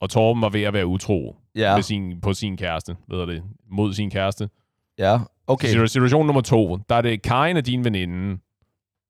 Og 0.00 0.10
Torben 0.10 0.42
var 0.42 0.48
ved 0.48 0.62
at 0.62 0.72
være 0.72 0.86
utro 0.86 1.36
Ja, 1.56 1.74
med 1.74 1.82
sin, 1.82 2.20
på 2.20 2.32
sin 2.34 2.56
kæreste, 2.56 2.96
ved 3.08 3.26
det, 3.26 3.42
mod 3.70 3.94
sin 3.94 4.10
kæreste. 4.10 4.48
ja, 4.98 5.14
okay. 5.46 5.68
Okay. 5.68 5.86
Situation 5.86 6.26
nummer 6.26 6.42
to, 6.42 6.76
der 6.88 6.94
er 6.96 7.02
det 7.02 7.22
Karin 7.22 7.56
er 7.56 7.60
din 7.60 7.84
veninde. 7.84 8.38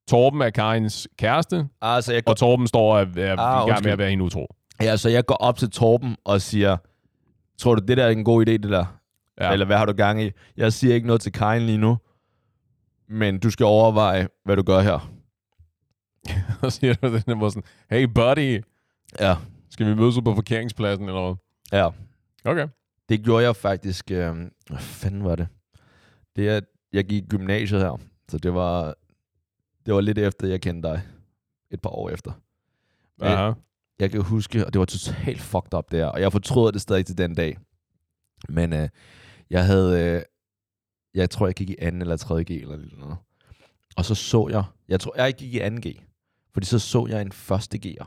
Torben 0.08 0.40
er 0.42 0.50
Karins 0.50 1.08
kæreste, 1.18 1.68
Altså, 1.80 2.12
jeg 2.12 2.24
går, 2.24 2.32
og 2.32 2.36
Torben 2.38 2.66
står 2.66 2.96
og 2.96 3.00
er, 3.00 3.06
er 3.24 3.36
Ah, 3.38 3.60
ah, 3.62 3.66
i 3.68 3.70
gang 3.70 3.84
med 3.84 3.92
at 3.92 3.98
være 3.98 4.10
hende 4.10 4.24
utro. 4.24 4.54
ja, 4.82 4.96
så 4.96 5.08
jeg 5.08 5.26
går 5.26 5.34
op 5.34 5.58
til 5.58 5.70
Torben 5.70 6.16
og 6.24 6.40
siger, 6.40 6.76
tror 7.58 7.74
du, 7.74 7.84
det 7.86 7.96
der 7.96 8.04
er 8.04 8.10
en 8.10 8.24
god 8.24 8.46
idé, 8.48 8.50
det 8.50 8.62
der? 8.62 8.84
Ja. 9.40 9.52
Eller 9.52 9.66
hvad 9.66 9.76
har 9.76 9.84
du 9.86 9.92
gang 9.92 10.22
i? 10.22 10.30
Jeg 10.56 10.72
siger 10.72 10.94
ikke 10.94 11.06
noget 11.06 11.20
til 11.22 11.32
Karin 11.32 11.62
lige 11.62 11.78
nu. 11.78 11.98
Men 13.08 13.38
du 13.38 13.50
skal 13.50 13.66
overveje, 13.66 14.28
hvad 14.44 14.56
du 14.56 14.62
gør 14.62 14.80
her. 14.80 15.10
Og 16.62 16.72
siger 16.72 16.94
du 16.94 17.06
den 17.26 17.40
der 17.40 17.48
sådan, 17.48 17.62
hey 17.90 18.04
buddy, 18.04 18.62
Ja. 19.20 19.36
skal 19.70 19.86
vi 19.86 19.94
mødes 19.94 20.14
på 20.24 20.34
parkeringspladsen 20.34 21.08
eller 21.08 21.22
hvad? 21.22 21.34
Ja. 21.80 21.88
Okay. 22.46 22.68
Det 23.08 23.24
gjorde 23.24 23.44
jeg 23.44 23.56
faktisk... 23.56 24.10
Øh, 24.10 24.36
hvad 24.68 24.78
fanden 24.78 25.24
var 25.24 25.36
det? 25.36 25.48
Det 26.36 26.48
er, 26.48 26.56
at 26.56 26.64
jeg 26.92 27.04
gik 27.04 27.24
i 27.24 27.26
gymnasiet 27.26 27.80
her. 27.80 28.00
Så 28.28 28.38
det 28.38 28.54
var, 28.54 28.94
det 29.86 29.94
var 29.94 30.00
lidt 30.00 30.18
efter, 30.18 30.48
jeg 30.48 30.60
kendte 30.60 30.88
dig. 30.88 31.02
Et 31.70 31.80
par 31.80 31.90
år 31.90 32.10
efter. 32.10 32.32
Aha. 33.20 33.52
Jeg 33.98 34.10
kan 34.10 34.22
huske, 34.22 34.66
og 34.66 34.72
det 34.72 34.78
var 34.78 34.84
totalt 34.84 35.40
fucked 35.40 35.74
up 35.74 35.90
der, 35.90 36.06
og 36.06 36.20
jeg 36.20 36.32
fortryder 36.32 36.70
det 36.70 36.80
stadig 36.80 37.06
til 37.06 37.18
den 37.18 37.34
dag. 37.34 37.58
Men 38.48 38.72
øh, 38.72 38.88
jeg 39.50 39.66
havde, 39.66 40.04
øh, 40.04 40.22
jeg 41.14 41.30
tror, 41.30 41.46
jeg 41.46 41.54
gik 41.54 41.70
i 41.70 41.74
2. 41.74 41.80
eller 41.80 42.16
3. 42.16 42.44
G 42.44 42.50
eller 42.50 42.76
lidt 42.76 42.98
noget. 42.98 43.16
Og 43.96 44.04
så 44.04 44.14
så 44.14 44.48
jeg, 44.50 44.64
jeg 44.88 45.00
tror, 45.00 45.14
jeg 45.16 45.34
gik 45.34 45.54
i 45.54 45.58
2. 45.58 45.64
G, 45.64 46.02
fordi 46.52 46.66
så 46.66 46.78
så 46.78 47.06
jeg 47.06 47.22
en 47.22 47.32
første 47.32 47.80
G'er. 47.86 48.06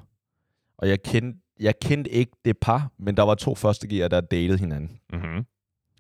Og 0.78 0.90
jeg 0.90 1.04
kendte, 1.04 1.40
jeg 1.60 1.80
kendte 1.80 2.12
ikke 2.12 2.32
det 2.46 2.58
par, 2.58 2.92
men 2.98 3.18
der 3.18 3.24
var 3.24 3.36
to 3.36 3.56
første 3.56 3.88
G'er, 3.88 4.08
der 4.08 4.22
datede 4.22 4.58
hinanden. 4.58 5.00
Mm-hmm. 5.14 5.46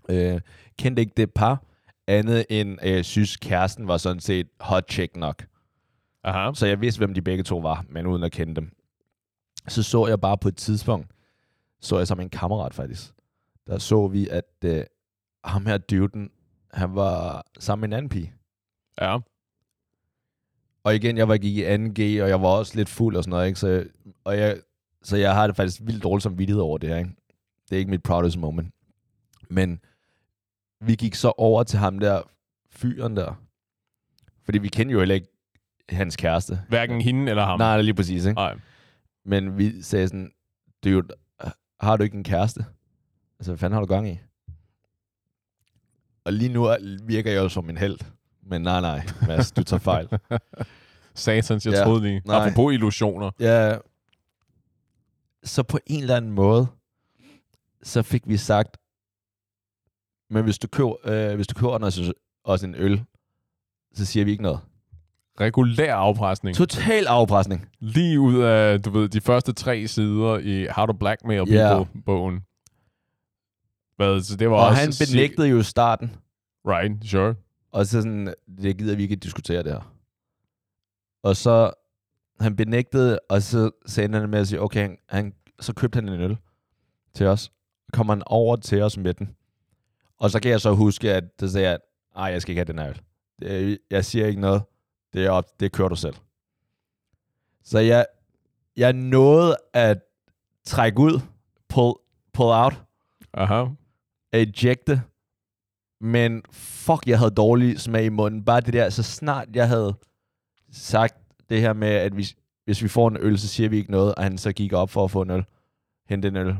Øh, 0.09 0.41
kendte 0.77 0.99
ikke 1.01 1.13
det 1.17 1.33
par, 1.33 1.63
andet 2.07 2.45
end 2.49 2.77
øh, 2.83 3.03
synes 3.03 3.37
kæresten 3.37 3.87
var 3.87 3.97
sådan 3.97 4.19
set 4.19 4.47
hot 4.59 4.91
chick 4.91 5.15
nok. 5.15 5.45
Aha. 6.23 6.53
Så 6.53 6.67
jeg 6.67 6.81
vidste, 6.81 6.97
hvem 6.99 7.13
de 7.13 7.21
begge 7.21 7.43
to 7.43 7.57
var, 7.57 7.85
men 7.89 8.07
uden 8.07 8.23
at 8.23 8.31
kende 8.31 8.55
dem. 8.55 8.71
Så 9.67 9.83
så 9.83 10.07
jeg 10.07 10.21
bare 10.21 10.37
på 10.37 10.47
et 10.47 10.57
tidspunkt, 10.57 11.07
så 11.81 11.97
jeg 11.97 12.07
som 12.07 12.19
en 12.19 12.29
kammerat 12.29 12.73
faktisk. 12.73 13.13
Der 13.67 13.77
så 13.77 14.07
vi, 14.07 14.27
at 14.27 14.45
øh, 14.65 14.83
ham 15.43 15.65
her 15.65 15.77
duden, 15.77 16.31
han 16.73 16.95
var 16.95 17.45
sammen 17.59 17.81
med 17.81 17.89
en 17.89 17.97
anden 17.97 18.09
pige. 18.09 18.33
Ja. 19.01 19.17
Og 20.83 20.95
igen, 20.95 21.17
jeg 21.17 21.27
var 21.27 21.37
gik 21.37 21.57
i 21.57 21.65
2G, 21.65 22.23
og 22.23 22.29
jeg 22.29 22.41
var 22.41 22.47
også 22.47 22.75
lidt 22.75 22.89
fuld 22.89 23.15
og 23.15 23.23
sådan 23.23 23.29
noget, 23.29 23.47
ikke? 23.47 23.59
Så, 23.59 23.85
og 24.23 24.37
jeg, 24.37 24.57
så 25.03 25.17
jeg 25.17 25.33
har 25.35 25.47
det 25.47 25.55
faktisk 25.55 25.81
vildt 25.83 26.03
dårligt 26.03 26.23
som 26.23 26.37
vidtighed 26.37 26.61
over 26.61 26.77
det 26.77 26.89
her, 26.89 26.97
ikke? 26.97 27.11
Det 27.69 27.75
er 27.75 27.79
ikke 27.79 27.91
mit 27.91 28.03
proudest 28.03 28.37
moment. 28.37 28.73
Men 29.49 29.79
vi 30.81 30.95
gik 30.95 31.15
så 31.15 31.33
over 31.37 31.63
til 31.63 31.79
ham 31.79 31.99
der, 31.99 32.21
fyren 32.69 33.17
der. 33.17 33.41
Fordi 34.45 34.57
vi 34.57 34.67
kendte 34.67 34.93
jo 34.93 34.99
heller 34.99 35.15
ikke 35.15 35.27
hans 35.89 36.15
kæreste. 36.15 36.61
Hverken 36.69 37.01
hende 37.01 37.29
eller 37.29 37.45
ham. 37.45 37.59
Nej, 37.59 37.81
lige 37.81 37.93
præcis, 37.93 38.25
ikke? 38.25 38.35
Nej. 38.35 38.57
Men 39.25 39.57
vi 39.57 39.81
sagde 39.81 40.07
sådan, 40.07 40.31
dude, 40.83 41.07
har 41.79 41.97
du 41.97 42.03
ikke 42.03 42.17
en 42.17 42.23
kæreste? 42.23 42.65
Altså, 43.39 43.51
hvad 43.51 43.57
fanden 43.57 43.73
har 43.73 43.81
du 43.81 43.87
gang 43.87 44.09
i? 44.09 44.19
Og 46.25 46.33
lige 46.33 46.53
nu 46.53 46.63
er- 46.63 47.05
virker 47.05 47.31
jeg 47.31 47.39
jo 47.43 47.49
som 47.49 47.69
en 47.69 47.77
held. 47.77 47.99
Men 48.43 48.61
nej, 48.61 48.81
nej, 48.81 49.05
Mads, 49.27 49.51
du 49.51 49.63
tager 49.63 49.79
fejl. 49.79 50.09
Satans, 51.13 51.65
jeg 51.65 51.73
Ja. 51.73 51.83
troede 51.83 52.01
lige. 52.01 52.21
Nej. 52.25 52.35
Apropos 52.47 52.73
illusioner. 52.73 53.31
Ja, 53.39 53.77
så 55.43 55.63
på 55.63 55.79
en 55.85 56.01
eller 56.01 56.15
anden 56.15 56.31
måde, 56.31 56.67
så 57.83 58.01
fik 58.03 58.27
vi 58.27 58.37
sagt, 58.37 58.77
men 60.29 60.43
hvis 60.43 60.57
du 60.59 60.67
køber, 60.67 60.93
øh, 61.03 61.35
hvis 61.35 61.47
du 61.47 61.59
køber 61.59 61.79
os, 61.85 61.99
os 62.43 62.63
en 62.63 62.75
øl, 62.75 63.03
så 63.93 64.05
siger 64.05 64.25
vi 64.25 64.31
ikke 64.31 64.43
noget. 64.43 64.59
Regulær 65.39 65.95
afpresning. 65.95 66.55
Total 66.57 67.07
afpresning. 67.07 67.69
Lige 67.79 68.19
ud 68.19 68.35
af, 68.41 68.81
du 68.81 68.89
ved, 68.89 69.09
de 69.09 69.21
første 69.21 69.53
tre 69.53 69.87
sider 69.87 70.37
i 70.37 70.67
How 70.75 70.85
to 70.85 70.93
Blackmail. 70.93 71.45
People-bogen. 71.45 72.39
Hvad, 73.95 74.21
så 74.21 74.35
det 74.37 74.49
var 74.49 74.55
Og 74.57 74.67
også... 74.67 74.81
han 74.81 74.91
sig- 74.93 75.07
benægtede 75.13 75.47
jo 75.47 75.63
starten. 75.63 76.15
Right, 76.67 77.09
sure. 77.09 77.35
Og 77.71 77.85
så 77.85 78.01
sådan, 78.01 78.33
det 78.61 78.77
gider 78.77 78.95
vi 78.95 79.03
ikke 79.03 79.15
diskutere 79.15 79.63
det 79.63 79.71
her. 79.71 79.93
Og 81.23 81.35
så, 81.35 81.71
han 82.41 82.55
benægtede, 82.55 83.19
og 83.29 83.41
så 83.41 83.71
sagde 83.85 84.19
han 84.19 84.29
med 84.29 84.39
at 84.39 84.47
sige, 84.47 84.61
okay, 84.61 84.81
han, 84.81 84.97
han, 85.09 85.33
så 85.59 85.73
købte 85.73 85.97
han 85.97 86.09
en 86.09 86.21
øl 86.21 86.37
til 87.13 87.27
os. 87.27 87.51
Kommer 87.93 88.13
han 88.13 88.23
over 88.25 88.55
til 88.55 88.81
os 88.81 88.97
med 88.97 89.13
den. 89.13 89.35
Og 90.19 90.31
så 90.31 90.39
kan 90.39 90.51
jeg 90.51 90.61
så 90.61 90.71
huske, 90.71 91.13
at 91.13 91.39
det 91.39 91.51
sagde 91.51 91.69
jeg, 91.69 91.79
ej, 92.15 92.25
jeg 92.25 92.41
skal 92.41 92.51
ikke 92.51 92.59
have 92.59 92.73
den 92.73 92.79
her 92.79 92.89
øl. 92.89 93.01
Det, 93.39 93.79
jeg 93.89 94.05
siger 94.05 94.27
ikke 94.27 94.41
noget. 94.41 94.61
Det 95.13 95.25
er 95.25 95.29
op, 95.29 95.59
det 95.59 95.71
kører 95.71 95.89
du 95.89 95.95
selv. 95.95 96.15
Så 97.63 97.79
jeg, 97.79 98.05
jeg 98.77 98.93
nåede 98.93 99.57
at 99.73 100.01
trække 100.65 100.99
ud, 100.99 101.21
pull, 101.69 101.93
pull 102.33 102.49
out, 102.51 102.83
Aha. 103.33 103.65
ejecte, 104.33 105.01
men 106.01 106.43
fuck, 106.51 107.07
jeg 107.07 107.19
havde 107.19 107.31
dårlig 107.31 107.79
smag 107.79 108.05
i 108.05 108.09
munden. 108.09 108.45
Bare 108.45 108.61
det 108.61 108.73
der, 108.73 108.89
så 108.89 109.03
snart 109.03 109.47
jeg 109.55 109.67
havde 109.67 109.93
sagt 110.71 111.18
det 111.49 111.61
her 111.61 111.73
med, 111.73 111.87
at 111.87 112.11
hvis, 112.11 112.35
hvis 112.65 112.83
vi 112.83 112.87
får 112.87 113.07
en 113.07 113.17
øl, 113.19 113.39
så 113.39 113.47
siger 113.47 113.69
vi 113.69 113.77
ikke 113.77 113.91
noget, 113.91 114.15
og 114.15 114.23
han 114.23 114.37
så 114.37 114.51
gik 114.51 114.73
op 114.73 114.89
for 114.89 115.03
at 115.03 115.11
få 115.11 115.21
en 115.21 115.29
øl, 115.31 115.43
hente 116.09 116.27
en 116.27 116.35
øl. 116.35 116.55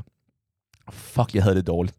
Fuck, 0.92 1.36
jeg 1.36 1.44
havde 1.44 1.56
det 1.56 1.68
dårligt. 1.68 1.96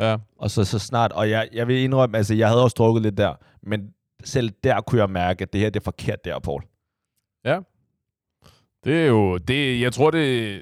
Ja. 0.00 0.16
Og 0.38 0.50
så, 0.50 0.64
så 0.64 0.78
snart, 0.78 1.12
og 1.12 1.30
jeg, 1.30 1.48
jeg 1.52 1.68
vil 1.68 1.76
indrømme, 1.76 2.16
altså 2.16 2.34
jeg 2.34 2.48
havde 2.48 2.62
også 2.62 2.74
drukket 2.78 3.02
lidt 3.02 3.16
der, 3.16 3.34
men 3.62 3.90
selv 4.24 4.50
der 4.64 4.80
kunne 4.80 5.00
jeg 5.00 5.10
mærke, 5.10 5.42
at 5.42 5.52
det 5.52 5.60
her 5.60 5.70
det 5.70 5.80
er 5.80 5.84
forkert 5.84 6.24
der, 6.24 6.38
Paul. 6.38 6.62
Det 8.84 9.02
er 9.02 9.06
jo... 9.06 9.38
Det, 9.38 9.80
jeg 9.80 9.92
tror, 9.92 10.10
det... 10.10 10.60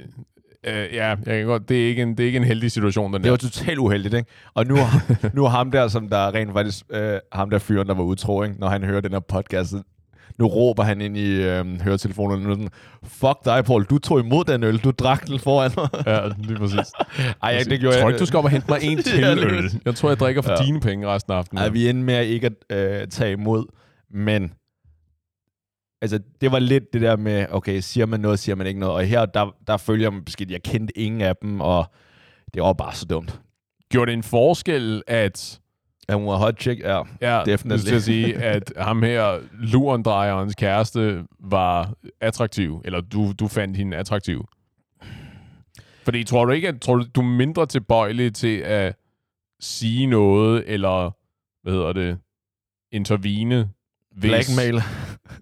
Øh, 0.66 0.94
ja, 0.94 1.08
jeg 1.08 1.18
kan 1.26 1.46
godt, 1.46 1.68
det, 1.68 1.84
er 1.84 1.88
ikke 1.88 2.02
en, 2.02 2.10
det 2.16 2.20
er 2.20 2.26
ikke 2.26 2.36
en 2.36 2.44
heldig 2.44 2.72
situation, 2.72 3.12
den 3.12 3.14
Det 3.14 3.24
der. 3.24 3.30
var 3.30 3.36
totalt 3.36 3.78
uheldigt, 3.78 4.14
ikke? 4.14 4.30
Og 4.54 4.66
nu, 4.66 4.76
nu 5.34 5.44
er 5.44 5.48
ham 5.48 5.70
der, 5.70 5.88
som 5.88 6.08
der 6.08 6.34
rent 6.34 6.52
faktisk, 6.52 6.84
øh, 6.90 7.18
ham 7.32 7.50
der 7.50 7.58
fyren, 7.58 7.86
der 7.88 7.94
var 7.94 8.02
utro, 8.02 8.42
ikke? 8.42 8.60
når 8.60 8.68
han 8.68 8.84
hører 8.84 9.00
den 9.00 9.12
her 9.12 9.20
podcast, 9.20 9.74
nu 10.38 10.46
råber 10.46 10.82
han 10.82 11.00
ind 11.00 11.16
i 11.16 11.30
øh, 11.42 11.80
høretelefonerne, 11.80 12.44
er 12.44 12.54
sådan, 12.54 12.68
fuck 13.04 13.44
dig, 13.44 13.64
Paul, 13.64 13.84
du 13.84 13.98
tog 13.98 14.20
imod 14.20 14.44
den 14.44 14.62
øl, 14.62 14.78
du 14.78 14.90
drak 14.90 15.26
den 15.26 15.38
foran 15.38 15.70
mig. 15.76 15.88
Ja, 16.06 16.28
lige 16.38 16.56
præcis. 16.58 16.92
Ej, 17.42 17.50
ja, 17.50 17.58
det 17.58 17.70
jeg 17.70 17.78
gjorde 17.78 17.96
tror 17.96 18.02
jeg. 18.02 18.08
ikke, 18.08 18.18
du 18.20 18.26
skal 18.26 18.38
op 18.38 18.44
og 18.44 18.50
hente 18.50 18.66
mig 18.68 18.78
en 18.82 19.02
til 19.02 19.18
Ja, 19.20 19.32
øl. 19.34 19.70
Jeg 19.84 19.94
tror, 19.94 20.08
jeg 20.08 20.18
drikker 20.18 20.42
for 20.42 20.50
Ja. 20.50 20.64
dine 20.66 20.80
penge 20.80 21.06
resten 21.08 21.32
af 21.32 21.36
aftenen. 21.36 21.62
Ej, 21.62 21.68
vi 21.68 21.88
endte 21.88 22.04
med 22.04 22.26
ikke 22.26 22.50
at 22.70 22.76
øh, 23.02 23.08
tage 23.08 23.32
imod, 23.32 23.64
men 24.10 24.52
altså, 26.02 26.20
det 26.40 26.52
var 26.52 26.58
lidt 26.58 26.84
det 26.92 27.00
der 27.00 27.16
med, 27.16 27.46
okay, 27.50 27.80
siger 27.80 28.06
man 28.06 28.20
noget, 28.20 28.38
siger 28.38 28.56
man 28.56 28.66
ikke 28.66 28.80
noget, 28.80 28.94
og 28.94 29.02
her, 29.04 29.26
der, 29.26 29.54
der 29.66 29.76
følger 29.76 30.10
man 30.10 30.24
beskidt, 30.24 30.50
jeg 30.50 30.62
kendte 30.62 30.98
ingen 30.98 31.20
af 31.20 31.36
dem, 31.42 31.60
og 31.60 31.86
det 32.54 32.62
var 32.62 32.72
bare 32.72 32.94
så 32.94 33.04
dumt. 33.06 33.40
Gjorde 33.90 34.10
det 34.10 34.16
en 34.16 34.22
forskel, 34.22 35.02
at... 35.06 35.58
At 36.08 36.14
hun 36.14 36.26
var 36.26 36.36
hot 36.36 36.60
chick, 36.60 36.80
ja. 36.80 37.02
Ja, 37.20 37.42
Definitely. 37.46 37.82
nu 37.82 37.86
skal 37.86 38.02
sige, 38.02 38.36
at 38.36 38.72
ham 38.76 39.02
her, 39.02 39.38
lurendrejerens 39.52 40.54
kæreste, 40.54 41.24
var 41.40 41.94
attraktiv. 42.20 42.82
Eller 42.84 43.00
du, 43.00 43.32
du 43.40 43.48
fandt 43.48 43.76
hende 43.76 43.96
attraktiv. 43.96 44.48
Fordi 46.04 46.24
tror 46.24 46.44
du 46.44 46.52
ikke, 46.52 46.68
at 46.68 46.80
tror 46.80 46.96
du, 46.96 47.04
du 47.14 47.20
er 47.20 47.24
mindre 47.24 47.66
tilbøjelig 47.66 48.34
til 48.34 48.56
at 48.58 48.96
sige 49.60 50.06
noget, 50.06 50.64
eller, 50.66 51.10
hvad 51.62 51.72
hedder 51.72 51.92
det, 51.92 52.18
intervene, 52.92 53.68
hvis... 54.16 54.30
Blackmail. 54.30 54.74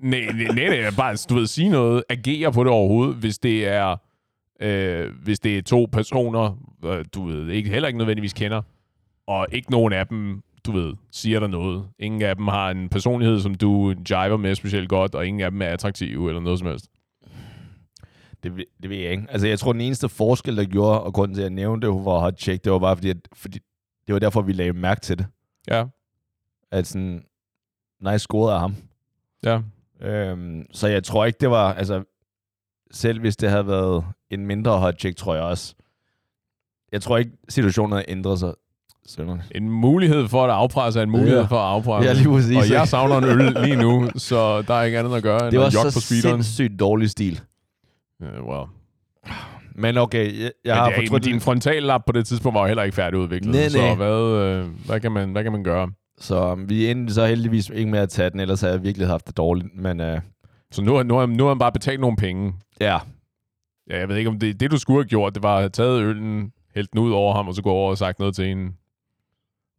Nej, 0.00 0.20
nej, 0.20 0.54
nej, 0.54 0.80
nej, 0.80 0.90
bare, 0.96 1.16
du 1.28 1.34
ved, 1.34 1.46
sige 1.46 1.68
noget, 1.68 2.04
agere 2.08 2.52
på 2.52 2.64
det 2.64 2.72
overhovedet, 2.72 3.16
hvis 3.16 3.38
det 3.38 3.68
er, 3.68 3.96
øh, 4.60 5.10
hvis 5.22 5.40
det 5.40 5.58
er 5.58 5.62
to 5.62 5.88
personer, 5.92 6.58
øh, 6.84 7.04
du 7.14 7.26
ved, 7.26 7.48
ikke, 7.48 7.70
heller 7.70 7.86
ikke 7.86 7.98
nødvendigvis 7.98 8.32
kender, 8.32 8.62
og 9.26 9.46
ikke 9.52 9.70
nogen 9.70 9.92
af 9.92 10.06
dem, 10.06 10.42
du 10.72 10.78
ved, 10.78 10.94
siger 11.10 11.40
der 11.40 11.46
noget. 11.46 11.88
Ingen 11.98 12.22
af 12.22 12.36
dem 12.36 12.48
har 12.48 12.70
en 12.70 12.88
personlighed, 12.88 13.40
som 13.40 13.54
du 13.54 13.94
jiver 14.10 14.36
med 14.36 14.54
specielt 14.54 14.88
godt, 14.88 15.14
og 15.14 15.26
ingen 15.26 15.40
af 15.40 15.50
dem 15.50 15.62
er 15.62 15.66
attraktive 15.66 16.28
eller 16.28 16.40
noget 16.40 16.58
som 16.58 16.68
helst. 16.68 16.86
Det, 18.42 18.64
det 18.82 18.90
ved 18.90 18.96
jeg 18.96 19.10
ikke. 19.10 19.26
Altså, 19.28 19.46
jeg 19.48 19.58
tror, 19.58 19.72
den 19.72 19.80
eneste 19.80 20.08
forskel, 20.08 20.56
der 20.56 20.64
gjorde, 20.64 21.02
og 21.02 21.14
grunden 21.14 21.34
til, 21.34 21.40
at 21.42 21.44
jeg 21.44 21.50
nævnte, 21.50 21.86
at 21.86 21.92
hun 21.92 22.04
var 22.04 22.18
hot 22.18 22.38
chick, 22.40 22.64
det 22.64 22.72
var 22.72 22.78
bare 22.78 22.96
fordi, 22.96 23.10
at, 23.10 23.16
fordi 23.34 23.58
det 24.06 24.12
var 24.12 24.18
derfor, 24.18 24.42
vi 24.42 24.52
lagde 24.52 24.72
mærke 24.72 25.00
til 25.00 25.18
det. 25.18 25.26
Ja, 25.68 25.84
At 26.70 26.86
sådan, 26.86 27.24
nice 28.02 28.18
scoret 28.18 28.54
af 28.54 28.60
ham. 28.60 28.74
ja. 29.44 29.60
Øhm, 30.02 30.66
så 30.72 30.88
jeg 30.88 31.04
tror 31.04 31.24
ikke, 31.24 31.36
det 31.40 31.50
var, 31.50 31.74
altså, 31.74 32.04
selv 32.90 33.20
hvis 33.20 33.36
det 33.36 33.50
havde 33.50 33.66
været 33.66 34.04
en 34.30 34.46
mindre 34.46 34.78
hot 34.78 35.00
chick, 35.00 35.16
tror 35.16 35.34
jeg 35.34 35.44
også. 35.44 35.74
Jeg 36.92 37.02
tror 37.02 37.18
ikke, 37.18 37.30
situationen 37.48 37.92
havde 37.92 38.04
ændret 38.10 38.38
sig. 38.38 38.54
Synderligt. 39.06 39.52
En 39.54 39.70
mulighed 39.70 40.28
for 40.28 40.44
at 40.44 40.50
afpresse 40.50 40.98
er 40.98 41.02
en 41.04 41.10
mulighed 41.10 41.38
Ja. 41.38 41.44
for 41.44 41.56
at 41.58 41.72
afpresse. 41.72 42.08
Ja, 42.08 42.14
lige 42.14 42.28
præcis. 42.28 42.56
Og 42.56 42.70
jeg 42.70 42.88
savner 42.88 43.18
en 43.18 43.24
øl 43.24 43.56
lige 43.64 43.76
nu, 43.76 44.08
så 44.16 44.62
der 44.62 44.74
er 44.74 44.82
ikke 44.82 44.98
andet 44.98 45.16
at 45.16 45.22
gøre 45.22 45.42
end 45.44 45.50
det 45.50 45.60
var 45.60 45.66
at 45.66 45.74
jogge 45.74 45.90
så 45.90 45.96
på 45.96 46.00
speederen. 46.00 46.42
sindssygt 46.42 46.80
dårlig 46.80 47.10
stil. 47.10 47.40
Uh, 48.20 48.26
well. 48.48 48.66
Men 49.74 49.98
okay, 49.98 50.24
jeg, 50.24 50.32
jeg 50.42 50.50
Men 50.64 50.74
har 50.74 50.86
det 50.86 50.94
fortrudt 50.96 51.24
din 51.24 51.40
frontallap 51.40 52.02
på 52.06 52.12
det 52.12 52.26
tidspunkt 52.26 52.54
var 52.54 52.60
jo 52.60 52.66
heller 52.66 52.82
ikke 52.82 52.94
færdigudviklet. 52.94 53.54
Nej, 53.54 53.68
Så 53.68 53.78
nej. 53.78 53.94
hvad, 53.94 54.20
øh, 54.42 54.66
hvad, 54.86 55.00
kan 55.00 55.12
man, 55.12 55.32
hvad 55.32 55.42
kan 55.42 55.52
man 55.52 55.64
gøre? 55.64 55.90
Så 56.18 56.52
um, 56.52 56.68
vi 56.68 56.90
endte 56.90 57.14
så 57.14 57.26
heldigvis 57.26 57.70
ikke 57.74 57.90
med 57.90 57.98
at 57.98 58.08
tage 58.08 58.30
den, 58.30 58.40
ellers 58.40 58.60
havde 58.60 58.74
jeg 58.74 58.82
virkelig 58.82 59.06
haft 59.08 59.26
det 59.26 59.36
dårligt. 59.36 59.68
Men 59.78 60.00
uh, 60.00 60.18
Så 60.72 60.82
nu, 60.82 61.02
nu, 61.02 61.26
nu 61.26 61.44
har 61.44 61.50
han 61.50 61.58
bare 61.58 61.72
betalt 61.72 62.00
nogle 62.00 62.16
penge. 62.16 62.52
ja, 62.80 62.98
Ja, 63.90 63.98
jeg 63.98 64.08
ved 64.08 64.16
ikke, 64.16 64.30
om 64.30 64.38
det, 64.38 64.60
det 64.60 64.70
du 64.70 64.78
skulle 64.78 64.98
have 65.02 65.08
gjort, 65.08 65.34
det 65.34 65.42
var 65.42 65.54
at 65.54 65.60
have 65.60 65.68
taget 65.70 66.02
øllen, 66.02 66.52
hældt 66.74 66.92
den 66.92 67.00
ud 67.00 67.12
over 67.12 67.34
ham, 67.34 67.48
og 67.48 67.54
så 67.54 67.62
gå 67.62 67.70
over 67.70 67.90
og 67.90 67.98
sagt 67.98 68.18
noget 68.18 68.34
til 68.34 68.46
hende. 68.46 68.72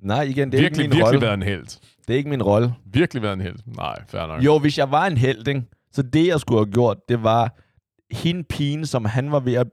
Nej 0.01 0.21
igen, 0.21 0.51
det 0.51 0.57
er 0.57 0.61
virkelig, 0.61 0.83
ikke 0.83 0.95
min 0.95 0.97
virkelig 0.97 1.05
rolle. 1.07 1.21
været 1.21 1.33
en 1.33 1.43
held. 1.43 1.65
Det 2.07 2.13
er 2.13 2.17
ikke 2.17 2.29
min 2.29 2.43
rolle. 2.43 2.73
Virkelig 2.85 3.23
været 3.23 3.33
en 3.33 3.41
held? 3.41 3.55
Nej, 3.65 3.95
fair 4.07 4.27
nok. 4.27 4.43
Jo, 4.43 4.59
hvis 4.59 4.77
jeg 4.77 4.91
var 4.91 5.05
en 5.05 5.17
held, 5.17 5.47
ikke? 5.47 5.63
så 5.91 6.01
det, 6.01 6.27
jeg 6.27 6.39
skulle 6.39 6.59
have 6.65 6.71
gjort, 6.71 6.97
det 7.09 7.23
var 7.23 7.55
hende 8.11 8.43
pigen, 8.43 8.85
som 8.85 9.05
han 9.05 9.31
var 9.31 9.39
ved 9.39 9.53
at 9.53 9.67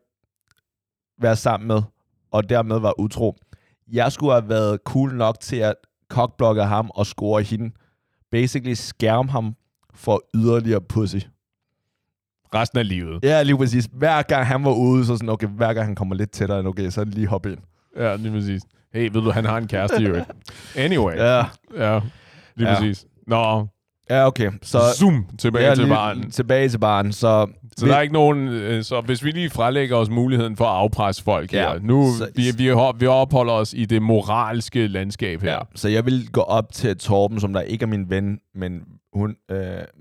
være 1.21 1.37
sammen 1.37 1.69
med, 1.69 1.83
og 2.31 2.49
dermed 2.49 2.79
var 2.79 3.01
utro. 3.01 3.37
Jeg 3.93 4.13
skulle 4.13 4.33
have 4.33 4.49
været 4.49 4.79
cool 4.85 5.15
nok 5.15 5.41
til 5.41 5.57
at 5.57 5.75
cockblokke 6.11 6.63
ham 6.63 6.91
og 6.95 7.07
score 7.07 7.43
hende. 7.43 7.71
Basically 8.31 8.75
skærme 8.75 9.31
ham 9.31 9.57
for 9.95 10.23
yderligere 10.35 10.81
pussy. 10.81 11.17
Resten 12.55 12.79
af 12.79 12.89
livet. 12.89 13.25
Ja, 13.25 13.43
lige 13.43 13.57
præcis. 13.57 13.89
Hver 13.93 14.23
gang 14.23 14.47
han 14.47 14.65
var 14.65 14.75
ude, 14.75 15.07
så 15.07 15.17
sådan, 15.17 15.29
okay, 15.29 15.47
hver 15.47 15.75
gang 15.75 15.87
han 15.87 15.95
kommer 15.95 16.15
lidt 16.15 16.31
tættere, 16.31 16.67
okay, 16.67 16.91
så 16.91 17.05
lige 17.05 17.27
hoppe 17.27 17.53
ind. 17.53 17.59
Ja, 17.97 18.17
lige 18.17 18.33
præcis. 18.33 18.63
Hey, 18.95 19.11
ved 19.13 19.23
du, 19.23 19.31
han 19.31 19.45
har 19.45 19.57
en 19.59 19.69
kæreste 19.69 20.03
jo. 20.03 20.25
Anyway. 20.77 21.17
Ja, 21.17 21.37
Ja, 21.77 22.01
lige 22.57 22.69
Ja. 22.69 22.75
præcis. 22.75 23.07
Nå, 23.27 23.67
ja 24.11 24.27
okay. 24.27 24.51
Så 24.63 24.79
zoom 24.97 25.27
tilbage 25.39 25.69
ja, 25.69 25.75
til 25.75 25.87
baren. 25.89 26.31
Tilbage 26.31 26.69
til 26.69 26.79
baren. 26.79 27.13
Så, 27.13 27.47
Så 27.77 27.87
der 27.87 27.97
er 27.97 28.01
ikke 28.01 28.15
nogen... 28.15 28.49
øh, 28.49 28.85
Så 28.85 29.01
hvis 29.01 29.25
vi 29.25 29.31
lige 29.31 29.51
frelægger 29.51 29.97
os 29.97 30.11
muligheden 30.11 30.57
for 30.57 30.65
at 30.65 30.77
afpresse 30.77 31.23
folk 31.23 31.53
Ja, 31.53 31.73
her. 31.73 31.79
Nu, 31.83 32.07
så- 32.19 32.31
vi, 32.37 32.43
vi, 32.57 32.71
vi 32.99 33.07
opholder 33.07 33.53
os 33.53 33.75
i 33.75 33.85
det 33.85 34.03
moralske 34.03 34.87
landskab 34.87 35.43
her. 35.43 35.53
Ja, 35.53 35.59
så 35.75 35.89
jeg 35.89 36.07
vil 36.07 36.29
gå 36.33 36.41
op 36.41 36.73
til 36.73 36.97
Torben, 36.99 37.41
som 37.41 37.53
der 37.53 37.61
ikke 37.61 37.83
er 37.83 37.87
min 37.87 38.11
ven, 38.11 38.39
men, 38.55 38.81
hun, 39.13 39.37
øh, 39.51 39.59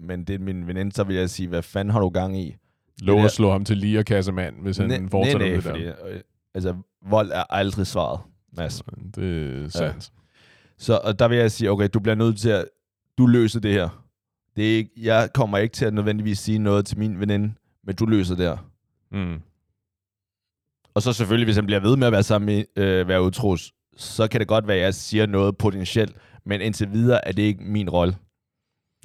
men 0.07 0.23
det 0.23 0.35
er 0.35 0.39
min 0.39 0.67
veninde, 0.67 0.91
så 0.91 1.03
vil 1.03 1.15
jeg 1.15 1.29
sige, 1.29 1.49
hvad 1.49 1.61
fanden 1.61 1.91
har 1.91 1.99
du 1.99 2.09
gang 2.09 2.39
i? 2.39 2.55
Lov 3.01 3.17
at 3.17 3.23
der- 3.23 3.29
slå 3.29 3.51
ham 3.51 3.65
til 3.65 3.77
lige 3.77 4.03
kassemand, 4.03 4.55
hvis 4.61 4.77
han 4.77 4.87
Næ- 4.87 5.07
fortsætter 5.11 5.39
nej, 5.47 5.55
med 5.55 5.63
nej, 5.63 5.73
det 5.73 5.93
fordi, 6.03 6.13
øh, 6.15 6.19
altså, 6.55 6.73
vold 7.09 7.31
er 7.31 7.43
aldrig 7.49 7.87
svaret, 7.87 8.19
Mads. 8.57 8.83
Det 9.15 9.63
er 9.65 9.69
sandt. 9.69 10.11
Så 10.77 10.99
og 11.03 11.19
der 11.19 11.27
vil 11.27 11.37
jeg 11.37 11.51
sige, 11.51 11.71
okay, 11.71 11.89
du 11.93 11.99
bliver 11.99 12.15
nødt 12.15 12.39
til 12.39 12.49
at, 12.49 12.65
du 13.17 13.25
løser 13.25 13.59
det 13.59 13.73
her. 13.73 14.03
Det 14.55 14.73
er 14.73 14.77
ikke, 14.77 14.91
jeg 14.97 15.29
kommer 15.33 15.57
ikke 15.57 15.73
til 15.73 15.85
at 15.85 15.93
nødvendigvis 15.93 16.39
sige 16.39 16.59
noget 16.59 16.85
til 16.85 16.97
min 16.97 17.19
veninde, 17.19 17.53
men 17.83 17.95
du 17.95 18.05
løser 18.05 18.35
det 18.35 18.45
her. 18.45 18.69
Mm. 19.11 19.41
Og 20.93 21.01
så 21.01 21.13
selvfølgelig, 21.13 21.45
hvis 21.45 21.55
han 21.55 21.65
bliver 21.65 21.79
ved 21.79 21.95
med 21.97 22.07
at 22.07 22.13
være 22.13 22.23
sammen 22.23 22.45
med, 22.45 22.83
øh, 22.83 23.07
være 23.07 23.23
utros, 23.23 23.73
så 23.97 24.27
kan 24.27 24.39
det 24.39 24.47
godt 24.47 24.67
være, 24.67 24.77
at 24.77 24.83
jeg 24.83 24.93
siger 24.93 25.25
noget 25.25 25.57
potentielt, 25.57 26.15
men 26.45 26.61
indtil 26.61 26.91
videre 26.91 27.27
er 27.27 27.31
det 27.31 27.43
ikke 27.43 27.63
min 27.63 27.89
rolle. 27.89 28.17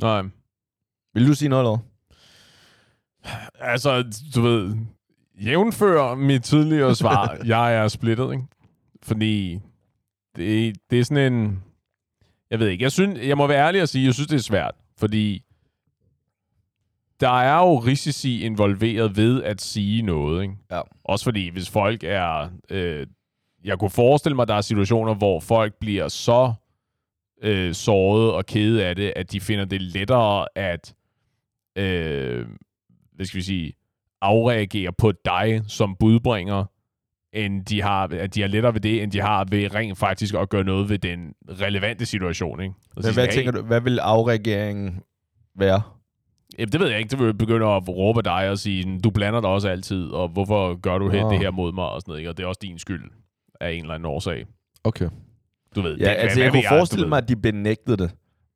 Nej. 0.00 0.22
Vil 1.14 1.26
du 1.28 1.34
sige 1.34 1.48
noget, 1.48 1.62
eller? 1.62 1.78
Altså, 3.60 4.04
du 4.34 4.40
ved, 4.40 4.76
jævnfør 5.44 6.14
mit 6.14 6.42
tidligere 6.42 6.94
svar, 6.94 7.36
jeg 7.44 7.74
er 7.74 7.88
splittet, 7.88 8.32
ikke? 8.32 8.44
Fordi 9.02 9.60
det, 10.36 10.76
det 10.90 11.00
er 11.00 11.04
sådan 11.04 11.32
en... 11.32 11.62
Jeg 12.50 12.58
ved 12.58 12.68
ikke, 12.68 12.82
jeg, 12.82 12.92
synes, 12.92 13.20
jeg 13.20 13.36
må 13.36 13.46
være 13.46 13.66
ærlig 13.66 13.82
og 13.82 13.88
sige, 13.88 14.04
jeg 14.04 14.14
synes, 14.14 14.28
det 14.28 14.36
er 14.36 14.42
svært, 14.42 14.74
fordi 14.98 15.42
der 17.20 17.40
er 17.40 17.58
jo 17.58 17.76
risici 17.76 18.42
involveret 18.42 19.16
ved 19.16 19.42
at 19.42 19.60
sige 19.60 20.02
noget, 20.02 20.42
ikke? 20.42 20.54
Ja. 20.70 20.80
Også 21.04 21.24
fordi, 21.24 21.48
hvis 21.48 21.70
folk 21.70 22.04
er... 22.04 22.50
Øh, 22.70 23.06
jeg 23.64 23.78
kunne 23.78 23.90
forestille 23.90 24.36
mig, 24.36 24.42
at 24.42 24.48
der 24.48 24.54
er 24.54 24.60
situationer, 24.60 25.14
hvor 25.14 25.40
folk 25.40 25.74
bliver 25.80 26.08
så 26.08 26.52
øh, 27.42 27.74
såret 27.74 28.32
og 28.32 28.46
kede 28.46 28.84
af 28.86 28.96
det, 28.96 29.12
at 29.16 29.32
de 29.32 29.40
finder 29.40 29.64
det 29.64 29.82
lettere 29.82 30.46
at 30.54 30.94
øh, 31.78 32.46
hvad 33.12 33.26
skal 33.26 33.38
vi 33.38 33.42
sige, 33.42 33.72
afreagere 34.20 34.92
på 34.92 35.12
dig 35.12 35.62
som 35.68 35.96
budbringer, 35.96 36.64
end 37.32 37.64
de 37.64 37.82
har, 37.82 38.08
at 38.12 38.34
de 38.34 38.40
har 38.40 38.48
lettere 38.48 38.74
ved 38.74 38.80
det, 38.80 39.02
end 39.02 39.12
de 39.12 39.20
har 39.20 39.46
ved 39.50 39.74
rent 39.74 39.98
faktisk 39.98 40.34
at 40.34 40.48
gøre 40.48 40.64
noget 40.64 40.88
ved 40.88 40.98
den 40.98 41.34
relevante 41.48 42.06
situation. 42.06 42.60
Ikke? 42.60 42.74
Og 42.96 43.02
Men 43.04 43.14
hvad 43.14 43.28
tænker 43.28 43.52
du, 43.52 43.62
hvad 43.62 43.80
vil 43.80 43.98
afreageringen 43.98 45.00
være? 45.58 45.82
Jamen, 46.58 46.72
det 46.72 46.80
ved 46.80 46.88
jeg 46.88 46.98
ikke. 46.98 47.10
Det 47.10 47.18
vil 47.18 47.34
begynde 47.34 47.66
at 47.66 47.88
råbe 47.88 48.22
dig 48.22 48.50
og 48.50 48.58
sige, 48.58 48.98
du 49.04 49.10
blander 49.10 49.40
dig 49.40 49.50
også 49.50 49.68
altid, 49.68 50.06
og 50.08 50.28
hvorfor 50.28 50.80
gør 50.80 50.98
du 50.98 51.08
Nå. 51.08 51.30
det 51.30 51.38
her 51.38 51.50
mod 51.50 51.72
mig, 51.72 51.84
og 51.84 52.00
sådan 52.00 52.10
noget, 52.10 52.20
ikke? 52.20 52.30
og 52.30 52.36
det 52.36 52.42
er 52.44 52.46
også 52.48 52.60
din 52.62 52.78
skyld 52.78 53.10
af 53.60 53.70
en 53.72 53.80
eller 53.80 53.94
anden 53.94 54.06
årsag. 54.06 54.46
Okay. 54.84 55.08
Du 55.76 55.80
ved, 55.80 55.96
Ja, 55.98 56.04
det, 56.04 56.16
altså 56.16 56.38
hvad 56.38 56.44
jeg 56.44 56.52
kunne 56.52 56.68
forestille 56.68 57.02
ved. 57.02 57.08
mig, 57.08 57.18
at 57.18 57.28
de 57.28 57.36
benægtede 57.36 57.96
det, 57.96 58.10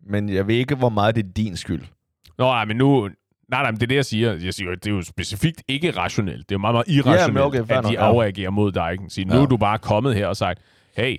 men 0.07 0.29
jeg 0.29 0.47
ved 0.47 0.55
ikke, 0.55 0.75
hvor 0.75 0.89
meget 0.89 1.15
det 1.17 1.25
er 1.25 1.33
din 1.37 1.57
skyld. 1.57 1.83
Nå, 2.39 2.45
nej, 2.45 2.65
men 2.65 2.77
nu... 2.77 3.11
Nej, 3.51 3.63
nej, 3.63 3.71
men 3.71 3.75
det 3.81 3.83
er 3.83 3.87
det, 3.87 3.95
jeg 3.97 4.05
siger. 4.05 4.33
Jeg 4.33 4.55
siger, 4.55 4.69
jo, 4.71 4.75
det 4.75 4.87
er 4.87 4.91
jo 4.91 5.03
specifikt 5.03 5.63
ikke 5.69 5.91
rationelt. 5.91 6.49
Det 6.49 6.55
er 6.55 6.59
jo 6.59 6.61
meget, 6.61 6.75
meget 6.75 6.89
irrationelt, 6.89 7.35
men 7.35 7.43
okay, 7.43 7.61
at 7.61 7.69
de 7.69 7.75
nok, 7.83 7.93
ja. 7.93 7.99
afreagerer 8.09 8.51
mod 8.51 8.73
dig. 8.73 8.93
Ikke? 8.93 9.05
Sige, 9.09 9.25
nu 9.25 9.35
Ja. 9.35 9.43
er 9.43 9.47
du 9.47 9.57
bare 9.57 9.79
kommet 9.79 10.15
her 10.15 10.27
og 10.27 10.37
sagt, 10.37 10.61
hey, 10.97 11.17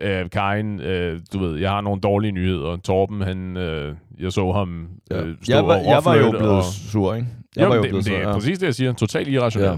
øh, 0.00 0.30
Karin, 0.30 0.80
øh, 0.80 1.20
du 1.32 1.38
ved, 1.38 1.58
jeg 1.58 1.70
har 1.70 1.80
nogle 1.80 2.00
dårlige 2.00 2.32
nyheder. 2.32 2.76
Torben, 2.76 3.20
han, 3.20 3.56
øh, 3.56 3.94
jeg 4.18 4.32
så 4.32 4.52
ham 4.52 4.88
øh, 5.12 5.34
stå 5.42 5.54
jeg, 5.54 5.66
var, 5.66 5.78
og 5.78 5.84
jeg 5.86 6.04
var 6.04 6.14
jo 6.16 6.30
blevet 6.30 6.48
og... 6.56 6.64
sur, 6.64 7.14
ikke? 7.14 7.26
Jeg 7.56 7.62
Jamen, 7.62 7.68
var 7.70 7.76
jo 7.76 7.82
det, 7.82 7.90
blevet 7.90 8.04
det 8.04 8.14
er 8.16 8.20
ja. 8.28 8.32
præcis 8.34 8.58
det, 8.58 8.66
jeg 8.66 8.74
siger. 8.74 8.92
Totalt 8.92 9.28
irrationelt. 9.28 9.70
Ja. 9.70 9.76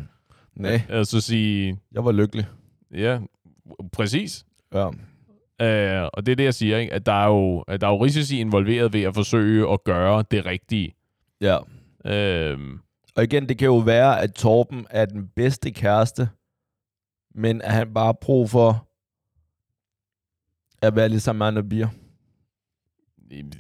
Nej, 0.63 0.71
Ja. 0.89 0.97
Altså 0.97 1.21
sige, 1.21 1.79
jeg 1.95 2.05
var 2.05 2.13
lykkelig. 2.13 2.47
ja, 2.95 3.19
præcis. 3.93 4.45
Ja. 4.75 4.87
Øh, 5.63 6.09
og 6.15 6.27
det 6.27 6.33
er 6.33 6.37
det, 6.37 6.45
jeg 6.45 6.55
siger, 6.55 6.79
ikke? 6.79 6.93
at 6.93 7.07
der 7.07 7.13
er 7.13 7.27
jo, 7.27 7.59
at 7.61 7.81
der 7.81 7.87
er 7.87 7.91
jo 7.91 8.05
risici 8.05 8.39
involveret 8.41 8.93
ved 8.93 9.03
at 9.03 9.15
forsøge 9.15 9.73
at 9.73 9.85
gøre 9.85 10.25
det 10.31 10.47
rigtige. 10.47 10.95
Ja. 11.45 11.59
Øh, 12.05 12.59
Og 13.17 13.25
igen, 13.25 13.49
det 13.49 13.59
kan 13.59 13.67
jo 13.67 13.77
være, 13.77 14.21
at 14.21 14.35
Torben 14.35 14.87
er 14.91 15.05
den 15.05 15.29
bedste 15.37 15.71
kæreste, 15.71 16.29
men 17.35 17.63
at 17.63 17.73
han 17.73 17.95
bare 17.95 18.05
har 18.05 18.19
brug 18.21 18.51
for 18.51 18.89
at 20.87 20.97
være 20.97 21.35
med 21.35 21.47
andre 21.47 21.65
bier. 21.65 21.89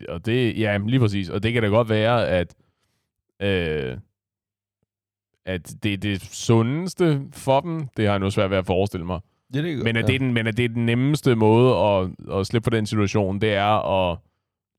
Og 0.08 0.26
det, 0.26 0.58
ja, 0.58 0.78
lige 0.78 1.00
præcis. 1.00 1.28
Og 1.28 1.42
det 1.42 1.52
kan 1.52 1.62
da 1.62 1.68
godt 1.68 1.88
være, 1.88 2.28
at, 2.28 2.54
øh, 3.42 3.98
at 5.46 5.74
det 5.82 5.92
er 5.92 5.98
det 5.98 6.22
sundeste 6.22 7.22
for 7.32 7.60
dem. 7.60 7.88
Det 7.96 8.04
har 8.04 8.12
jeg 8.12 8.18
nu 8.18 8.30
svært 8.30 8.50
ved 8.50 8.58
at 8.58 8.66
forestille 8.66 9.06
mig. 9.06 9.20
Ja, 9.54 9.62
det 9.62 9.84
Men 9.84 9.96
at, 9.96 10.06
det 10.06 10.14
er 10.14 10.18
den, 10.18 10.34
men 10.34 10.46
at 10.46 10.56
det 10.56 10.64
er 10.64 10.68
den 10.68 10.86
nemmeste 10.86 11.34
måde 11.34 11.76
at, 11.76 12.10
at 12.38 12.46
slippe 12.46 12.64
på 12.64 12.76
den 12.76 12.86
situation, 12.86 13.40
det 13.40 13.54
er 13.54 14.10
at 14.10 14.18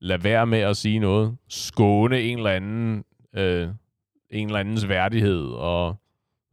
lade 0.00 0.24
være 0.24 0.46
med 0.46 0.58
at 0.58 0.76
sige 0.76 0.98
noget. 0.98 1.36
Skåne 1.48 2.20
en 2.20 2.38
eller 2.38 2.50
anden, 2.50 3.04
øh, 3.36 3.68
en 4.30 4.46
eller 4.46 4.58
andens 4.60 4.88
værdighed, 4.88 5.44
og 5.46 5.96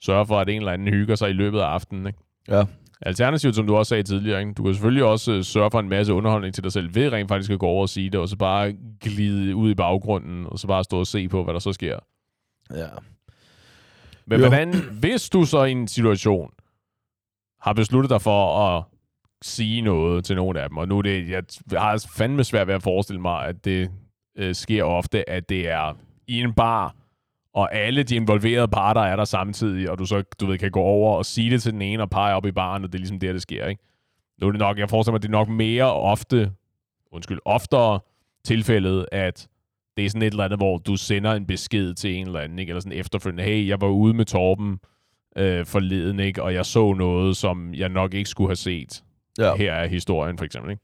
sørge 0.01 0.25
for, 0.25 0.39
at 0.39 0.49
en 0.49 0.57
eller 0.57 0.71
anden 0.71 0.87
hygger 0.87 1.15
sig 1.15 1.29
i 1.29 1.33
løbet 1.33 1.59
af 1.59 1.65
aftenen. 1.65 2.07
Ikke? 2.07 2.19
Ja. 2.47 2.63
Alternativt, 3.01 3.55
som 3.55 3.67
du 3.67 3.75
også 3.75 3.89
sagde 3.89 4.03
tidligere, 4.03 4.39
ikke? 4.39 4.53
du 4.53 4.63
kan 4.63 4.73
selvfølgelig 4.73 5.03
også 5.03 5.31
øh, 5.31 5.43
sørge 5.43 5.71
for 5.71 5.79
en 5.79 5.89
masse 5.89 6.13
underholdning 6.13 6.53
til 6.53 6.63
dig 6.63 6.71
selv, 6.71 6.95
ved 6.95 7.11
rent 7.11 7.29
faktisk 7.29 7.51
at 7.51 7.59
gå 7.59 7.65
over 7.67 7.81
og 7.81 7.89
sige 7.89 8.09
det, 8.09 8.19
og 8.19 8.29
så 8.29 8.37
bare 8.37 8.73
glide 9.01 9.55
ud 9.55 9.71
i 9.71 9.75
baggrunden, 9.75 10.45
og 10.45 10.59
så 10.59 10.67
bare 10.67 10.83
stå 10.83 10.99
og 10.99 11.07
se 11.07 11.27
på, 11.27 11.43
hvad 11.43 11.53
der 11.53 11.59
så 11.59 11.73
sker. 11.73 11.99
Ja. 12.75 12.87
Men 14.25 14.39
Jo. 14.39 14.47
hvordan, 14.47 14.73
hvis 14.99 15.29
du 15.29 15.45
så 15.45 15.63
i 15.63 15.71
en 15.71 15.87
situation 15.87 16.51
har 17.61 17.73
besluttet 17.73 18.09
dig 18.09 18.21
for 18.21 18.67
at 18.67 18.83
sige 19.43 19.81
noget 19.81 20.25
til 20.25 20.35
nogen 20.35 20.57
af 20.57 20.69
dem, 20.69 20.77
og 20.77 20.87
nu 20.87 20.97
er 20.97 21.01
det, 21.01 21.29
jeg 21.29 21.43
har 21.71 22.05
fandme 22.15 22.43
svært 22.43 22.67
ved 22.67 22.75
at 22.75 22.83
forestille 22.83 23.21
mig, 23.21 23.45
at 23.45 23.65
det 23.65 23.91
øh, 24.37 24.55
sker 24.55 24.83
ofte, 24.83 25.29
at 25.29 25.49
det 25.49 25.69
er 25.69 25.97
i 26.27 26.39
en 26.39 26.53
bar, 26.53 26.95
og 27.53 27.75
alle 27.75 28.03
de 28.03 28.15
involverede 28.15 28.67
parter 28.67 29.01
er 29.01 29.15
der 29.15 29.25
samtidig, 29.25 29.89
og 29.89 29.99
du 29.99 30.05
så, 30.05 30.23
du 30.39 30.45
ved, 30.45 30.57
kan 30.57 30.71
gå 30.71 30.79
over 30.79 31.17
og 31.17 31.25
sige 31.25 31.51
det 31.51 31.61
til 31.61 31.73
den 31.73 31.81
ene 31.81 32.03
og 32.03 32.09
pege 32.09 32.35
op 32.35 32.45
i 32.45 32.51
baren, 32.51 32.83
og 32.83 32.89
det 32.91 32.95
er 32.95 32.99
ligesom 32.99 33.19
der, 33.19 33.33
det 33.33 33.41
sker, 33.41 33.67
ikke? 33.67 33.83
Nu 34.41 34.47
er 34.47 34.51
det 34.51 34.59
nok, 34.59 34.77
jeg 34.77 34.89
forestiller 34.89 35.11
mig, 35.13 35.17
at 35.17 35.21
det 35.21 35.27
er 35.27 35.31
nok 35.31 35.49
mere 35.49 35.93
ofte, 35.93 36.51
undskyld, 37.11 37.39
oftere 37.45 37.99
tilfældet, 38.45 39.05
at 39.11 39.47
det 39.97 40.05
er 40.05 40.09
sådan 40.09 40.21
et 40.21 40.31
eller 40.31 40.43
andet, 40.43 40.59
hvor 40.59 40.77
du 40.77 40.95
sender 40.95 41.31
en 41.33 41.45
besked 41.45 41.93
til 41.93 42.15
en 42.15 42.27
eller 42.27 42.39
anden, 42.39 42.59
ikke? 42.59 42.69
eller 42.69 42.81
sådan 42.81 42.97
efterfølgende, 42.97 43.43
hey, 43.43 43.67
jeg 43.67 43.81
var 43.81 43.87
ude 43.87 44.13
med 44.13 44.25
Torben 44.25 44.79
øh, 45.37 45.65
forleden, 45.65 46.19
ikke? 46.19 46.43
og 46.43 46.53
jeg 46.53 46.65
så 46.65 46.93
noget, 46.93 47.37
som 47.37 47.73
jeg 47.73 47.89
nok 47.89 48.13
ikke 48.13 48.29
skulle 48.29 48.49
have 48.49 48.55
set. 48.55 49.03
Ja. 49.37 49.55
Her 49.55 49.73
er 49.73 49.87
historien, 49.87 50.37
for 50.37 50.45
eksempel. 50.45 50.71
Ikke? 50.71 50.83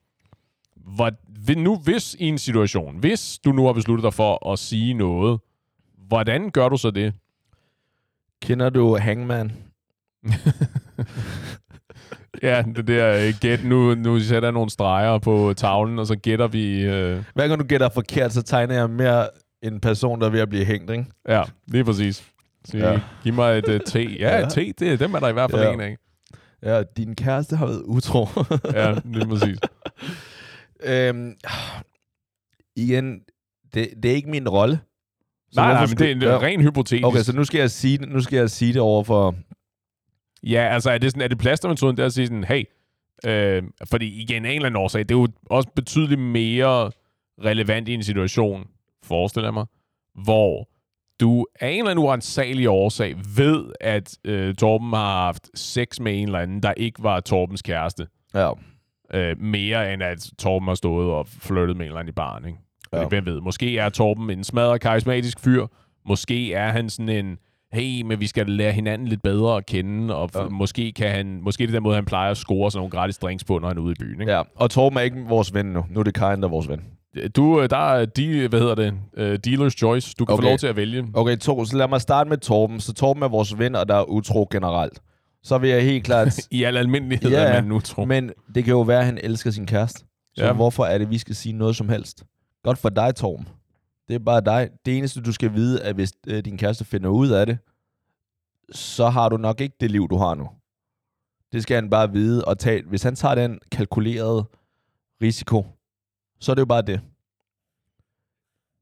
Hvor, 0.75 1.11
nu, 1.55 1.77
hvis 1.77 2.15
i 2.19 2.25
en 2.27 2.37
situation, 2.37 2.97
hvis 2.97 3.39
du 3.45 3.51
nu 3.51 3.65
har 3.65 3.73
besluttet 3.73 4.03
dig 4.03 4.13
for 4.13 4.51
at 4.51 4.59
sige 4.59 4.93
noget, 4.93 5.39
hvordan 6.07 6.49
gør 6.49 6.69
du 6.69 6.77
så 6.77 6.91
det? 6.91 7.13
Kender 8.41 8.69
du 8.69 8.97
Hangman? 8.97 9.51
Ja, 12.43 12.63
det 12.75 12.87
der 12.87 13.27
øh, 13.27 13.33
gæt, 13.41 13.63
nu, 13.63 13.95
nu 13.95 14.19
sætter 14.19 14.47
jeg 14.47 14.53
nogle 14.53 14.69
streger 14.69 15.17
på 15.17 15.53
tavlen, 15.57 15.99
og 15.99 16.07
så 16.07 16.15
gætter 16.15 16.47
vi... 16.47 16.81
Øh, 16.81 17.23
Hver 17.35 17.47
gang 17.47 17.59
du 17.59 17.65
gætter 17.65 17.89
forkert, 17.89 18.33
så 18.33 18.41
tegner 18.41 18.75
jeg 18.75 18.89
mere 18.89 19.27
en 19.61 19.79
person, 19.79 20.19
der 20.21 20.27
er 20.27 20.31
ved 20.31 20.39
at 20.39 20.49
blive 20.49 20.65
hængt, 20.65 20.91
ikke? 20.91 21.05
ja, 21.29 21.43
lige 21.67 21.83
præcis. 21.83 22.23
Så 22.65 22.77
Ja. 22.77 22.99
giv 23.23 23.33
mig 23.33 23.57
et 23.57 23.67
uh, 23.69 23.79
T. 23.79 23.95
Ja, 23.95 24.01
Ja. 24.37 24.45
et 24.45 24.49
T, 24.49 24.79
det, 24.79 24.99
dem 24.99 25.13
er 25.13 25.19
der 25.19 25.27
i 25.27 25.33
hvert 25.33 25.51
fald 25.51 25.61
Ja. 25.63 25.73
en 25.73 25.81
af. 25.81 25.97
Ja, 26.63 26.83
din 26.97 27.15
kæreste 27.15 27.55
har 27.55 27.65
været 27.65 27.81
utro. 27.85 28.27
Ja, 28.73 28.95
lige 29.05 29.27
præcis. 29.27 29.57
øhm, 30.83 31.33
igen, 32.75 33.19
det, 33.73 33.89
det 34.03 34.11
er 34.11 34.15
ikke 34.15 34.29
min 34.29 34.49
rolle. 34.49 34.79
Så 35.51 35.61
nej, 35.61 35.73
nej, 35.73 35.85
men 35.87 35.97
det 35.97 36.07
er 36.07 36.11
en 36.11 36.21
Ja. 36.21 36.37
ren 36.37 36.61
hypotetisk. 36.61 37.05
Okay, 37.05 37.19
så 37.19 37.35
nu 37.35 37.43
skal 37.43 37.59
jeg 37.59 37.71
sige 37.71 37.97
nu 37.97 38.21
skal 38.21 38.37
jeg 38.37 38.49
sige 38.49 38.73
det 38.73 38.81
over 38.81 39.03
for... 39.03 39.35
Ja, 40.43 40.69
altså 40.73 40.91
er 40.91 40.97
det, 40.97 41.11
sådan, 41.11 41.21
er 41.21 41.27
det 41.27 41.37
plastermetoden, 41.37 41.97
der 41.97 42.05
at 42.05 42.13
sige 42.13 42.27
sådan, 42.27 42.43
hey, 42.43 42.63
øh, 43.25 43.63
fordi 43.89 44.21
igen, 44.21 44.45
en 44.45 44.51
eller 44.51 44.65
anden 44.65 44.81
årsag, 44.81 44.99
det 45.01 45.11
er 45.11 45.15
jo 45.19 45.27
også 45.49 45.69
betydeligt 45.75 46.21
mere 46.21 46.91
relevant 47.45 47.87
i 47.87 47.93
en 47.93 48.03
situation, 48.03 48.67
forestiller 49.03 49.47
jeg 49.47 49.53
mig, 49.53 49.65
hvor 50.23 50.69
du 51.19 51.45
af 51.59 51.69
en 51.69 51.77
eller 51.79 51.91
anden 51.91 52.05
uansagelig 52.05 52.69
årsag 52.69 53.15
ved, 53.37 53.65
at 53.81 54.17
øh, 54.25 54.55
Torben 54.55 54.89
har 54.89 55.23
haft 55.25 55.49
sex 55.59 55.99
med 55.99 56.17
en 56.19 56.25
eller 56.25 56.39
anden, 56.39 56.63
der 56.63 56.73
ikke 56.77 57.03
var 57.03 57.19
Torbens 57.19 57.61
kæreste. 57.61 58.07
Ja. 58.33 58.51
Øh, 59.13 59.35
mere 59.41 59.93
end 59.93 60.03
at 60.03 60.29
Torben 60.39 60.67
har 60.67 60.75
stået 60.75 61.11
og 61.11 61.27
flyttet 61.27 61.77
med 61.77 61.85
en 61.85 61.87
eller 61.87 61.99
anden 61.99 62.11
i 62.11 62.15
baren, 62.15 62.45
ikke? 62.45 62.59
Ja. 62.93 63.07
Hvem 63.07 63.25
ved? 63.25 63.41
Måske 63.41 63.77
er 63.77 63.89
Torben 63.89 64.29
en 64.29 64.43
smadret 64.43 64.81
karismatisk 64.81 65.39
fyr. 65.39 65.65
Måske 66.07 66.53
er 66.53 66.69
han 66.71 66.89
sådan 66.89 67.09
en, 67.09 67.37
hey, 67.73 68.01
men 68.01 68.19
vi 68.19 68.27
skal 68.27 68.47
lære 68.49 68.71
hinanden 68.71 69.07
lidt 69.07 69.21
bedre 69.23 69.57
at 69.57 69.65
kende, 69.65 70.15
og 70.15 70.29
Ja. 70.35 70.49
måske 70.49 70.91
kan 70.91 71.09
han, 71.11 71.39
måske 71.41 71.63
er 71.63 71.67
det 71.67 71.73
den 71.73 71.83
måde, 71.83 71.95
han 71.95 72.05
plejer 72.05 72.31
at 72.31 72.37
score 72.37 72.71
sådan 72.71 72.79
nogle 72.79 72.91
gratis 72.91 73.17
drinks 73.17 73.43
på, 73.43 73.59
når 73.59 73.67
han 73.67 73.77
er 73.77 73.81
ude 73.81 73.91
i 73.91 73.95
byen, 73.99 74.21
ikke? 74.21 74.33
ja. 74.33 74.41
Og 74.55 74.69
Torben 74.69 74.97
er 74.97 75.01
ikke 75.01 75.25
vores 75.27 75.53
ven 75.53 75.65
nu. 75.65 75.85
Nu 75.89 75.99
er 75.99 76.03
det 76.03 76.13
Karin, 76.13 76.39
der 76.41 76.45
er 76.47 76.51
vores 76.51 76.69
ven. 76.69 76.81
Du, 77.35 77.61
øh, 77.61 77.69
der 77.69 77.77
er 77.93 78.05
de, 78.05 78.47
hvad 78.47 78.59
hedder 78.59 78.75
det, 78.75 78.93
uh, 79.17 79.33
dealer's 79.47 79.69
choice. 79.69 80.15
Du 80.19 80.25
kan 80.25 80.33
okay. 80.33 80.43
Få 80.43 80.49
lov 80.49 80.57
til 80.57 80.67
at 80.67 80.75
vælge. 80.75 81.07
Okay, 81.13 81.37
to, 81.37 81.65
så 81.65 81.77
lad 81.77 81.87
mig 81.87 82.01
starte 82.01 82.29
med 82.29 82.37
Torben. 82.37 82.79
Så 82.79 82.93
Torben 82.93 83.23
er 83.23 83.27
vores 83.27 83.59
ven, 83.59 83.75
og 83.75 83.89
der 83.89 83.95
er 83.95 84.03
utro 84.03 84.47
generelt. 84.51 85.01
Så 85.43 85.57
vil 85.57 85.69
jeg 85.69 85.83
helt 85.83 86.05
klart... 86.05 86.39
I 86.51 86.63
al 86.63 86.77
almindelighed, 86.77 87.29
Ja, 87.31 87.43
er 87.43 87.53
man 87.53 87.63
nu 87.63 87.79
tror. 87.79 88.05
Men 88.05 88.31
det 88.55 88.63
kan 88.63 88.71
jo 88.71 88.81
være, 88.81 88.99
at 88.99 89.05
han 89.05 89.19
elsker 89.23 89.51
sin 89.51 89.65
kæreste. 89.65 89.99
Så 90.35 90.45
Ja. 90.45 90.53
hvorfor 90.53 90.85
er 90.85 90.97
det, 90.97 91.09
vi 91.09 91.17
skal 91.17 91.35
sige 91.35 91.53
noget 91.53 91.75
som 91.75 91.89
helst? 91.89 92.23
Godt 92.63 92.77
for 92.77 92.89
dig, 92.89 93.15
Torben. 93.15 93.47
Det 94.07 94.15
er 94.15 94.19
bare 94.19 94.41
dig. 94.41 94.69
Det 94.85 94.97
eneste, 94.97 95.21
du 95.21 95.31
skal 95.31 95.53
vide, 95.53 95.81
er, 95.81 95.93
hvis 95.93 96.13
øh, 96.27 96.45
din 96.45 96.57
kæreste 96.57 96.85
finder 96.85 97.09
ud 97.09 97.29
af 97.29 97.45
det, 97.45 97.57
så 98.71 99.09
har 99.09 99.29
du 99.29 99.37
nok 99.37 99.61
ikke 99.61 99.75
det 99.79 99.91
liv, 99.91 100.07
du 100.09 100.17
har 100.17 100.35
nu. 100.35 100.47
Det 101.51 101.63
skal 101.63 101.75
han 101.75 101.89
bare 101.89 102.11
vide 102.11 102.45
og 102.45 102.59
tage. 102.59 102.83
Hvis 102.89 103.03
han 103.03 103.15
tager 103.15 103.35
den 103.35 103.59
kalkulerede 103.71 104.43
risiko, 105.21 105.65
så 106.39 106.51
er 106.51 106.55
det 106.55 106.59
jo 106.59 106.65
bare 106.65 106.81
det. 106.81 107.01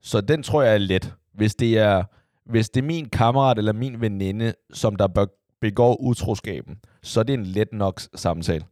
Så 0.01 0.21
den 0.21 0.43
tror 0.43 0.61
jeg 0.61 0.73
er 0.73 0.77
let. 0.77 1.13
Hvis 1.33 1.55
det 1.55 1.77
er, 1.77 2.03
hvis 2.45 2.69
det 2.69 2.81
er 2.81 2.85
min 2.85 3.09
kammerat 3.09 3.57
eller 3.57 3.73
min 3.73 4.01
veninde, 4.01 4.53
som 4.73 4.95
der 4.95 5.27
begår 5.61 6.01
utroskaben, 6.01 6.79
så 7.01 7.19
er 7.19 7.23
det 7.23 7.33
en 7.33 7.45
let 7.45 7.73
nok 7.73 8.01
samtale. 8.15 8.65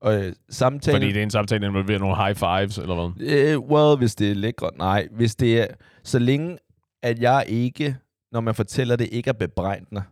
Og 0.00 0.14
øh, 0.14 0.32
samtalen... 0.48 1.00
Fordi 1.00 1.12
det 1.12 1.18
er 1.18 1.22
en 1.22 1.30
samtale, 1.30 1.60
der 1.60 1.68
involverer 1.68 1.98
nogle 1.98 2.16
high 2.16 2.36
fives, 2.36 2.78
eller 2.78 3.10
hvad? 3.10 3.26
Øh, 3.28 3.58
well, 3.58 3.98
hvis 3.98 4.14
det 4.14 4.30
er 4.30 4.34
lækkert. 4.34 4.76
Nej, 4.78 5.08
hvis 5.10 5.36
det 5.36 5.60
er... 5.60 5.66
Så 6.02 6.18
længe, 6.18 6.58
at 7.02 7.18
jeg 7.18 7.44
ikke, 7.48 7.96
når 8.32 8.40
man 8.40 8.54
fortæller 8.54 8.96
det, 8.96 9.08
ikke 9.12 9.28
er 9.28 9.34
bebrejdende. 9.34 10.02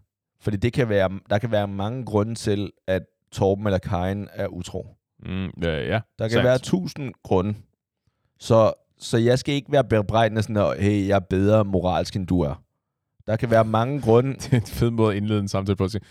Fordi 0.41 0.57
det 0.57 0.73
kan 0.73 0.89
være, 0.89 1.11
der 1.31 1.39
kan 1.39 1.51
være 1.51 1.69
mange 1.69 2.05
grunde 2.05 2.35
til, 2.35 2.71
at 2.87 3.03
Torben 3.33 3.67
eller 3.67 3.79
Karin 3.79 4.29
er 4.33 4.47
utro. 4.47 4.87
Mm, 5.23 5.47
ja, 5.63 5.87
ja. 5.87 6.01
Der 6.19 6.29
kan 6.29 6.31
Sandt. 6.31 6.45
være 6.45 6.59
tusind 6.59 7.13
grunde. 7.23 7.55
Så, 8.41 8.73
så 8.99 9.19
jeg 9.19 9.39
skal 9.39 9.55
ikke 9.55 9.73
være 9.73 9.85
bebrejdende 9.85 10.43
sådan, 10.43 10.57
at 10.57 10.83
hey, 10.83 11.09
jeg 11.09 11.17
er 11.17 11.21
bedre 11.21 11.65
moralsk, 11.65 12.17
end 12.17 12.27
du 12.27 12.41
er. 12.41 12.63
Der 13.27 13.37
kan 13.37 13.51
være 13.51 13.65
mange 13.65 14.01
grunde. 14.01 14.33
Det 14.41 14.53
er 14.53 14.57
en 14.57 14.67
fed 14.67 14.91
måde 14.91 15.11
at 15.11 15.17
indlede 15.17 15.41
en 15.41 15.49
samtale 15.49 15.77
på 15.77 15.85
at 15.85 15.91
sige. 15.91 16.03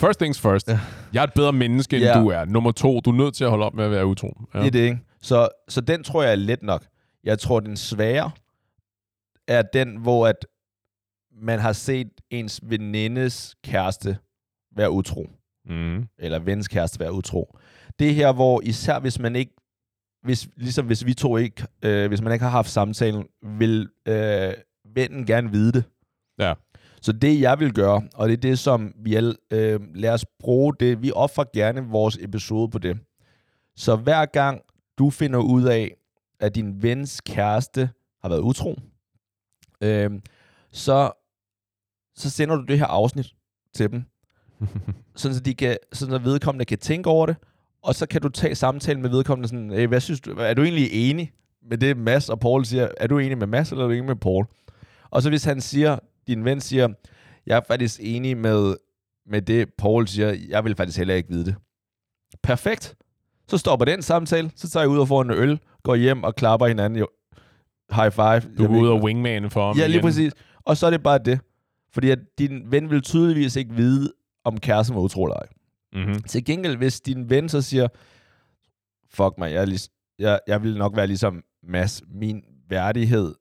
First 0.00 0.18
things 0.20 0.40
first. 0.40 0.68
Ja. 0.68 0.80
Jeg 1.12 1.20
er 1.20 1.24
et 1.24 1.32
bedre 1.34 1.52
menneske, 1.52 1.96
end 1.96 2.04
Ja. 2.04 2.20
du 2.20 2.28
er. 2.28 2.44
Nummer 2.44 2.72
to, 2.72 3.00
du 3.00 3.10
er 3.10 3.14
nødt 3.14 3.34
til 3.34 3.44
at 3.44 3.50
holde 3.50 3.64
op 3.64 3.74
med 3.74 3.84
at 3.84 3.90
være 3.90 4.06
utro. 4.06 4.40
Ja. 4.54 4.58
Det 4.58 4.66
er 4.66 4.70
det, 4.70 4.84
ikke? 4.84 4.98
Så, 5.20 5.48
så 5.68 5.80
den 5.80 6.02
tror 6.04 6.22
jeg 6.22 6.32
er 6.32 6.36
let 6.36 6.62
nok. 6.62 6.86
Jeg 7.24 7.38
tror, 7.38 7.60
den 7.60 7.76
svære 7.76 8.30
er 9.48 9.62
den, 9.62 9.96
hvor 9.96 10.26
at 10.26 10.46
man 11.42 11.58
har 11.58 11.72
set 11.72 12.08
ens 12.30 12.60
venindes 12.62 13.56
kæreste 13.64 14.18
være 14.76 14.90
utro. 14.90 15.26
Mm. 15.66 16.08
Eller 16.18 16.38
vens 16.38 16.68
kæreste 16.68 17.00
være 17.00 17.12
utro. 17.12 17.56
Det 17.98 18.14
her, 18.14 18.32
hvor 18.32 18.60
især 18.64 18.98
hvis 18.98 19.18
man 19.18 19.36
ikke, 19.36 19.52
hvis, 20.28 20.48
ligesom 20.56 20.86
hvis 20.86 21.06
vi 21.06 21.14
to 21.14 21.36
ikke, 21.36 21.66
øh, 21.82 22.08
hvis 22.08 22.22
man 22.22 22.32
ikke 22.32 22.42
har 22.42 22.50
haft 22.50 22.70
samtalen, 22.70 23.26
vil 23.42 23.88
øh, 24.08 24.52
vennen 24.94 25.26
gerne 25.26 25.50
vide 25.50 25.72
det. 25.72 25.84
Ja. 26.38 26.54
Så 27.00 27.12
det, 27.12 27.40
jeg 27.40 27.60
vil 27.60 27.72
gøre, 27.72 28.02
og 28.14 28.28
det 28.28 28.32
er 28.32 28.40
det, 28.40 28.58
som 28.58 28.92
vi 28.96 29.14
alle, 29.14 29.34
øh, 29.50 29.80
lad 29.94 30.10
os 30.10 30.24
bruge 30.38 30.74
det, 30.80 31.02
vi 31.02 31.12
offrer 31.12 31.44
gerne 31.54 31.80
vores 31.80 32.18
episode 32.20 32.70
på 32.70 32.78
det. 32.78 32.98
Så 33.76 33.96
hver 33.96 34.26
gang 34.26 34.60
du 34.98 35.10
finder 35.10 35.38
ud 35.38 35.64
af, 35.64 35.94
at 36.40 36.54
din 36.54 36.82
vens 36.82 37.20
kæreste 37.20 37.90
har 38.22 38.28
været 38.28 38.40
utro, 38.40 38.78
øh, 39.80 40.10
så, 40.72 41.12
så 42.16 42.30
sender 42.30 42.56
du 42.56 42.62
det 42.62 42.78
her 42.78 42.86
afsnit 42.86 43.34
til 43.74 43.90
dem, 43.90 44.04
sådan 45.16 45.34
så, 45.34 45.40
de 45.40 45.54
kan, 45.54 45.76
sådan 45.92 46.12
så 46.12 46.18
vedkommende 46.18 46.64
kan 46.64 46.78
tænke 46.78 47.10
over 47.10 47.26
det, 47.26 47.36
og 47.82 47.94
så 47.94 48.06
kan 48.06 48.20
du 48.20 48.28
tage 48.28 48.54
samtalen 48.54 49.02
med 49.02 49.10
vedkommende 49.10 49.48
sådan, 49.48 49.70
hey, 49.70 49.86
hvad 49.86 50.00
synes 50.00 50.20
du, 50.20 50.34
er 50.38 50.54
du 50.54 50.62
egentlig 50.62 51.10
enig 51.10 51.32
med 51.70 51.78
det, 51.78 51.96
Mads 51.96 52.28
og 52.28 52.40
Paul 52.40 52.64
siger? 52.64 52.88
Er 52.96 53.06
du 53.06 53.18
enig 53.18 53.38
med 53.38 53.46
Mads, 53.46 53.70
eller 53.70 53.84
er 53.84 53.88
du 53.88 53.94
enig 53.94 54.04
med 54.04 54.16
Paul? 54.16 54.46
Og 55.10 55.22
så 55.22 55.28
hvis 55.28 55.44
han 55.44 55.60
siger, 55.60 55.98
din 56.26 56.44
ven 56.44 56.60
siger, 56.60 56.88
jeg 57.46 57.56
er 57.56 57.60
faktisk 57.68 58.00
enig 58.02 58.36
med, 58.36 58.74
med 59.26 59.42
det, 59.42 59.68
Paul 59.78 60.06
siger, 60.08 60.36
jeg 60.48 60.64
vil 60.64 60.74
faktisk 60.76 60.98
heller 60.98 61.14
ikke 61.14 61.28
vide 61.28 61.44
det. 61.44 61.54
Perfekt. 62.42 62.94
Så 63.48 63.58
stopper 63.58 63.84
den 63.84 64.02
samtale, 64.02 64.50
så 64.56 64.68
tager 64.70 64.82
jeg 64.82 64.90
ud 64.90 64.98
og 64.98 65.08
får 65.08 65.22
en 65.22 65.30
øl, 65.30 65.58
går 65.82 65.94
hjem 65.94 66.24
og 66.24 66.36
klapper 66.36 66.66
hinanden. 66.66 66.98
Jo. 66.98 67.06
High 67.92 68.12
five. 68.12 68.40
Du 68.58 68.64
er 68.64 68.80
ude 68.80 68.90
og 68.90 69.02
wingman 69.02 69.50
for 69.50 69.66
ham 69.66 69.76
Ja, 69.76 69.86
lige 69.86 69.94
igen. 69.96 70.02
præcis. 70.02 70.32
Og 70.64 70.76
så 70.76 70.86
er 70.86 70.90
det 70.90 71.02
bare 71.02 71.18
det. 71.18 71.40
Fordi 71.92 72.10
at 72.10 72.18
din 72.38 72.62
ven 72.66 72.90
vil 72.90 73.02
tydeligvis 73.02 73.56
ikke 73.56 73.74
vide, 73.74 74.12
om 74.44 74.60
kæresten 74.60 74.96
var 74.96 75.02
utro 75.02 75.24
eller 75.24 75.36
ej. 75.36 75.46
Mm-hmm. 75.92 76.22
Til 76.22 76.44
gengæld, 76.44 76.76
hvis 76.76 77.00
din 77.00 77.30
ven 77.30 77.48
så 77.48 77.62
siger, 77.62 77.88
fuck 79.10 79.38
mig, 79.38 79.52
jeg, 79.52 79.60
er 79.60 79.66
lig, 79.66 79.80
jeg, 80.18 80.40
jeg 80.46 80.62
vil 80.62 80.78
nok 80.78 80.96
være 80.96 81.06
ligesom 81.06 81.44
Mads, 81.62 82.02
min 82.08 82.44
værdighed, 82.68 83.34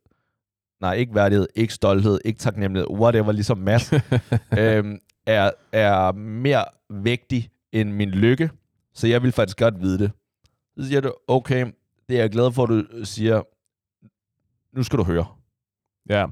nej, 0.81 0.93
ikke 0.93 1.15
værdighed, 1.15 1.47
ikke 1.55 1.73
stolthed, 1.73 2.19
ikke 2.25 2.39
taknemmelighed, 2.39 2.89
whatever, 2.89 3.31
ligesom 3.31 3.57
Mads, 3.57 3.93
øhm, 4.59 4.99
er, 5.25 5.51
er 5.71 6.11
mere 6.11 6.65
vægtig 6.89 7.49
end 7.71 7.91
min 7.91 8.09
lykke, 8.09 8.49
så 8.93 9.07
jeg 9.07 9.23
vil 9.23 9.31
faktisk 9.31 9.57
godt 9.57 9.81
vide 9.81 9.99
det. 9.99 10.11
Så 10.77 10.87
siger 10.87 11.01
du, 11.01 11.13
okay, 11.27 11.65
det 12.09 12.17
er 12.17 12.21
jeg 12.21 12.29
glad 12.29 12.51
for, 12.51 12.63
at 12.63 12.69
du 12.69 13.05
siger, 13.05 13.41
nu 14.75 14.83
skal 14.83 14.99
du 14.99 15.03
høre. 15.03 15.25
Ja. 16.09 16.25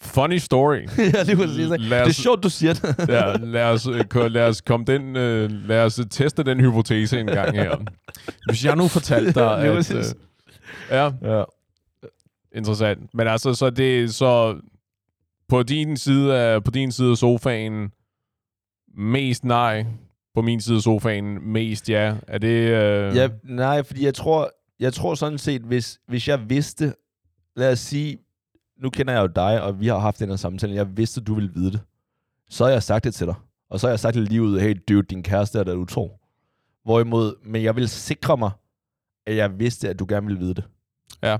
Funny 0.00 0.36
story. 0.38 0.76
ja, 1.14 1.22
lige 1.22 1.36
præcis. 1.36 1.68
Lad 1.68 1.78
Det 1.78 1.92
er 1.92 2.04
os- 2.06 2.16
sjovt, 2.16 2.42
du 2.42 2.50
siger 2.50 2.72
det. 2.74 3.08
ja, 3.08 3.32
lad 3.36 3.64
os, 3.64 3.86
øh, 3.86 4.30
lad 4.30 4.48
os 4.48 4.60
komme 4.60 4.86
den, 4.86 5.16
øh, 5.16 5.50
lad 5.50 5.82
os 5.84 5.98
øh, 5.98 6.06
teste 6.10 6.42
den 6.42 6.60
hypotese 6.60 7.20
en 7.20 7.26
gang 7.26 7.56
her. 7.56 7.76
Hvis 8.48 8.64
jeg 8.64 8.76
nu 8.76 8.88
fortalte 8.88 9.32
dig, 9.32 9.58
Lige 9.62 9.78
at... 9.78 9.96
Øh, 9.96 10.04
ja, 10.90 11.10
ja. 11.36 11.44
interessant. 12.56 13.14
Men 13.14 13.26
altså, 13.28 13.54
så 13.54 13.70
det 13.70 14.14
så 14.14 14.60
på 15.48 15.62
din 15.62 15.96
side 15.96 16.36
af, 16.38 16.64
på 16.64 16.70
din 16.70 16.92
side 16.92 17.10
af 17.10 17.16
sofaen 17.16 17.90
mest 18.98 19.44
nej, 19.44 19.86
på 20.34 20.42
min 20.42 20.60
side 20.60 20.76
af 20.76 20.82
sofaen 20.82 21.52
mest 21.52 21.88
ja. 21.90 22.14
Er 22.28 22.38
det... 22.38 22.48
Øh, 22.48 23.16
Ja, 23.16 23.28
nej, 23.44 23.82
fordi 23.82 24.04
jeg 24.04 24.14
tror, 24.14 24.50
jeg 24.80 24.92
tror 24.94 25.14
sådan 25.14 25.38
set, 25.38 25.62
hvis, 25.62 25.98
hvis 26.08 26.28
jeg 26.28 26.50
vidste, 26.50 26.94
lad 27.56 27.72
os 27.72 27.78
sige, 27.78 28.18
nu 28.78 28.90
kender 28.90 29.12
jeg 29.12 29.22
jo 29.22 29.26
dig, 29.26 29.62
og 29.62 29.80
vi 29.80 29.86
har 29.86 29.98
haft 29.98 30.18
den 30.18 30.28
her 30.28 30.36
samtale, 30.36 30.74
jeg 30.74 30.96
vidste, 30.96 31.20
du 31.20 31.34
ville 31.34 31.50
vide 31.54 31.72
det. 31.72 31.80
Så 32.48 32.64
har 32.64 32.70
jeg 32.70 32.82
sagt 32.82 33.04
det 33.04 33.14
til 33.14 33.26
dig. 33.26 33.34
Og 33.70 33.80
så 33.80 33.86
har 33.86 33.92
jeg 33.92 34.00
sagt 34.00 34.14
det 34.14 34.28
lige 34.28 34.42
ud, 34.42 34.60
hey 34.60 34.82
dude, 34.88 35.02
din 35.02 35.22
kæreste 35.22 35.58
er 35.58 35.64
der 35.64 35.74
utro. 35.74 36.18
Hvorimod, 36.84 37.34
men 37.44 37.62
jeg 37.62 37.76
vil 37.76 37.88
sikre 37.88 38.36
mig, 38.36 38.50
at 39.26 39.36
jeg 39.36 39.58
vidste, 39.58 39.88
at 39.88 39.98
du 39.98 40.06
gerne 40.08 40.26
ville 40.26 40.40
vide 40.40 40.54
det. 40.54 40.64
Ja. 41.22 41.38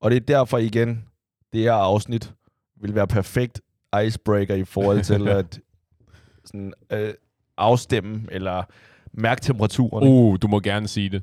Og 0.00 0.10
det 0.10 0.16
er 0.16 0.20
derfor 0.20 0.58
igen, 0.58 1.04
det 1.52 1.60
her 1.60 1.72
afsnit 1.72 2.34
vil 2.80 2.94
være 2.94 3.06
perfekt 3.06 3.60
icebreaker 4.04 4.54
i 4.54 4.64
forhold 4.64 5.02
til 5.02 5.28
at 5.38 5.60
sådan, 6.44 6.72
øh, 6.92 7.14
afstemme 7.56 8.26
eller 8.30 8.62
mærke 9.12 9.40
temperaturen. 9.40 10.08
Uh, 10.08 10.38
du 10.42 10.48
må 10.48 10.60
gerne 10.60 10.88
sige 10.88 11.08
det. 11.08 11.22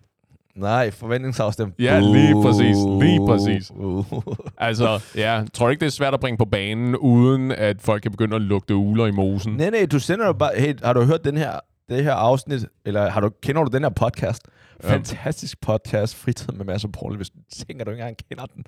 Nej, 0.55 0.91
forventningsafstem. 0.91 1.73
Ja, 1.79 1.99
lige 1.99 2.33
præcis, 2.43 2.75
lige 3.01 3.27
præcis. 3.27 3.71
Altså, 4.57 4.99
ja, 5.15 5.43
tror 5.53 5.65
du 5.65 5.69
ikke, 5.69 5.79
det 5.79 5.85
er 5.85 5.91
svært 5.91 6.13
at 6.13 6.19
bringe 6.19 6.37
på 6.37 6.45
banen, 6.45 6.95
uden 6.95 7.51
at 7.51 7.81
folk 7.81 8.01
kan 8.01 8.11
begynde 8.11 8.35
at 8.35 8.41
lugte 8.41 8.75
uler 8.75 9.05
i 9.05 9.11
mosen? 9.11 9.53
Nej, 9.53 9.69
nej, 9.69 9.85
du 9.85 9.99
sender 9.99 10.25
jo 10.25 10.33
bare, 10.33 10.51
hey, 10.57 10.73
har 10.83 10.93
du 10.93 11.03
hørt 11.03 11.25
den 11.25 11.37
her, 11.37 11.59
det 11.89 12.03
her 12.03 12.13
afsnit, 12.13 12.65
eller 12.85 13.09
har 13.09 13.21
du, 13.21 13.29
kender 13.41 13.63
du 13.63 13.69
den 13.71 13.83
her 13.83 13.89
podcast? 13.89 14.43
Fantastisk 14.81 15.61
podcast, 15.61 16.15
Fritid 16.15 16.53
med 16.53 16.83
og 16.85 16.91
Paul, 16.91 17.15
hvis 17.15 17.29
du 17.29 17.37
tænker, 17.67 17.85
du 17.85 17.91
ikke 17.91 18.01
engang 18.01 18.17
kender 18.29 18.45
den. 18.45 18.65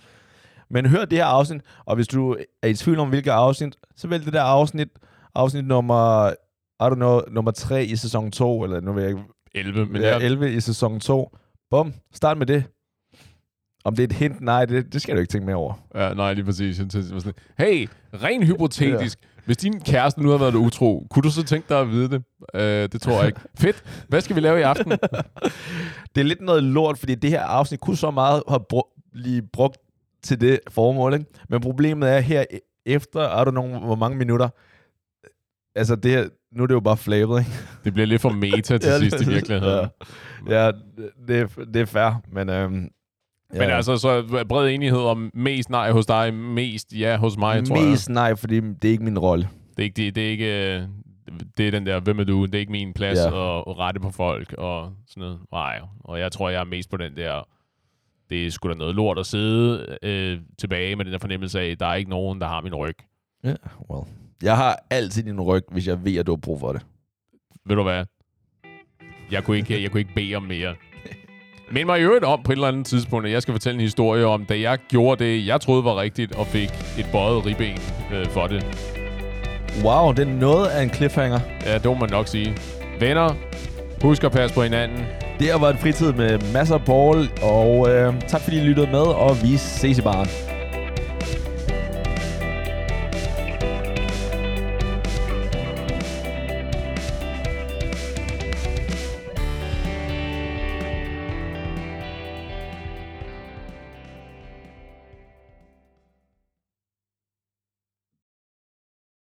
Men 0.69 0.85
hør 0.85 1.05
det 1.05 1.17
her 1.17 1.25
afsnit, 1.25 1.61
og 1.85 1.95
hvis 1.95 2.07
du 2.07 2.35
er 2.63 2.67
i 2.67 2.73
tvivl 2.73 2.99
om, 2.99 3.09
hvilket 3.09 3.31
afsnit, 3.31 3.75
så 3.95 4.07
vælg 4.07 4.25
det 4.25 4.33
der 4.33 4.41
afsnit, 4.41 4.87
afsnit 5.35 5.65
nummer, 5.65 6.29
I 6.79 6.83
don't 6.83 6.95
know, 6.95 7.21
nummer 7.31 7.51
3 7.51 7.85
i 7.85 7.95
sæson 7.95 8.31
2, 8.31 8.63
eller 8.63 8.79
nu 8.79 8.93
ved 8.93 9.01
jeg 9.01 9.09
ikke, 9.11 9.23
11, 9.55 9.85
men 9.85 10.01
ja, 10.01 10.17
jeg, 10.17 10.25
11 10.25 10.53
i 10.53 10.59
sæson 10.59 10.99
2. 10.99 11.37
Bum, 11.69 11.93
start 12.13 12.37
med 12.37 12.45
det. 12.45 12.63
Om 13.85 13.95
det 13.95 14.03
er 14.03 14.07
et 14.07 14.13
hint, 14.13 14.41
nej, 14.41 14.65
det, 14.65 14.93
det 14.93 15.01
skal 15.01 15.15
du 15.15 15.19
ikke 15.21 15.31
tænke 15.31 15.45
mere 15.45 15.55
over. 15.55 15.73
Ja, 15.95 16.13
nej, 16.13 16.33
lige 16.33 16.45
præcis. 16.45 16.77
Hey, 17.57 17.87
ren 18.13 18.43
hypotetisk. 18.43 19.19
Hvis 19.45 19.57
din 19.57 19.79
kæreste 19.79 20.21
nu 20.23 20.29
har 20.29 20.37
været 20.37 20.55
utro, 20.55 21.07
kunne 21.09 21.23
du 21.23 21.31
så 21.31 21.43
tænke 21.43 21.69
dig 21.69 21.79
at 21.79 21.89
vide 21.89 22.09
det? 22.09 22.23
Uh, 22.53 22.59
det 22.91 23.01
tror 23.01 23.13
jeg 23.17 23.27
ikke. 23.27 23.39
Fedt. 23.61 24.05
Hvad 24.07 24.21
skal 24.21 24.35
vi 24.35 24.41
lave 24.41 24.59
i 24.59 24.61
aften? 24.61 24.91
det 26.15 26.21
er 26.21 26.23
lidt 26.23 26.41
noget 26.41 26.63
lort, 26.63 26.97
fordi 26.97 27.15
det 27.15 27.29
her 27.29 27.41
afsnit 27.41 27.79
kunne 27.79 27.97
så 27.97 28.11
meget 28.11 28.43
have 28.49 28.61
bru- 28.73 29.09
blive 29.13 29.41
brugt 29.53 29.77
til 30.23 30.41
det 30.41 30.59
formål, 30.69 31.13
ikke? 31.13 31.25
Men 31.49 31.61
problemet 31.61 32.09
er 32.09 32.19
her 32.19 32.45
e- 32.53 32.83
efter, 32.85 33.21
er 33.21 33.43
der 33.43 33.51
nogle, 33.51 33.79
hvor 33.79 33.95
mange 33.95 34.17
minutter, 34.17 34.49
altså 35.75 35.95
det 35.95 36.11
her, 36.11 36.29
nu 36.51 36.63
er 36.63 36.67
det 36.67 36.73
jo 36.73 36.79
bare 36.79 36.97
flabet, 36.97 37.39
ikke? 37.39 37.51
Det 37.83 37.93
bliver 37.93 38.07
lidt 38.07 38.21
for 38.21 38.29
meta 38.29 38.77
til 38.77 38.89
Ja, 38.89 38.99
sidst 38.99 39.21
i 39.21 39.29
virkeligheden. 39.29 39.87
Ja, 40.49 40.65
ja 40.65 40.71
det, 41.27 41.39
er, 41.39 41.47
det 41.73 41.81
er 41.81 41.85
fair, 41.85 42.21
men... 42.31 42.49
Øhm, 42.49 42.87
ja. 43.53 43.59
Men 43.59 43.69
altså, 43.69 43.97
så 43.97 44.43
bred 44.49 44.69
enighed 44.69 44.99
om 44.99 45.31
mest 45.33 45.69
nej 45.69 45.91
hos 45.91 46.05
dig, 46.05 46.33
mest 46.33 46.93
ja 46.93 47.17
hos 47.17 47.37
mig, 47.37 47.65
tror 47.65 47.77
jeg. 47.77 47.89
Mest 47.89 48.09
nej, 48.09 48.35
fordi 48.35 48.55
det 48.59 48.85
er 48.85 48.91
ikke 48.91 49.03
min 49.03 49.19
rolle. 49.19 49.49
Det 49.69 49.79
er 49.79 49.83
ikke, 49.83 49.95
det, 50.05 50.15
det 50.15 50.25
er 50.27 50.29
ikke, 50.31 50.75
øh, 50.77 50.83
det 51.57 51.67
er 51.67 51.71
den 51.71 51.85
der, 51.85 51.99
hvem 51.99 52.19
er 52.19 52.23
du? 52.23 52.45
Det 52.45 52.55
er 52.55 52.59
ikke 52.59 52.71
min 52.71 52.93
plads 52.93 53.17
Ja. 53.19 53.57
at, 53.57 53.63
at 53.67 53.77
rette 53.77 53.99
på 53.99 54.11
folk 54.11 54.53
og 54.57 54.91
sådan 55.07 55.21
noget. 55.21 55.39
Nej, 55.51 55.79
og 55.99 56.19
jeg 56.19 56.31
tror, 56.31 56.49
jeg 56.49 56.59
er 56.59 56.65
mest 56.65 56.89
på 56.89 56.97
den 56.97 57.15
der, 57.15 57.47
det 58.29 58.45
er 58.45 58.51
sgu 58.51 58.69
da 58.69 58.73
noget 58.73 58.95
lort 58.95 59.19
at 59.19 59.25
sidde 59.25 59.97
øh, 60.03 60.37
tilbage 60.57 60.95
med 60.95 61.05
den 61.05 61.13
der 61.13 61.19
fornemmelse 61.19 61.59
af, 61.59 61.77
der 61.77 61.85
er 61.85 61.95
ikke 61.95 62.09
nogen, 62.09 62.41
der 62.41 62.47
har 62.47 62.61
min 62.61 62.75
ryg. 62.75 62.95
Ja, 63.43 63.55
well. 63.91 64.07
Jeg 64.43 64.57
har 64.57 64.79
altid 64.89 65.23
din 65.23 65.41
ryg, 65.41 65.63
hvis 65.71 65.87
jeg 65.87 66.05
ved, 66.05 66.17
at 66.17 66.27
du 66.27 66.31
har 66.31 66.37
brug 66.37 66.59
for 66.59 66.71
det. 66.71 66.81
Ved 67.65 67.75
du 67.75 67.83
hvad? 67.83 68.05
Jeg 69.31 69.43
kunne 69.43 69.57
ikke, 69.57 69.83
jeg 69.83 69.91
kunne 69.91 69.99
ikke 69.99 70.13
bede 70.15 70.35
om 70.35 70.43
mere. 70.43 70.75
Men 71.71 71.85
mig 71.85 71.99
i 71.99 72.03
øvrigt 72.03 72.25
om 72.25 72.43
på 72.43 72.51
et 72.51 72.55
eller 72.55 72.67
andet 72.67 72.85
tidspunkt, 72.85 73.25
at 73.25 73.31
jeg 73.31 73.41
skal 73.41 73.53
fortælle 73.53 73.75
en 73.75 73.81
historie 73.81 74.25
om, 74.25 74.45
da 74.45 74.59
jeg 74.59 74.79
gjorde 74.89 75.23
det, 75.23 75.47
jeg 75.47 75.61
troede 75.61 75.83
var 75.83 76.01
rigtigt, 76.01 76.35
og 76.35 76.47
fik 76.47 76.69
et 76.99 77.05
bøjet 77.11 77.45
ribben 77.45 77.77
øh, 78.13 78.25
for 78.25 78.47
det. 78.47 78.65
Wow, 79.83 80.11
det 80.11 80.27
er 80.27 80.31
noget 80.31 80.67
af 80.67 80.83
en 80.83 80.93
cliffhanger. 80.93 81.39
Ja, 81.65 81.73
det 81.73 81.85
må 81.85 81.93
man 81.93 82.09
nok 82.09 82.27
sige. 82.27 82.57
Venner, 82.99 83.35
husk 84.01 84.23
at 84.23 84.31
passe 84.31 84.55
på 84.55 84.63
hinanden. 84.63 85.05
Det 85.39 85.51
har 85.51 85.59
været 85.59 85.73
en 85.73 85.79
fritid 85.79 86.13
med 86.13 86.53
masser 86.53 86.75
af 86.75 86.85
Paul, 86.85 87.29
og 87.41 87.89
øh, 87.89 88.21
tak 88.27 88.41
fordi 88.41 88.57
I 88.57 88.63
lyttede 88.63 88.87
med, 88.91 88.99
og 88.99 89.41
vi 89.43 89.57
ses 89.57 89.99
i 89.99 90.01
baren. 90.01 90.56